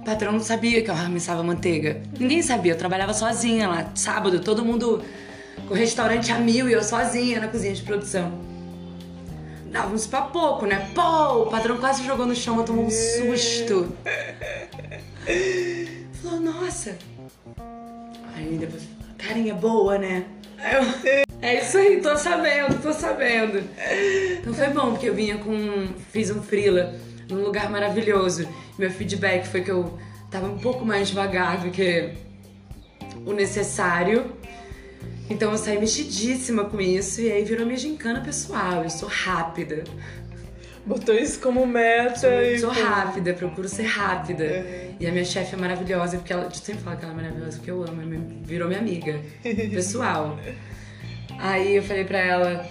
O 0.00 0.04
patrão 0.04 0.32
não 0.32 0.40
sabia 0.40 0.82
que 0.82 0.88
eu 0.88 0.94
arremessava 0.94 1.42
manteiga. 1.42 2.00
Ninguém 2.18 2.42
sabia, 2.42 2.72
eu 2.72 2.78
trabalhava 2.78 3.12
sozinha 3.12 3.68
lá. 3.68 3.90
Sábado, 3.94 4.38
todo 4.40 4.64
mundo 4.64 5.02
com 5.66 5.74
o 5.74 5.76
restaurante 5.76 6.30
a 6.30 6.38
mil 6.38 6.68
e 6.68 6.72
eu 6.72 6.82
sozinha 6.82 7.40
na 7.40 7.48
cozinha 7.48 7.74
de 7.74 7.82
produção. 7.82 8.32
Dávamos 9.66 10.06
pra 10.06 10.22
pouco, 10.22 10.64
né? 10.64 10.88
Pô, 10.94 11.42
o 11.42 11.46
patrão 11.46 11.76
quase 11.78 12.04
jogou 12.04 12.24
no 12.24 12.36
chão, 12.36 12.56
eu 12.58 12.64
tomou 12.64 12.86
um 12.86 12.90
susto. 12.90 13.92
Falou, 16.22 16.40
nossa. 16.40 16.96
Aí 18.36 18.56
depois, 18.58 18.84
carinha 19.18 19.54
boa, 19.54 19.98
né? 19.98 20.24
Eu, 20.58 21.18
é 21.42 21.60
isso 21.60 21.78
aí, 21.78 22.00
tô 22.00 22.16
sabendo, 22.16 22.80
tô 22.80 22.92
sabendo. 22.92 23.62
Então 24.38 24.54
foi 24.54 24.68
bom, 24.68 24.92
porque 24.92 25.08
eu 25.08 25.14
vinha 25.14 25.38
com. 25.38 25.88
Fiz 26.12 26.30
um 26.30 26.42
frila 26.42 26.94
num 27.30 27.42
lugar 27.42 27.70
maravilhoso. 27.70 28.48
Meu 28.78 28.90
feedback 28.90 29.46
foi 29.46 29.62
que 29.62 29.70
eu 29.70 29.98
tava 30.30 30.46
um 30.46 30.58
pouco 30.58 30.84
mais 30.84 31.08
devagar 31.08 31.58
do 31.58 31.70
que 31.70 32.12
o 33.24 33.32
necessário. 33.32 34.32
Então 35.28 35.52
eu 35.52 35.58
saí 35.58 35.78
mexidíssima 35.78 36.64
com 36.64 36.80
isso 36.80 37.20
e 37.20 37.30
aí 37.30 37.44
virou 37.44 37.64
minha 37.64 37.78
gincana 37.78 38.20
pessoal. 38.20 38.82
Eu 38.82 38.90
sou 38.90 39.08
rápida. 39.08 39.84
Botou 40.84 41.14
isso 41.14 41.40
como 41.40 41.64
meta 41.66 42.16
sou, 42.16 42.42
e. 42.42 42.58
Sou 42.58 42.70
rápida, 42.70 43.34
procuro 43.34 43.68
ser 43.68 43.84
rápida. 43.84 44.44
Uhum. 44.44 44.96
E 44.98 45.06
a 45.06 45.12
minha 45.12 45.24
chefe 45.24 45.54
é 45.54 45.58
maravilhosa, 45.58 46.16
porque 46.16 46.32
ela. 46.32 46.44
Eu 46.44 46.50
sempre 46.50 46.82
falo 46.82 46.96
que 46.96 47.04
ela 47.04 47.12
é 47.12 47.16
maravilhosa, 47.16 47.56
porque 47.58 47.70
eu 47.70 47.82
amo, 47.84 48.02
ela 48.02 48.20
virou 48.42 48.66
minha 48.66 48.80
amiga 48.80 49.20
pessoal. 49.44 50.38
aí 51.38 51.76
eu 51.76 51.82
falei 51.82 52.04
pra 52.04 52.18
ela, 52.18 52.66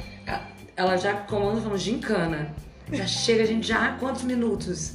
ela 0.75 0.97
já 0.97 1.13
comanda 1.13 1.61
falando 1.61 1.77
gincana. 1.77 2.53
Já 2.91 3.05
chega, 3.05 3.43
a 3.43 3.45
gente 3.45 3.67
já. 3.67 3.95
Quantos 3.99 4.23
minutos? 4.23 4.93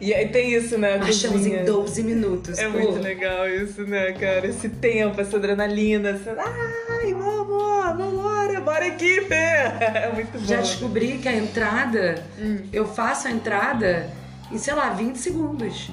E 0.00 0.12
aí 0.12 0.28
tem 0.28 0.52
isso, 0.52 0.76
né? 0.76 0.94
Achamos 0.94 1.46
em 1.46 1.64
12 1.64 2.02
minutos. 2.02 2.58
É 2.58 2.68
pô. 2.68 2.78
muito 2.78 3.00
legal 3.00 3.48
isso, 3.48 3.82
né, 3.82 4.12
cara? 4.12 4.46
Esse 4.46 4.68
tempo, 4.68 5.20
essa 5.20 5.36
adrenalina. 5.36 6.10
Essa... 6.10 6.36
Ai, 6.38 7.14
vamos, 7.14 7.96
vambora, 7.96 8.60
bora 8.60 8.86
equipe! 8.86 9.34
É 9.34 10.10
muito 10.12 10.38
bom. 10.38 10.46
Já 10.46 10.56
descobri 10.56 11.18
que 11.18 11.28
a 11.28 11.36
entrada, 11.36 12.22
hum. 12.38 12.58
eu 12.72 12.86
faço 12.86 13.28
a 13.28 13.30
entrada 13.30 14.10
em, 14.50 14.58
sei 14.58 14.74
lá, 14.74 14.90
20 14.90 15.16
segundos. 15.16 15.90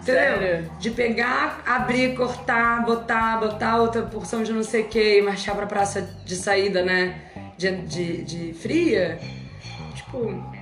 Entendeu? 0.00 0.38
Sério? 0.38 0.70
De 0.78 0.90
pegar, 0.90 1.62
abrir, 1.66 2.16
cortar, 2.16 2.84
botar, 2.84 3.38
botar 3.38 3.76
outra 3.76 4.02
porção 4.02 4.42
de 4.42 4.52
não 4.52 4.62
sei 4.62 4.82
o 4.82 4.88
que 4.88 5.18
e 5.18 5.22
marchar 5.22 5.54
pra 5.54 5.66
praça 5.66 6.08
de 6.24 6.36
saída, 6.36 6.82
né? 6.82 7.20
De, 7.58 7.76
de, 7.82 8.22
de 8.22 8.54
fria 8.54 9.18
tipo. 10.08 10.58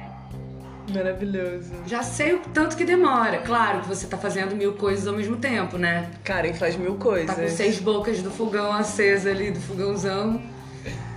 Maravilhoso. 0.93 1.73
Já 1.87 2.03
sei 2.03 2.35
o 2.35 2.39
tanto 2.55 2.77
que 2.77 2.85
demora. 2.85 3.39
Claro 3.39 3.81
que 3.81 3.89
você 3.89 4.07
tá 4.07 4.17
fazendo 4.17 4.55
mil 4.55 4.75
coisas 4.75 5.07
ao 5.07 5.15
mesmo 5.15 5.37
tempo, 5.37 5.77
né? 5.77 6.11
Karen 6.23 6.55
faz 6.55 6.77
mil 6.77 6.95
coisas. 6.95 7.35
Tá 7.35 7.43
com 7.43 7.49
seis 7.49 7.81
bocas 7.81 8.23
do 8.23 8.31
fogão 8.31 8.73
acesa 8.73 9.31
ali, 9.31 9.51
do 9.51 9.61
fogãozão. 9.61 10.41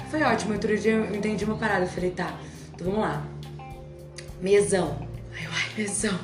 Foi 0.09 0.23
ótimo. 0.23 0.53
Outro 0.53 0.75
dia 0.75 0.93
eu 0.93 1.15
entendi 1.15 1.45
uma 1.45 1.55
parada. 1.55 1.85
Eu 1.85 1.89
falei, 1.89 2.09
tá, 2.09 2.33
então 2.73 2.87
vamos 2.87 3.01
lá. 3.01 3.23
Mesão. 4.41 5.07
Aí 5.37 5.43
eu, 5.43 5.51
ai, 5.51 5.69
mesão. 5.77 6.19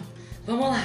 Vamos 0.47 0.69
lá. 0.69 0.83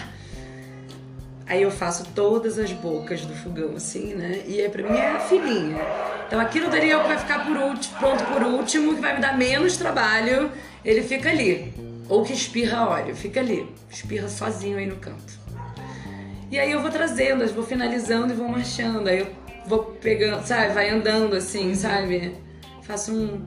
Aí 1.46 1.62
eu 1.62 1.70
faço 1.70 2.04
todas 2.14 2.58
as 2.58 2.70
bocas 2.72 3.24
do 3.24 3.34
fogão, 3.34 3.74
assim, 3.74 4.14
né? 4.14 4.42
E 4.46 4.60
é, 4.60 4.68
pra 4.68 4.82
mim 4.82 4.96
é 4.96 5.18
fininha. 5.18 5.80
Então 6.26 6.38
aquilo 6.38 6.70
dali 6.70 6.90
é 6.90 6.96
o 6.96 7.00
que 7.00 7.08
vai 7.08 7.18
ficar 7.18 7.44
por 7.44 7.56
último, 7.56 7.98
pronto 7.98 8.24
por 8.24 8.42
último, 8.42 8.94
que 8.94 9.00
vai 9.00 9.16
me 9.16 9.20
dar 9.20 9.36
menos 9.36 9.76
trabalho 9.76 10.52
ele 10.84 11.02
fica 11.02 11.28
ali. 11.30 11.72
Ou 12.08 12.24
que 12.24 12.32
espirra 12.32 12.88
óleo, 12.88 13.14
fica 13.14 13.38
ali, 13.40 13.66
espirra 13.88 14.28
sozinho 14.28 14.78
aí 14.78 14.86
no 14.86 14.96
canto. 14.96 15.38
E 16.50 16.58
aí 16.58 16.72
eu 16.72 16.80
vou 16.82 16.90
trazendo, 16.90 17.44
eu 17.44 17.48
vou 17.48 17.62
finalizando 17.64 18.32
e 18.32 18.36
vou 18.36 18.48
marchando. 18.48 19.06
Aí 19.08 19.20
eu 19.20 19.28
vou 19.66 19.78
pegando, 20.00 20.44
sabe, 20.44 20.72
vai 20.74 20.90
andando 20.90 21.36
assim, 21.36 21.72
sabe? 21.76 22.34
Faço 22.82 23.12
um 23.14 23.40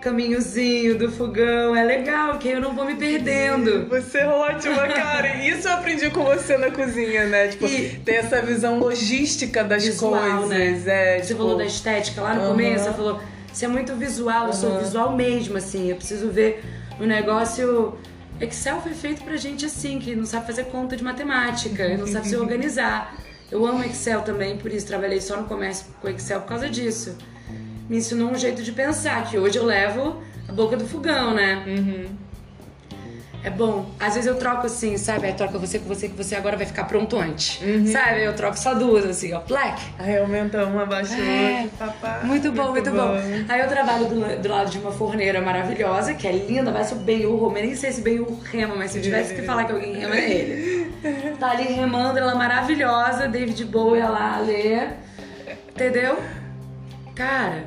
caminhozinho 0.00 0.98
do 0.98 1.12
fogão, 1.12 1.76
é 1.76 1.84
legal, 1.84 2.38
que 2.38 2.48
aí 2.48 2.54
eu 2.54 2.60
não 2.60 2.74
vou 2.74 2.84
me 2.84 2.96
perdendo. 2.96 3.86
Você 3.88 4.18
é 4.18 4.26
ótima, 4.26 4.88
cara. 4.88 5.36
Isso 5.46 5.68
eu 5.68 5.74
aprendi 5.74 6.10
com 6.10 6.24
você 6.24 6.56
na 6.56 6.70
cozinha, 6.70 7.26
né? 7.26 7.48
Tipo, 7.48 7.66
E- 7.66 8.00
ter 8.04 8.14
essa 8.14 8.40
visão 8.42 8.78
logística 8.80 9.62
das 9.62 9.84
Visual, 9.84 10.38
coisas. 10.40 10.48
né? 10.48 11.16
É, 11.16 11.18
Você 11.20 11.26
tipo, 11.28 11.38
falou 11.42 11.56
da 11.56 11.64
estética 11.66 12.22
lá 12.22 12.34
no 12.34 12.40
Aham. 12.40 12.50
começo, 12.50 12.84
você 12.84 12.92
falou, 12.92 13.20
você 13.52 13.64
é 13.64 13.68
muito 13.68 13.94
visual, 13.94 14.48
eu 14.48 14.52
sou 14.52 14.78
visual 14.78 15.14
mesmo, 15.14 15.56
assim, 15.56 15.90
eu 15.90 15.96
preciso 15.96 16.30
ver 16.30 16.64
o 16.98 17.04
negócio. 17.04 17.98
Excel 18.40 18.80
foi 18.80 18.92
feito 18.92 19.22
pra 19.22 19.36
gente 19.36 19.66
assim, 19.66 19.98
que 19.98 20.14
não 20.14 20.24
sabe 20.24 20.46
fazer 20.46 20.64
conta 20.64 20.96
de 20.96 21.04
matemática, 21.04 21.96
não 21.96 22.06
sabe 22.06 22.28
se 22.28 22.36
organizar. 22.36 23.14
Eu 23.50 23.66
amo 23.66 23.82
Excel 23.84 24.22
também, 24.22 24.56
por 24.56 24.72
isso 24.72 24.86
trabalhei 24.86 25.20
só 25.20 25.36
no 25.36 25.44
comércio 25.44 25.86
com 26.00 26.08
Excel 26.08 26.40
por 26.40 26.48
causa 26.48 26.68
disso. 26.68 27.16
Me 27.88 27.96
ensinou 27.98 28.30
um 28.30 28.38
jeito 28.38 28.62
de 28.62 28.72
pensar, 28.72 29.28
que 29.28 29.36
hoje 29.36 29.58
eu 29.58 29.64
levo 29.64 30.22
a 30.48 30.52
boca 30.52 30.76
do 30.76 30.86
fogão, 30.86 31.34
né? 31.34 31.64
É 33.42 33.48
bom. 33.48 33.90
Às 33.98 34.14
vezes 34.14 34.26
eu 34.26 34.36
troco 34.36 34.66
assim, 34.66 34.98
sabe? 34.98 35.26
Aí 35.26 35.32
troca 35.32 35.58
você 35.58 35.78
com 35.78 35.86
você, 35.86 36.08
que 36.08 36.16
você 36.16 36.34
agora 36.34 36.56
vai 36.56 36.66
ficar 36.66 36.84
pronto 36.84 37.16
antes. 37.18 37.60
Sabe? 37.90 38.22
Eu 38.22 38.34
troco 38.34 38.58
só 38.58 38.74
duas, 38.74 39.04
assim, 39.06 39.32
ó. 39.32 39.40
Black. 39.40 39.80
Aí 39.98 40.18
aumenta 40.18 40.64
uma, 40.66 40.82
abaixa 40.82 41.14
É, 41.14 41.62
outra, 41.62 41.86
papá. 41.86 42.20
Muito 42.24 42.52
bom, 42.52 42.70
muito, 42.70 42.90
bom. 42.90 43.14
Aí 43.48 43.60
eu 43.60 43.68
trabalho 43.68 44.06
do, 44.06 44.42
do 44.42 44.48
lado 44.48 44.70
de 44.70 44.78
uma 44.78 44.92
forneira 44.92 45.40
maravilhosa, 45.40 46.12
que 46.12 46.28
é 46.28 46.32
linda, 46.32 46.70
vai 46.70 46.84
ser 46.84 46.94
o 46.94 46.98
Ben-Hur, 46.98 47.56
eu 47.56 47.62
nem 47.62 47.74
sei 47.74 47.92
se 47.92 48.02
Ben-Hur 48.02 48.38
rema, 48.44 48.74
mas 48.76 48.90
se 48.90 48.98
eu 48.98 49.02
tivesse 49.02 49.34
que 49.34 49.42
falar 49.42 49.64
que 49.64 49.72
alguém 49.72 49.94
rema 49.96 50.16
é 50.16 50.30
ele. 50.30 50.90
Tá 51.38 51.52
ali 51.52 51.64
remando, 51.72 52.18
ela 52.18 52.32
é 52.32 52.34
maravilhosa, 52.34 53.26
David 53.26 53.64
Bowie 53.64 54.02
lá, 54.02 54.38
Lê. 54.38 54.88
Entendeu? 55.70 56.18
Cara, 57.14 57.64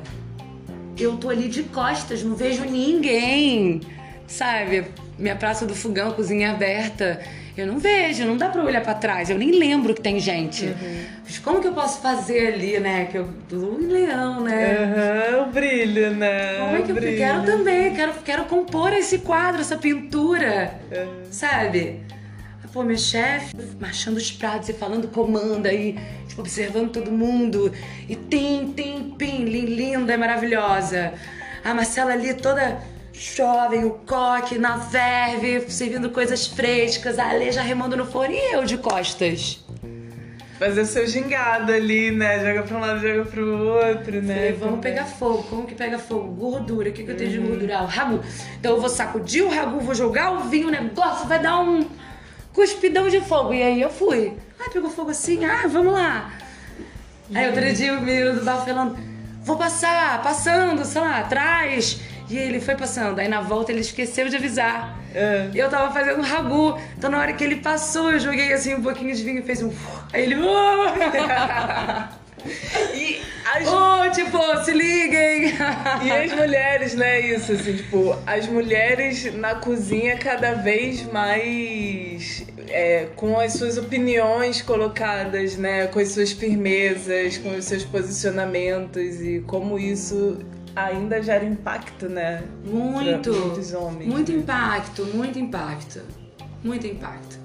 eu 0.96 1.16
tô 1.16 1.30
ali 1.30 1.48
de 1.48 1.64
costas, 1.64 2.22
não 2.22 2.36
vejo 2.36 2.64
ninguém. 2.64 3.80
Sabe? 4.26 4.86
Minha 5.18 5.36
praça 5.36 5.64
do 5.64 5.74
fogão, 5.74 6.12
cozinha 6.12 6.50
aberta. 6.50 7.20
Eu 7.56 7.66
não 7.68 7.78
vejo, 7.78 8.24
não 8.24 8.36
dá 8.36 8.48
pra 8.48 8.64
olhar 8.64 8.82
pra 8.82 8.94
trás. 8.94 9.30
Eu 9.30 9.38
nem 9.38 9.52
lembro 9.52 9.94
que 9.94 10.00
tem 10.00 10.18
gente. 10.18 10.74
Mas 11.24 11.38
como 11.38 11.60
que 11.60 11.68
eu 11.68 11.72
posso 11.72 12.00
fazer 12.00 12.54
ali, 12.54 12.80
né? 12.80 13.04
Que 13.10 13.18
eu 13.18 13.28
tô 13.48 13.78
em 13.80 13.86
leão, 13.86 14.40
né? 14.40 14.76
Aham, 15.30 15.42
o 15.42 15.52
brilho, 15.52 16.10
né? 16.16 16.58
Como 16.58 16.76
é 16.76 16.82
que 16.82 16.90
o 16.90 16.96
eu 16.96 17.00
brilho. 17.00 17.16
quero 17.16 17.42
também? 17.44 17.94
Quero, 17.94 18.12
quero 18.24 18.44
compor 18.46 18.92
esse 18.92 19.18
quadro, 19.18 19.60
essa 19.60 19.76
pintura. 19.76 20.74
Sabe? 21.30 22.00
Pô, 22.72 22.82
meu 22.82 22.98
chefe 22.98 23.54
marchando 23.78 24.16
os 24.16 24.32
pratos 24.32 24.68
e 24.68 24.72
falando 24.72 25.06
comanda 25.06 25.68
aí, 25.68 25.96
tipo, 26.26 26.40
observando 26.40 26.90
todo 26.90 27.08
mundo. 27.12 27.72
E 28.08 28.16
tim, 28.16 28.74
tim, 28.76 29.14
pim, 29.16 29.44
li- 29.44 29.60
linda 29.76 30.12
e 30.12 30.16
maravilhosa. 30.16 31.12
A 31.64 31.72
Marcela 31.72 32.12
ali 32.14 32.34
toda 32.34 32.78
jovem, 33.14 33.84
o 33.84 33.90
coque 33.90 34.58
na 34.58 34.76
verve, 34.76 35.70
servindo 35.70 36.10
coisas 36.10 36.46
frescas. 36.46 37.18
A 37.18 37.30
Ale 37.30 37.52
já 37.52 37.62
remando 37.62 37.96
no 37.96 38.04
forno 38.04 38.34
e 38.34 38.54
eu 38.54 38.64
de 38.64 38.76
costas. 38.76 39.64
Fazer 40.58 40.82
o 40.82 40.86
seu 40.86 41.06
gingado 41.06 41.72
ali, 41.72 42.10
né? 42.10 42.44
Joga 42.44 42.62
pra 42.62 42.76
um 42.76 42.80
lado, 42.80 43.00
joga 43.00 43.24
pro 43.24 43.58
outro, 43.68 44.22
né? 44.22 44.34
Falei, 44.34 44.52
vamos 44.52 44.80
pegar 44.80 45.04
fogo. 45.04 45.42
Como 45.44 45.66
que 45.66 45.74
pega 45.74 45.98
fogo? 45.98 46.32
Gordura. 46.32 46.90
O 46.90 46.92
que, 46.92 47.02
que 47.02 47.10
eu 47.10 47.16
tenho 47.16 47.30
de 47.30 47.38
gordura? 47.38 47.78
Ah, 47.78 47.82
o 47.82 47.86
ragu. 47.86 48.20
Então 48.58 48.72
eu 48.72 48.80
vou 48.80 48.88
sacudir 48.88 49.44
o 49.44 49.48
ragu, 49.48 49.80
vou 49.80 49.94
jogar 49.94 50.32
o 50.32 50.40
vinho, 50.48 50.68
o 50.68 50.70
negócio 50.70 51.26
vai 51.26 51.40
dar 51.40 51.60
um 51.60 51.88
cuspidão 52.52 53.08
de 53.08 53.20
fogo. 53.20 53.52
E 53.52 53.62
aí 53.62 53.80
eu 53.80 53.90
fui. 53.90 54.36
Ah, 54.60 54.70
pegou 54.70 54.90
fogo 54.90 55.10
assim? 55.10 55.44
Ah, 55.44 55.66
vamos 55.66 55.92
lá. 55.92 56.32
Aí 57.34 57.48
outro 57.48 57.72
dia 57.72 57.94
o 57.94 58.00
menino 58.00 58.34
do 58.34 58.44
bar 58.44 58.64
falando, 58.64 58.96
vou 59.42 59.56
passar, 59.56 60.22
passando, 60.22 60.84
sei 60.84 61.00
lá, 61.00 61.18
atrás. 61.18 62.00
E 62.28 62.36
ele 62.36 62.60
foi 62.60 62.74
passando. 62.74 63.18
Aí 63.18 63.28
na 63.28 63.40
volta 63.40 63.72
ele 63.72 63.80
esqueceu 63.80 64.28
de 64.28 64.36
avisar. 64.36 64.98
É. 65.14 65.48
Eu 65.54 65.68
tava 65.68 65.92
fazendo 65.92 66.22
ragu. 66.22 66.78
Então 66.96 67.10
na 67.10 67.18
hora 67.18 67.32
que 67.32 67.44
ele 67.44 67.56
passou, 67.56 68.12
eu 68.12 68.18
joguei 68.18 68.52
assim 68.52 68.74
um 68.74 68.82
pouquinho 68.82 69.14
de 69.14 69.22
vinho 69.22 69.38
e 69.40 69.42
fez 69.42 69.62
um. 69.62 69.72
Aí 70.12 70.22
ele. 70.22 70.36
E 72.94 73.20
as 73.54 73.66
Oh, 73.66 74.10
tipo, 74.10 74.64
se 74.64 74.72
liguem! 74.72 75.54
E 76.02 76.10
as 76.10 76.32
mulheres, 76.32 76.94
né? 76.94 77.20
Isso, 77.20 77.52
assim, 77.52 77.76
tipo, 77.76 78.14
as 78.26 78.46
mulheres 78.46 79.34
na 79.34 79.54
cozinha 79.54 80.18
cada 80.18 80.52
vez 80.52 81.02
mais 81.10 82.44
é, 82.68 83.08
com 83.16 83.38
as 83.38 83.54
suas 83.54 83.78
opiniões 83.78 84.60
colocadas, 84.60 85.56
né? 85.56 85.86
Com 85.86 85.98
as 85.98 86.08
suas 86.08 86.32
firmezas, 86.32 87.38
com 87.38 87.56
os 87.56 87.64
seus 87.64 87.84
posicionamentos 87.84 89.22
e 89.22 89.42
como 89.46 89.78
isso 89.78 90.38
ainda 90.74 91.22
gera 91.22 91.44
impacto, 91.44 92.08
né? 92.08 92.42
Muito! 92.64 93.30
Pra 93.30 93.40
muitos 93.40 93.72
homens. 93.72 94.10
Muito 94.10 94.32
impacto, 94.32 95.04
muito 95.06 95.38
impacto. 95.38 96.00
Muito 96.62 96.86
impacto. 96.86 97.38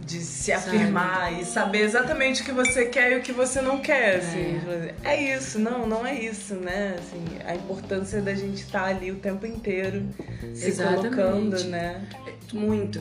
De 0.00 0.20
se 0.20 0.52
afirmar 0.52 1.32
e 1.40 1.44
saber 1.44 1.80
exatamente 1.80 2.42
o 2.42 2.44
que 2.44 2.52
você 2.52 2.86
quer 2.86 3.12
e 3.12 3.16
o 3.16 3.22
que 3.22 3.32
você 3.32 3.60
não 3.60 3.80
quer, 3.80 4.18
assim. 4.18 4.60
É, 5.02 5.36
isso, 5.36 5.58
não, 5.58 5.84
não 5.84 6.06
é 6.06 6.14
isso, 6.14 6.54
né? 6.54 6.94
Assim, 6.96 7.24
a 7.44 7.56
importância 7.56 8.20
da 8.22 8.32
gente 8.32 8.62
estar 8.62 8.84
ali 8.84 9.10
o 9.10 9.16
tempo 9.16 9.44
inteiro 9.46 10.06
se 10.54 10.68
Exatamente. 10.68 11.16
colocando, 11.16 11.64
né? 11.64 12.06
Muito, 12.52 13.00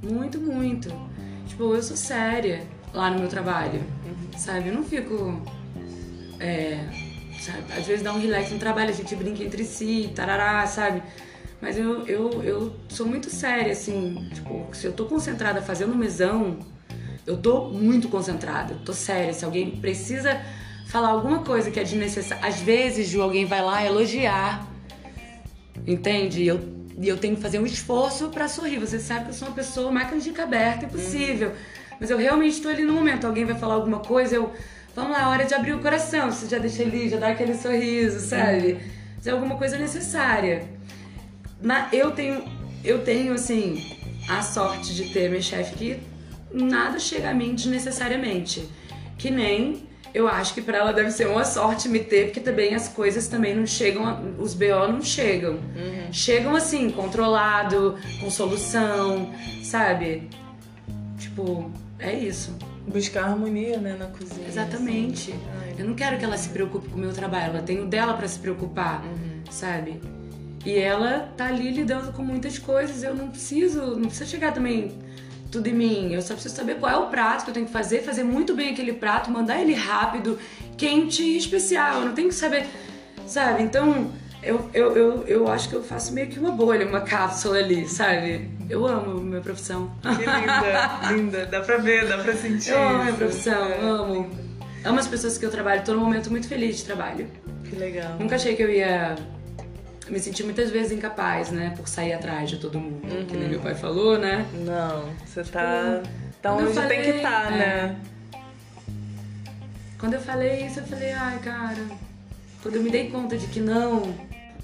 muito, 0.00 0.38
muito. 0.40 0.88
Tipo, 1.48 1.74
eu 1.74 1.82
sou 1.82 1.96
séria 1.96 2.62
lá 2.92 3.10
no 3.10 3.18
meu 3.18 3.28
trabalho, 3.28 3.82
sabe? 4.36 4.68
Eu 4.68 4.74
não 4.74 4.84
fico. 4.84 5.42
É, 6.38 6.78
sabe? 7.44 7.64
Às 7.76 7.86
vezes 7.86 8.02
dá 8.02 8.12
um 8.12 8.20
relax 8.20 8.50
no 8.50 8.58
trabalho, 8.58 8.90
a 8.90 8.92
gente 8.92 9.14
brinca 9.14 9.42
entre 9.42 9.64
si, 9.64 10.10
tarará, 10.14 10.66
sabe? 10.66 11.02
Mas 11.60 11.78
eu, 11.78 12.06
eu, 12.06 12.42
eu 12.42 12.76
sou 12.88 13.06
muito 13.06 13.30
séria, 13.30 13.72
assim. 13.72 14.28
Tipo, 14.34 14.68
se 14.72 14.86
eu 14.86 14.92
tô 14.92 15.06
concentrada 15.06 15.62
fazendo 15.62 15.94
mesão, 15.94 16.58
eu 17.26 17.36
tô 17.36 17.68
muito 17.70 18.08
concentrada, 18.08 18.74
tô 18.84 18.92
séria. 18.92 19.32
Se 19.32 19.44
alguém 19.44 19.70
precisa 19.70 20.40
falar 20.86 21.08
alguma 21.08 21.40
coisa 21.40 21.70
que 21.70 21.80
é 21.80 21.84
desnecessária. 21.84 22.46
Às 22.46 22.60
vezes, 22.60 23.08
Ju, 23.08 23.22
alguém 23.22 23.46
vai 23.46 23.62
lá 23.62 23.84
elogiar 23.84 24.74
Entende? 25.86 26.42
E 26.42 26.48
eu, 26.48 26.60
e 26.98 27.08
eu 27.08 27.16
tenho 27.16 27.36
que 27.36 27.42
fazer 27.42 27.58
um 27.58 27.66
esforço 27.66 28.28
pra 28.28 28.48
sorrir. 28.48 28.78
Você 28.78 28.98
sabe 28.98 29.24
que 29.24 29.30
eu 29.30 29.34
sou 29.34 29.48
uma 29.48 29.54
pessoa 29.54 29.92
máquina 29.92 30.20
de 30.20 30.40
aberta, 30.40 30.86
impossível. 30.86 31.52
Mas 32.00 32.10
eu 32.10 32.18
realmente 32.18 32.54
estou 32.54 32.70
ali 32.70 32.84
no 32.84 32.92
momento. 32.92 33.26
Alguém 33.26 33.44
vai 33.44 33.54
falar 33.54 33.74
alguma 33.74 34.00
coisa, 34.00 34.36
eu. 34.36 34.52
Vamos 34.94 35.10
lá, 35.10 35.28
hora 35.28 35.44
de 35.44 35.54
abrir 35.54 35.72
o 35.72 35.80
coração. 35.80 36.30
Você 36.30 36.46
já 36.46 36.58
deixa 36.58 36.82
ali, 36.82 37.08
já 37.08 37.16
dá 37.16 37.28
aquele 37.28 37.54
sorriso, 37.54 38.20
sabe? 38.20 38.78
Mas 39.16 39.26
é 39.26 39.30
alguma 39.30 39.56
coisa 39.56 39.76
necessária. 39.76 40.64
Na, 41.60 41.88
eu 41.92 42.12
tenho, 42.12 42.44
eu 42.84 43.02
tenho, 43.02 43.32
assim, 43.34 43.82
a 44.28 44.40
sorte 44.42 44.94
de 44.94 45.12
ter 45.12 45.28
minha 45.28 45.42
chefe 45.42 45.74
que 45.74 46.00
nada 46.52 46.98
chega 46.98 47.30
a 47.30 47.34
mim 47.34 47.54
desnecessariamente. 47.54 48.68
Que 49.18 49.30
nem 49.30 49.88
eu 50.12 50.28
acho 50.28 50.54
que 50.54 50.62
pra 50.62 50.78
ela 50.78 50.92
deve 50.92 51.10
ser 51.10 51.26
uma 51.26 51.44
sorte 51.44 51.88
me 51.88 51.98
ter, 51.98 52.26
porque 52.26 52.38
também 52.38 52.72
as 52.72 52.88
coisas 52.88 53.26
também 53.26 53.52
não 53.56 53.66
chegam, 53.66 54.36
os 54.38 54.54
BO 54.54 54.86
não 54.92 55.02
chegam. 55.02 55.58
Chegam 56.12 56.54
assim, 56.54 56.88
controlado, 56.88 57.96
com 58.20 58.30
solução, 58.30 59.34
sabe? 59.60 60.28
Tipo, 61.18 61.68
é 61.98 62.12
isso. 62.12 62.56
Buscar 62.86 63.24
harmonia, 63.24 63.78
né, 63.78 63.96
na 63.98 64.06
cozinha. 64.06 64.46
Exatamente. 64.46 65.32
assim. 65.32 65.40
Ai. 65.62 65.74
Eu 65.78 65.86
não 65.86 65.94
quero 65.94 66.18
que 66.18 66.24
ela 66.24 66.36
se 66.36 66.48
preocupe 66.50 66.88
com 66.88 66.96
o 66.96 67.00
meu 67.00 67.12
trabalho, 67.12 67.54
ela 67.54 67.62
tem 67.62 67.80
o 67.80 67.86
dela 67.86 68.14
pra 68.14 68.28
se 68.28 68.38
preocupar, 68.38 69.02
Uhum. 69.04 69.40
sabe? 69.50 70.00
E 70.66 70.76
ela 70.78 71.32
tá 71.36 71.46
ali 71.46 71.70
lidando 71.70 72.12
com 72.12 72.22
muitas 72.22 72.58
coisas, 72.58 73.02
eu 73.02 73.14
não 73.14 73.28
preciso, 73.28 73.96
não 73.96 74.06
precisa 74.08 74.26
chegar 74.26 74.52
também 74.52 74.92
tudo 75.50 75.66
em 75.68 75.72
mim. 75.74 76.12
Eu 76.12 76.22
só 76.22 76.34
preciso 76.34 76.54
saber 76.56 76.76
qual 76.78 76.90
é 76.92 76.96
o 76.96 77.06
prato 77.08 77.44
que 77.44 77.50
eu 77.50 77.54
tenho 77.54 77.66
que 77.66 77.72
fazer, 77.72 78.02
fazer 78.02 78.22
muito 78.24 78.54
bem 78.54 78.70
aquele 78.70 78.92
prato, 78.92 79.30
mandar 79.30 79.60
ele 79.60 79.74
rápido, 79.74 80.38
quente 80.76 81.22
e 81.22 81.36
especial. 81.36 82.00
Eu 82.00 82.06
não 82.06 82.14
tenho 82.14 82.28
que 82.28 82.34
saber, 82.34 82.66
sabe? 83.26 83.62
Então, 83.62 84.10
eu, 84.44 84.70
eu, 84.72 84.96
eu, 84.96 85.24
eu 85.26 85.48
acho 85.48 85.68
que 85.68 85.74
eu 85.74 85.82
faço 85.82 86.12
meio 86.12 86.28
que 86.28 86.38
uma 86.38 86.50
bolha, 86.52 86.86
uma 86.86 87.00
cápsula 87.00 87.58
ali, 87.58 87.88
sabe? 87.88 88.48
Eu 88.68 88.86
amo 88.86 89.20
minha 89.20 89.40
profissão. 89.40 89.90
Que 90.02 90.08
linda, 90.08 91.00
linda. 91.12 91.46
Dá 91.46 91.60
pra 91.60 91.76
ver, 91.78 92.06
dá 92.06 92.18
pra 92.18 92.34
sentir. 92.34 92.70
Eu 92.70 92.82
amo 92.88 93.02
minha 93.04 93.14
profissão, 93.14 93.64
É. 93.66 93.80
amo. 93.80 94.30
Amo 94.84 94.98
as 94.98 95.06
pessoas 95.06 95.38
que 95.38 95.46
eu 95.46 95.50
trabalho, 95.50 95.82
tô 95.82 95.94
num 95.94 96.00
momento 96.00 96.30
muito 96.30 96.46
feliz 96.46 96.76
de 96.76 96.84
trabalho. 96.84 97.26
Que 97.64 97.74
legal. 97.76 98.16
Nunca 98.18 98.36
achei 98.36 98.54
que 98.54 98.62
eu 98.62 98.70
ia 98.70 99.16
me 100.10 100.18
sentir 100.20 100.44
muitas 100.44 100.70
vezes 100.70 100.92
incapaz, 100.92 101.50
né? 101.50 101.72
Por 101.76 101.88
sair 101.88 102.12
atrás 102.12 102.50
de 102.50 102.58
todo 102.58 102.78
mundo. 102.78 103.26
Que 103.26 103.36
nem 103.36 103.48
meu 103.48 103.60
pai 103.60 103.74
falou, 103.74 104.18
né? 104.18 104.44
Não, 104.52 105.08
você 105.24 105.42
tá, 105.44 106.02
tá 106.42 106.50
quando 106.52 106.60
eu 106.60 106.70
onde 106.70 106.88
tem 106.88 107.00
que 107.00 107.12
falei, 107.12 107.16
estar, 107.16 107.52
é. 107.52 107.56
né? 107.56 107.96
Quando 109.98 110.14
eu 110.14 110.20
falei 110.20 110.66
isso, 110.66 110.80
eu 110.80 110.84
falei, 110.84 111.12
ai, 111.12 111.38
cara. 111.38 111.78
Quando 112.62 112.76
eu 112.76 112.82
me 112.82 112.90
dei 112.90 113.08
conta 113.10 113.38
de 113.38 113.46
que 113.46 113.60
não, 113.60 114.14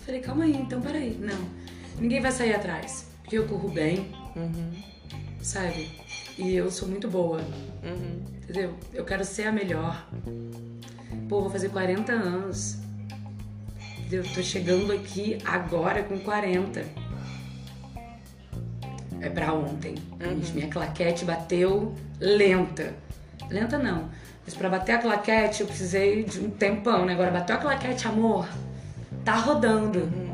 falei, 0.04 0.20
calma 0.20 0.44
aí, 0.44 0.56
então 0.56 0.80
peraí. 0.80 1.16
Não. 1.20 1.48
Ninguém 1.98 2.20
vai 2.20 2.32
sair 2.32 2.54
atrás. 2.54 3.08
Porque 3.22 3.38
eu 3.38 3.46
corro 3.46 3.68
bem, 3.68 4.10
Uhum. 4.36 4.70
Sabe? 5.42 5.90
E 6.38 6.54
eu 6.54 6.70
sou 6.70 6.88
muito 6.88 7.08
boa. 7.08 7.40
Uhum. 7.82 8.22
Entendeu? 8.42 8.74
Eu 8.92 9.04
quero 9.04 9.24
ser 9.24 9.46
a 9.46 9.52
melhor. 9.52 10.06
Pô, 11.28 11.40
vou 11.40 11.50
fazer 11.50 11.70
40 11.70 12.12
anos. 12.12 12.78
Eu 14.10 14.22
tô 14.34 14.42
chegando 14.42 14.92
aqui 14.92 15.38
agora 15.44 16.02
com 16.02 16.18
40. 16.18 16.84
É 19.20 19.28
pra 19.28 19.52
ontem. 19.52 19.94
Uhum. 20.20 20.40
Minha 20.54 20.68
claquete 20.68 21.24
bateu 21.24 21.94
lenta. 22.18 22.94
Lenta 23.48 23.78
não. 23.78 24.10
Mas 24.44 24.54
pra 24.54 24.68
bater 24.68 24.92
a 24.92 24.98
claquete 24.98 25.60
eu 25.60 25.66
precisei 25.66 26.24
de 26.24 26.40
um 26.40 26.50
tempão, 26.50 27.04
né? 27.04 27.12
Agora 27.12 27.30
bateu 27.30 27.56
a 27.56 27.58
claquete, 27.58 28.06
amor. 28.08 28.48
Tá 29.24 29.36
rodando. 29.36 30.00
Uhum. 30.00 30.30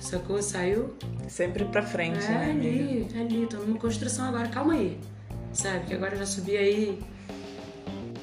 Sacou? 0.00 0.42
Saiu. 0.42 0.94
Sempre 1.28 1.64
pra 1.66 1.82
frente, 1.82 2.24
é, 2.24 2.28
né? 2.28 2.50
Ali, 2.50 3.06
amiga? 3.12 3.20
ali, 3.20 3.46
tô 3.46 3.58
numa 3.58 3.78
construção 3.78 4.26
agora, 4.28 4.48
calma 4.48 4.74
aí. 4.74 4.98
Sabe? 5.52 5.86
Que 5.86 5.94
agora 5.94 6.14
eu 6.14 6.18
já 6.18 6.26
subi 6.26 6.56
aí. 6.56 6.98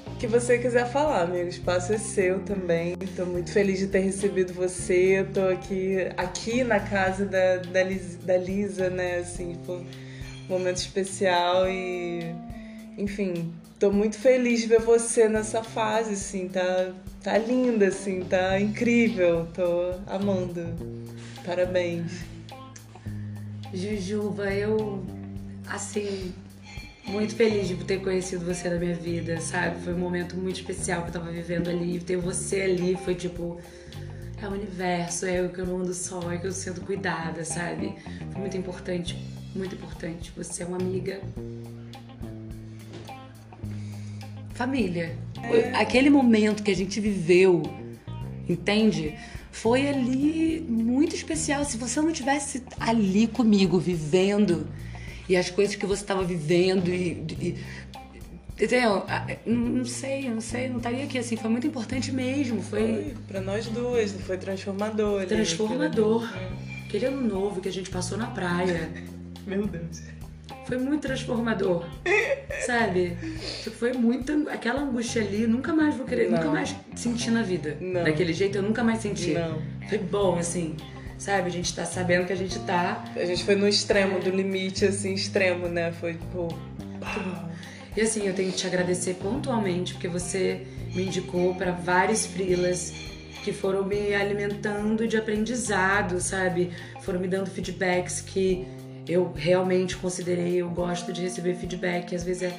O 0.07 0.17
que 0.17 0.27
você 0.27 0.57
quiser 0.57 0.89
falar, 0.89 1.23
amigo, 1.23 1.45
o 1.45 1.49
espaço 1.49 1.93
é 1.93 1.97
seu 1.97 2.39
também. 2.39 2.95
Tô 3.15 3.25
muito 3.25 3.51
feliz 3.51 3.79
de 3.79 3.87
ter 3.87 3.99
recebido 3.99 4.53
você. 4.53 5.27
Tô 5.33 5.41
aqui, 5.49 5.97
aqui 6.17 6.63
na 6.63 6.79
casa 6.79 7.25
da, 7.25 7.57
da, 7.57 7.83
Liz, 7.83 8.15
da 8.23 8.37
Lisa, 8.37 8.89
né? 8.89 9.17
Assim, 9.17 9.59
foi 9.65 9.75
um 9.75 9.85
momento 10.49 10.77
especial 10.77 11.69
e. 11.69 12.33
Enfim, 12.97 13.53
tô 13.79 13.91
muito 13.91 14.17
feliz 14.17 14.61
de 14.61 14.67
ver 14.67 14.81
você 14.81 15.27
nessa 15.27 15.63
fase, 15.63 16.13
assim, 16.13 16.47
tá, 16.47 16.93
tá 17.21 17.37
linda, 17.37 17.87
assim, 17.87 18.21
tá 18.23 18.59
incrível. 18.59 19.47
Tô 19.53 19.93
amando. 20.07 20.65
Parabéns. 21.45 22.23
Jujuba, 23.73 24.45
eu, 24.53 25.03
assim, 25.67 26.33
muito 27.05 27.35
feliz 27.35 27.67
de 27.67 27.75
ter 27.83 28.01
conhecido 28.01 28.45
você 28.45 28.69
na 28.69 28.77
minha 28.77 28.95
vida, 28.95 29.39
sabe? 29.39 29.81
Foi 29.83 29.93
um 29.93 29.97
momento 29.97 30.35
muito 30.37 30.59
especial 30.59 31.01
que 31.03 31.09
eu 31.09 31.13
tava 31.13 31.31
vivendo 31.31 31.69
ali. 31.69 31.99
Ter 31.99 32.17
você 32.17 32.61
ali 32.61 32.95
foi 32.95 33.15
tipo. 33.15 33.59
É 34.41 34.47
o 34.47 34.51
universo, 34.51 35.25
é 35.25 35.41
o 35.41 35.49
que 35.49 35.59
eu 35.59 35.65
não 35.65 35.79
ando 35.79 35.93
só, 35.93 36.31
é 36.31 36.37
que 36.37 36.45
eu 36.45 36.51
sinto 36.51 36.81
cuidada, 36.81 37.43
sabe? 37.45 37.95
Foi 38.31 38.41
muito 38.41 38.55
importante, 38.55 39.17
muito 39.55 39.73
importante. 39.75 40.31
Você 40.35 40.63
é 40.63 40.65
uma 40.65 40.77
amiga. 40.77 41.19
Família. 44.55 45.17
É. 45.43 45.75
Aquele 45.75 46.09
momento 46.09 46.63
que 46.63 46.71
a 46.71 46.75
gente 46.75 46.99
viveu, 46.99 47.61
entende? 48.49 49.15
foi 49.55 49.87
ali 49.87 50.65
muito 50.67 51.15
especial. 51.15 51.63
Se 51.63 51.77
você 51.77 52.01
não 52.01 52.11
tivesse 52.11 52.61
ali 52.77 53.25
comigo, 53.25 53.79
vivendo, 53.79 54.67
e 55.29 55.37
as 55.37 55.49
coisas 55.49 55.75
que 55.75 55.85
você 55.85 56.03
estava 56.03 56.23
vivendo, 56.23 56.89
e, 56.89 57.25
e 57.39 57.55
Entendeu? 58.61 59.03
Não 59.45 59.83
sei, 59.83 60.29
não 60.29 60.39
sei, 60.39 60.69
não 60.69 60.77
estaria 60.77 61.03
aqui 61.03 61.17
assim. 61.17 61.35
Foi 61.35 61.49
muito 61.49 61.67
importante 61.67 62.09
mesmo. 62.11 62.61
Foi, 62.61 62.79
foi 62.79 63.15
para 63.27 63.41
nós 63.41 63.65
duas, 63.67 64.11
foi 64.11 64.37
transformador. 64.37 65.25
Transformador. 65.25 66.29
Aquele 66.85 67.07
ano 67.07 67.21
novo 67.21 67.59
que 67.59 67.67
a 67.67 67.71
gente 67.71 67.89
passou 67.89 68.17
na 68.17 68.27
praia. 68.27 68.91
Meu 69.45 69.67
Deus. 69.67 70.01
Foi 70.65 70.77
muito 70.77 71.01
transformador. 71.01 71.85
sabe? 72.65 73.17
Foi 73.77 73.93
muito. 73.93 74.49
Aquela 74.49 74.81
angústia 74.81 75.21
ali, 75.21 75.47
nunca 75.47 75.73
mais 75.73 75.95
vou 75.95 76.05
querer, 76.05 76.29
não. 76.29 76.37
nunca 76.37 76.49
mais 76.49 76.75
sentir 76.95 77.31
na 77.31 77.43
vida. 77.43 77.77
Não. 77.79 78.03
Daquele 78.03 78.33
jeito 78.33 78.57
eu 78.57 78.63
nunca 78.63 78.83
mais 78.83 78.99
senti. 78.99 79.33
Não. 79.33 79.61
Foi 79.87 79.97
bom, 79.97 80.37
assim. 80.37 80.75
Sabe? 81.17 81.47
A 81.47 81.51
gente 81.51 81.73
tá 81.73 81.85
sabendo 81.85 82.25
que 82.25 82.33
a 82.33 82.35
gente 82.35 82.59
tá. 82.59 83.03
A 83.15 83.25
gente 83.25 83.43
foi 83.43 83.55
no 83.55 83.67
extremo, 83.67 84.19
do 84.19 84.29
limite, 84.29 84.85
assim, 84.85 85.13
extremo, 85.13 85.67
né? 85.67 85.91
Foi 85.91 86.13
tipo. 86.13 86.47
E 87.95 88.01
assim, 88.01 88.27
eu 88.27 88.33
tenho 88.33 88.51
que 88.51 88.57
te 88.57 88.67
agradecer 88.67 89.13
pontualmente, 89.15 89.93
porque 89.93 90.09
você 90.09 90.67
me 90.93 91.05
indicou 91.05 91.55
para 91.55 91.71
vários 91.71 92.25
frilas 92.25 92.93
que 93.45 93.53
foram 93.53 93.85
me 93.85 94.13
alimentando 94.13 95.07
de 95.07 95.15
aprendizado, 95.15 96.19
sabe? 96.19 96.71
Foram 97.01 97.19
me 97.19 97.27
dando 97.27 97.49
feedbacks 97.49 98.19
que 98.19 98.67
eu 99.07 99.31
realmente 99.35 99.95
considerei, 99.97 100.55
eu 100.55 100.69
gosto 100.69 101.13
de 101.13 101.21
receber 101.21 101.55
feedback, 101.55 102.15
às 102.15 102.23
vezes 102.23 102.43
é, 102.43 102.53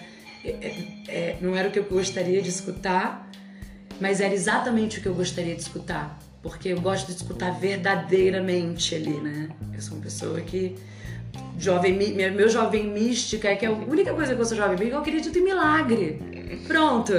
é, 0.44 0.50
é, 0.50 0.74
é, 1.08 1.36
não 1.40 1.56
era 1.56 1.68
o 1.68 1.70
que 1.70 1.78
eu 1.78 1.84
gostaria 1.84 2.40
de 2.40 2.48
escutar, 2.48 3.28
mas 4.00 4.20
era 4.20 4.32
exatamente 4.32 4.98
o 4.98 5.02
que 5.02 5.08
eu 5.08 5.14
gostaria 5.14 5.54
de 5.54 5.62
escutar, 5.62 6.18
porque 6.42 6.68
eu 6.68 6.80
gosto 6.80 7.06
de 7.06 7.16
escutar 7.16 7.50
verdadeiramente 7.58 8.94
ali, 8.94 9.20
né? 9.20 9.48
Eu 9.74 9.80
sou 9.80 9.94
uma 9.94 10.02
pessoa 10.02 10.40
que 10.40 10.76
jovem, 11.58 11.94
meu 11.94 12.48
jovem 12.48 12.86
mística 12.88 13.48
é 13.48 13.56
que 13.56 13.64
é 13.64 13.68
a 13.68 13.72
única 13.72 14.12
coisa 14.12 14.34
que 14.34 14.40
eu 14.40 14.44
sou 14.44 14.56
jovem 14.56 14.76
mística, 14.76 14.96
eu 14.96 15.00
acredito 15.00 15.38
em 15.38 15.42
milagre. 15.42 16.20
Pronto. 16.66 17.12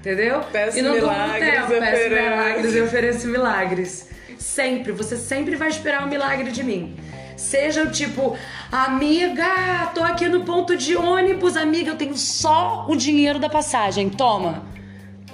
Entendeu? 0.00 0.40
Peço 0.52 0.78
e 0.78 0.82
não 0.82 0.94
milagres, 0.94 1.50
tempo, 1.50 1.68
peço 1.68 2.08
milagres 2.10 2.74
e 2.74 2.80
ofereço 2.80 3.28
milagres. 3.28 4.08
Sempre, 4.38 4.92
você 4.92 5.16
sempre 5.16 5.56
vai 5.56 5.68
esperar 5.68 6.06
um 6.06 6.08
milagre 6.08 6.52
de 6.52 6.62
mim. 6.62 6.96
Seja 7.38 7.84
o 7.84 7.90
tipo, 7.92 8.36
amiga, 8.70 9.92
tô 9.94 10.02
aqui 10.02 10.28
no 10.28 10.42
ponto 10.42 10.76
de 10.76 10.96
ônibus, 10.96 11.56
amiga, 11.56 11.92
eu 11.92 11.96
tenho 11.96 12.16
só 12.16 12.84
o 12.88 12.96
dinheiro 12.96 13.38
da 13.38 13.48
passagem, 13.48 14.10
toma. 14.10 14.64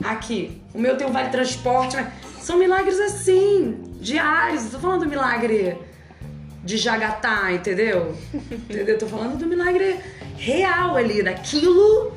Aqui, 0.04 0.60
o 0.74 0.78
meu 0.78 0.98
tem 0.98 1.06
um 1.06 1.10
vale 1.10 1.30
transporte, 1.30 1.96
mas 1.96 2.08
são 2.42 2.58
milagres 2.58 3.00
assim, 3.00 3.80
diários. 4.02 4.64
Tô 4.64 4.78
falando 4.78 5.04
do 5.04 5.08
milagre 5.08 5.78
de 6.62 6.76
Jagatá, 6.76 7.50
entendeu? 7.50 8.14
entendeu? 8.68 8.98
Tô 8.98 9.06
falando 9.06 9.38
do 9.38 9.46
milagre 9.46 9.98
real 10.36 10.96
ali, 10.96 11.22
daquilo, 11.22 12.12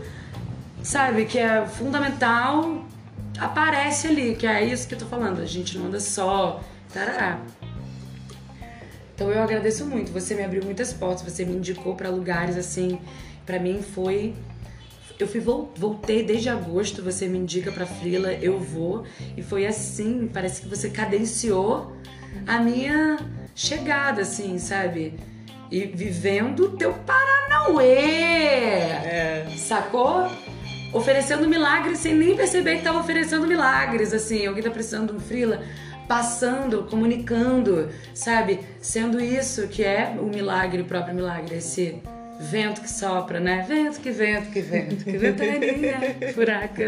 sabe, 0.84 1.24
que 1.24 1.40
é 1.40 1.66
fundamental, 1.66 2.84
aparece 3.40 4.08
ali, 4.08 4.36
que 4.36 4.46
é 4.46 4.66
isso 4.66 4.86
que 4.86 4.96
eu 4.96 5.00
tô 5.00 5.06
falando. 5.06 5.42
A 5.42 5.46
gente 5.46 5.78
não 5.78 5.86
anda 5.86 6.02
só, 6.02 6.62
tarará. 6.94 7.40
Então 9.18 9.32
eu 9.32 9.42
agradeço 9.42 9.84
muito. 9.84 10.12
Você 10.12 10.36
me 10.36 10.44
abriu 10.44 10.64
muitas 10.64 10.94
portas, 10.94 11.24
você 11.24 11.44
me 11.44 11.56
indicou 11.56 11.96
para 11.96 12.08
lugares 12.08 12.56
assim. 12.56 13.00
Para 13.48 13.60
mim 13.60 13.82
foi 13.82 14.36
eu 15.18 15.28
fui 15.28 15.40
voltei 15.40 16.22
desde 16.22 16.50
agosto, 16.50 17.02
você 17.02 17.28
me 17.28 17.40
indica 17.40 17.72
para 17.72 17.88
Frila, 17.88 18.34
eu 18.34 18.60
vou 18.60 19.06
e 19.36 19.42
foi 19.42 19.66
assim, 19.66 20.30
parece 20.32 20.62
que 20.62 20.68
você 20.68 20.92
cadenciou 20.92 21.98
a 22.46 22.60
minha 22.60 23.18
chegada 23.56 24.22
assim, 24.22 24.60
sabe? 24.60 25.16
E 25.72 25.86
vivendo 25.86 26.78
teu 26.78 26.94
Paranauê. 26.94 27.96
É. 27.96 29.48
Sacou? 29.58 30.30
Oferecendo 30.94 31.50
milagres 31.50 31.98
sem 31.98 32.14
nem 32.14 32.36
perceber 32.36 32.78
que 32.78 32.84
tava 32.84 33.00
oferecendo 33.00 33.48
milagres, 33.48 34.14
assim. 34.14 34.46
Alguém 34.46 34.62
tá 34.62 34.70
precisando 34.70 35.12
de 35.12 35.18
um 35.18 35.20
frila 35.20 35.64
passando, 36.08 36.84
comunicando, 36.84 37.90
sabe? 38.14 38.60
Sendo 38.82 39.20
isso 39.20 39.68
que 39.68 39.84
é 39.84 40.16
o 40.20 40.26
milagre, 40.26 40.82
o 40.82 40.86
próprio 40.86 41.14
milagre, 41.14 41.58
esse 41.58 42.02
vento 42.40 42.82
que 42.82 42.90
sopra, 42.90 43.40
né? 43.40 43.66
Vento 43.68 44.00
que 44.00 44.12
vento 44.12 44.50
que 44.52 44.62
vento, 44.62 45.04
que 45.04 45.18
ventania, 45.18 46.16
furacão, 46.34 46.86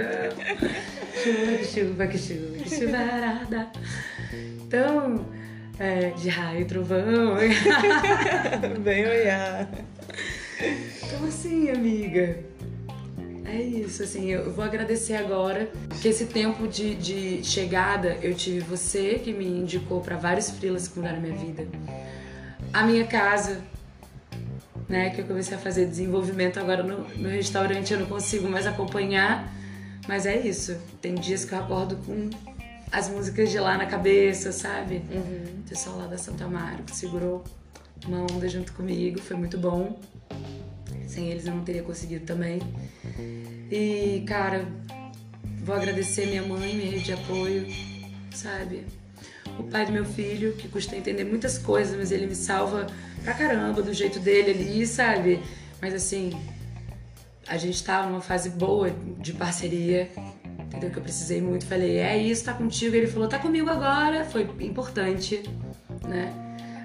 chuva 1.24 1.58
que 1.58 1.66
chuva 1.66 2.08
que 2.08 2.18
chuva 2.18 2.64
que 2.64 2.76
chuvarada. 2.76 3.68
Então, 4.62 5.26
é, 5.80 6.12
de 6.12 6.30
raio 6.30 6.62
e 6.62 6.66
trovão. 6.66 7.38
Bem 8.84 9.08
olhar. 9.08 9.70
Então 11.04 11.26
assim, 11.28 11.70
amiga, 11.70 12.38
é 13.50 13.62
isso, 13.62 14.04
assim, 14.04 14.30
eu 14.32 14.52
vou 14.52 14.64
agradecer 14.64 15.16
agora 15.16 15.70
que 16.02 16.08
esse 16.08 16.26
tempo 16.26 16.68
de, 16.68 16.95
de 16.95 17.43
chegada 17.43 18.18
eu 18.22 18.34
tive 18.34 18.60
você 18.60 19.20
que 19.20 19.34
me 19.34 19.45
indicou 19.45 20.02
para 20.02 20.16
vários 20.18 20.50
frilas 20.52 20.88
que 20.88 20.97
mudaram 21.00 21.18
a 21.18 21.22
minha 21.22 21.36
vida. 21.36 21.68
A 22.72 22.84
minha 22.84 23.06
casa, 23.06 23.62
né, 24.88 25.10
que 25.10 25.22
eu 25.22 25.26
comecei 25.26 25.58
a 25.58 25.60
fazer 25.60 25.86
desenvolvimento 25.86 26.60
agora 26.60 26.84
no, 26.84 27.08
no 27.18 27.30
restaurante, 27.30 27.93
eu 27.93 28.00
não 28.00 28.06
consigo 28.06 28.47
mais 28.47 28.68
acompanhar, 28.68 29.52
mas 30.08 30.26
é 30.26 30.38
isso. 30.38 30.78
Tem 31.02 31.16
dias 31.16 31.45
que 31.45 31.54
eu 31.54 31.60
acordo 31.60 31.95
com 31.97 32.30
as 32.91 33.10
músicas 33.10 33.50
de 33.50 33.60
lá 33.60 33.78
na 33.78 33.86
cabeça, 33.86 34.52
sabe? 34.52 35.02
Uhum. 35.12 35.62
O 35.66 35.70
pessoal 35.70 35.97
lá 35.97 36.08
da 36.08 36.18
Santa 36.18 36.45
Amaro 36.45 36.84
que 36.84 36.95
segurou 36.95 37.43
uma 38.08 38.22
onda 38.22 38.47
junto 38.47 38.74
comigo, 38.74 39.20
foi 39.20 39.36
muito 39.36 39.58
bom. 39.58 40.00
Sem 41.10 41.28
eles 41.30 41.47
eu 41.47 41.55
não 41.55 41.64
teria 41.64 41.82
conseguido 41.82 42.24
também. 42.24 42.60
E, 43.72 44.24
cara, 44.28 44.68
vou 45.64 45.76
agradecer 45.76 46.28
minha 46.28 46.43
mãe, 46.43 46.76
minha 46.76 46.91
rede 46.91 47.05
de 47.05 47.14
apoio, 47.14 47.66
sabe? 48.32 48.86
O 49.57 49.64
pai 49.64 49.88
do 49.88 49.91
meu 49.91 50.05
filho, 50.05 50.53
que 50.53 50.68
custa 50.68 50.95
entender 50.95 51.24
muitas 51.24 51.57
coisas, 51.57 51.97
mas 51.97 52.12
ele 52.12 52.28
me 52.28 52.36
salva 52.36 52.86
pra 53.24 53.34
caramba 53.34 53.82
do 53.82 53.91
jeito 53.91 54.20
dele 54.20 54.51
ali, 54.51 54.86
sabe? 54.86 55.41
Mas 55.82 55.95
assim, 55.95 56.32
a 57.47 57.57
gente 57.57 57.84
tava 57.84 58.07
numa 58.07 58.22
fase 58.22 58.51
boa 58.51 58.91
de 59.20 59.34
parceria, 59.34 60.12
entendeu? 60.60 60.91
Que 60.91 60.97
eu 60.97 61.03
precisei 61.03 61.41
muito. 61.41 61.66
Falei, 61.66 61.97
é 61.97 62.20
isso, 62.20 62.45
tá 62.45 62.53
contigo. 62.53 62.95
Ele 62.95 63.07
falou, 63.07 63.28
tá 63.28 63.39
comigo 63.39 63.68
agora. 63.68 64.24
Foi 64.26 64.47
importante, 64.60 65.41
né? 66.07 66.32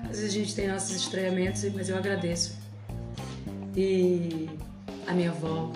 Às 0.04 0.18
vezes 0.18 0.34
a 0.34 0.38
gente 0.38 0.54
tem 0.54 0.66
nossos 0.66 0.96
estranhamentos, 0.96 1.62
mas 1.74 1.90
eu 1.90 1.96
agradeço 1.96 2.63
E 3.76 4.48
a 5.06 5.12
minha 5.12 5.30
avó, 5.30 5.72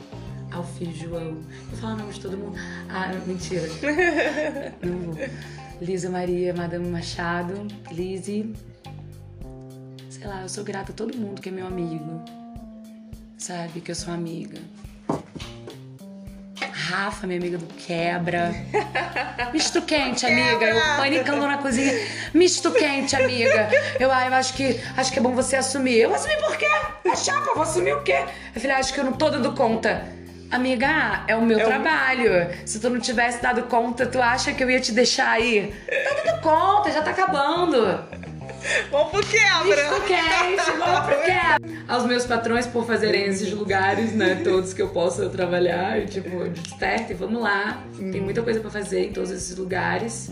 Alfio 0.53 0.93
João. 0.93 1.39
Vou 1.71 1.79
falar 1.79 1.95
o 1.95 1.97
nome 1.99 2.13
de 2.13 2.21
todo 2.21 2.37
mundo. 2.37 2.57
Ah, 2.89 3.13
mentira. 3.27 3.67
Não 4.83 4.99
vou. 4.99 5.17
Lisa 5.81 6.11
Maria, 6.11 6.55
Madame 6.55 6.89
Machado, 6.89 7.67
Lise. 7.93 8.53
Sei 10.11 10.27
lá, 10.27 10.43
eu 10.43 10.49
sou 10.49 10.65
grata 10.65 10.93
a 10.93 10.95
todo 10.95 11.17
mundo 11.17 11.41
que 11.41 11.49
é 11.49 11.53
meu 11.53 11.67
amigo. 11.67 12.23
Sabe, 13.37 13.81
que 13.81 13.91
eu 13.91 13.95
sou 13.95 14.13
amiga. 14.13 14.59
Rafa, 16.89 17.27
minha 17.27 17.39
amiga 17.39 17.59
do 17.59 17.67
quebra. 17.75 18.51
Misto 19.53 19.83
quente, 19.83 20.25
amiga. 20.25 20.65
Eu 20.67 20.81
panicando 20.97 21.47
na 21.47 21.59
cozinha. 21.59 21.93
Misto 22.33 22.71
quente, 22.73 23.15
amiga. 23.15 23.69
Eu, 24.01 24.11
ah, 24.11 24.27
eu 24.27 24.35
acho 24.35 24.55
que 24.55 24.81
acho 24.97 25.13
que 25.13 25.19
é 25.19 25.23
bom 25.23 25.33
você 25.35 25.57
assumir. 25.57 25.99
Eu 25.99 26.15
assumi 26.15 26.37
por 26.37 26.57
quê? 26.57 26.67
É 27.05 27.15
chapa, 27.15 27.49
eu 27.49 27.55
vou 27.55 27.63
assumir 27.63 27.93
o 27.95 28.03
quê? 28.03 28.25
Eu 28.55 28.61
falei, 28.61 28.77
acho 28.77 28.95
que 28.95 29.01
eu 29.01 29.05
não 29.05 29.13
tô 29.13 29.29
dando 29.29 29.53
conta. 29.53 30.03
Amiga, 30.51 31.25
é 31.29 31.37
o 31.37 31.43
meu 31.43 31.59
É 31.61 31.63
o- 31.63 31.67
trabalho. 31.67 32.49
Se 32.65 32.81
tu 32.81 32.89
não 32.89 32.99
tivesse 32.99 33.43
dado 33.43 33.65
conta, 33.65 34.07
tu 34.07 34.21
acha 34.23 34.51
que 34.55 34.65
eu 34.65 34.71
ia 34.71 34.81
te 34.81 34.93
deixar 34.93 35.29
aí? 35.33 35.75
Tá 35.87 36.23
dando 36.25 36.41
conta, 36.41 36.91
já 36.91 37.03
tá 37.03 37.11
acabando. 37.11 38.03
Vamos 38.91 39.11
pro 39.11 39.27
quebra! 39.27 39.65
Misto 39.65 40.03
quente, 40.07 40.79
vamos 40.79 41.01
pro 41.07 41.23
quê? 41.23 41.83
Aos 41.87 42.05
meus 42.07 42.27
patrões 42.27 42.67
por 42.67 42.87
fazerem 42.87 43.25
esses 43.25 43.53
lugares, 43.53 44.13
né? 44.13 44.41
Todos 44.45 44.75
que 44.75 44.83
eu 44.83 44.89
possa 44.89 45.29
trabalhar, 45.29 46.07
tipo, 46.07 46.49
desperta 46.49 47.13
e 47.13 47.17
vamos 47.17 47.43
lá. 47.43 47.83
Tem 47.97 48.21
muita 48.21 48.43
coisa 48.43 48.61
pra 48.61 48.71
fazer 48.71 49.07
em 49.07 49.13
todos 49.13 49.31
esses 49.31 49.57
lugares. 49.57 50.31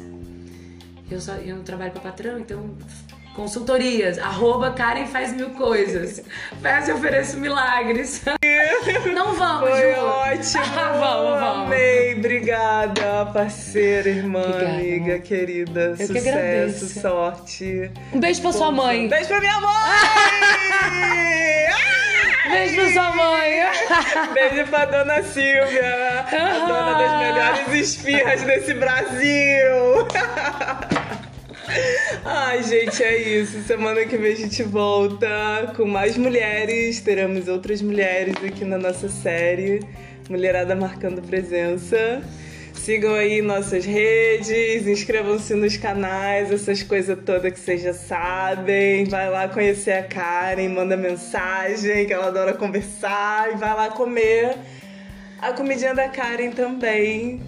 Eu, 1.10 1.20
só, 1.20 1.34
eu 1.34 1.56
não 1.56 1.62
trabalho 1.62 1.92
pra 1.92 2.00
patrão, 2.00 2.38
então 2.38 2.70
consultorias, 3.36 4.18
arroba 4.18 4.70
Karen 4.72 5.06
faz 5.06 5.32
mil 5.32 5.50
coisas. 5.50 6.22
Faz 6.62 6.88
e 6.88 6.92
ofereço 6.92 7.36
milagres. 7.38 8.22
Não 9.14 9.34
vamos, 9.34 9.68
Foi 9.70 9.94
Ju. 9.94 10.00
ótimo! 10.00 10.64
vamos, 10.98 11.40
vamos. 11.40 11.66
Amei! 11.66 12.14
Obrigada, 12.18 13.26
parceira, 13.32 14.08
irmã, 14.08 14.40
Obrigada, 14.42 14.68
amiga, 14.72 15.18
querida. 15.18 15.80
Eu 15.80 15.96
que 15.96 16.06
Sucesso, 16.06 16.28
agradeço. 16.28 17.00
sorte. 17.00 17.90
Um 18.12 18.20
beijo 18.20 18.40
pra 18.40 18.52
sua 18.52 18.70
mãe. 18.72 19.08
Beijo 19.08 19.28
pra 19.28 19.40
minha 19.40 19.60
mãe! 19.60 19.66
Beijo 22.50 22.74
pra 22.76 22.92
sua 22.92 23.10
mãe. 23.12 23.56
Beijo 24.32 24.66
pra 24.70 24.84
dona 24.86 25.22
Silvia, 25.24 26.24
a 26.30 26.66
dona 26.66 26.98
das 26.98 27.18
melhores 27.18 27.74
esfirras 27.74 28.42
desse 28.42 28.72
Brasil. 28.74 30.06
Ai, 32.28 32.60
gente, 32.64 33.04
é 33.04 33.16
isso. 33.16 33.62
Semana 33.62 34.04
que 34.04 34.16
vem 34.16 34.32
a 34.32 34.36
gente 34.36 34.60
volta 34.64 35.72
com 35.76 35.84
mais 35.84 36.16
mulheres. 36.16 37.00
Teremos 37.00 37.46
outras 37.46 37.80
mulheres 37.80 38.34
aqui 38.44 38.64
na 38.64 38.76
nossa 38.76 39.08
série. 39.08 39.80
Mulherada 40.28 40.74
marcando 40.74 41.22
presença. 41.22 42.20
Sigam 42.74 43.14
aí 43.14 43.40
nossas 43.40 43.84
redes, 43.84 44.88
inscrevam-se 44.88 45.54
nos 45.54 45.76
canais, 45.76 46.50
essas 46.50 46.82
coisas 46.82 47.16
todas 47.24 47.52
que 47.52 47.60
vocês 47.60 47.80
já 47.80 47.94
sabem. 47.94 49.04
Vai 49.04 49.30
lá 49.30 49.46
conhecer 49.46 49.92
a 49.92 50.02
Karen, 50.02 50.68
manda 50.70 50.96
mensagem, 50.96 52.06
que 52.06 52.12
ela 52.12 52.26
adora 52.26 52.54
conversar. 52.54 53.52
E 53.52 53.56
vai 53.56 53.72
lá 53.72 53.88
comer 53.88 54.56
a 55.40 55.52
comidinha 55.52 55.94
da 55.94 56.08
Karen 56.08 56.50
também. 56.50 57.40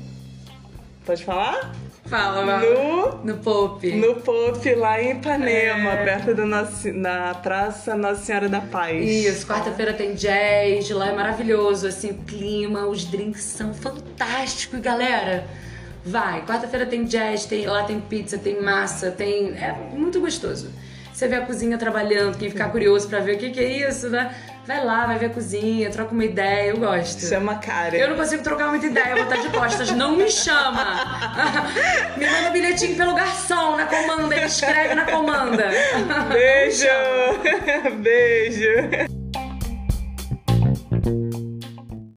Pode 1.05 1.25
falar? 1.25 1.75
Fala. 2.09 2.59
No 2.61 3.25
No 3.25 3.37
Pop. 3.39 3.91
no 3.93 4.15
Pop 4.17 4.75
lá 4.75 5.01
em 5.03 5.13
Ipanema, 5.13 5.91
É. 5.93 6.05
perto 6.05 6.35
da 6.35 6.47
nossa, 6.47 6.93
na 6.93 7.35
Praça 7.35 7.95
Nossa 7.95 8.23
Senhora 8.25 8.49
da 8.49 8.61
Paz. 8.61 9.05
Isso, 9.05 9.47
quarta-feira 9.47 9.93
tem 9.93 10.15
jazz, 10.15 10.89
lá 10.91 11.09
é 11.09 11.13
maravilhoso, 11.13 11.87
assim, 11.87 12.11
o 12.11 12.15
clima, 12.25 12.87
os 12.87 13.05
drinks 13.05 13.43
são 13.43 13.75
fantásticos, 13.75 14.81
galera. 14.81 15.47
Vai, 16.05 16.45
quarta-feira 16.47 16.87
tem 16.87 17.05
jazz, 17.05 17.45
tem, 17.45 17.67
lá 17.67 17.83
tem 17.85 18.01
pizza, 18.01 18.39
tem 18.39 18.63
massa, 18.63 19.11
tem. 19.11 19.51
É 19.59 19.73
muito 19.93 20.21
gostoso. 20.21 20.71
Você 21.13 21.27
vê 21.29 21.35
a 21.37 21.41
cozinha 21.45 21.77
trabalhando, 21.77 22.39
quem 22.39 22.49
ficar 22.49 22.71
curioso 22.71 23.09
pra 23.09 23.19
ver 23.19 23.35
o 23.35 23.39
que, 23.39 23.51
que 23.51 23.61
é 23.61 23.89
isso, 23.89 24.09
né? 24.09 24.33
Vai 24.69 24.85
lá, 24.85 25.07
vai 25.07 25.19
ver 25.19 25.27
a 25.27 25.31
cozinha, 25.31 25.89
troca 25.89 26.13
uma 26.13 26.27
ideia, 26.27 26.69
eu 26.69 26.77
gosto. 26.77 27.27
Chama 27.27 27.53
a 27.53 27.55
cara. 27.55 27.97
Eu 27.97 28.11
não 28.11 28.17
consigo 28.17 28.43
trocar 28.43 28.69
muita 28.69 28.85
ideia, 28.85 29.15
vou 29.15 29.25
estar 29.25 29.37
de 29.37 29.49
costas. 29.49 29.91
Não 29.93 30.15
me 30.15 30.31
chama. 30.31 30.85
me 32.19 32.27
manda 32.27 32.51
bilhetinho 32.51 32.95
pelo 32.95 33.15
garçom, 33.15 33.79
na 33.79 33.87
comanda. 33.87 34.37
Ele 34.37 34.45
escreve 34.45 34.95
na 34.95 35.07
comanda. 35.07 35.71
Beijo. 36.31 36.87
Beijo. 38.03 39.09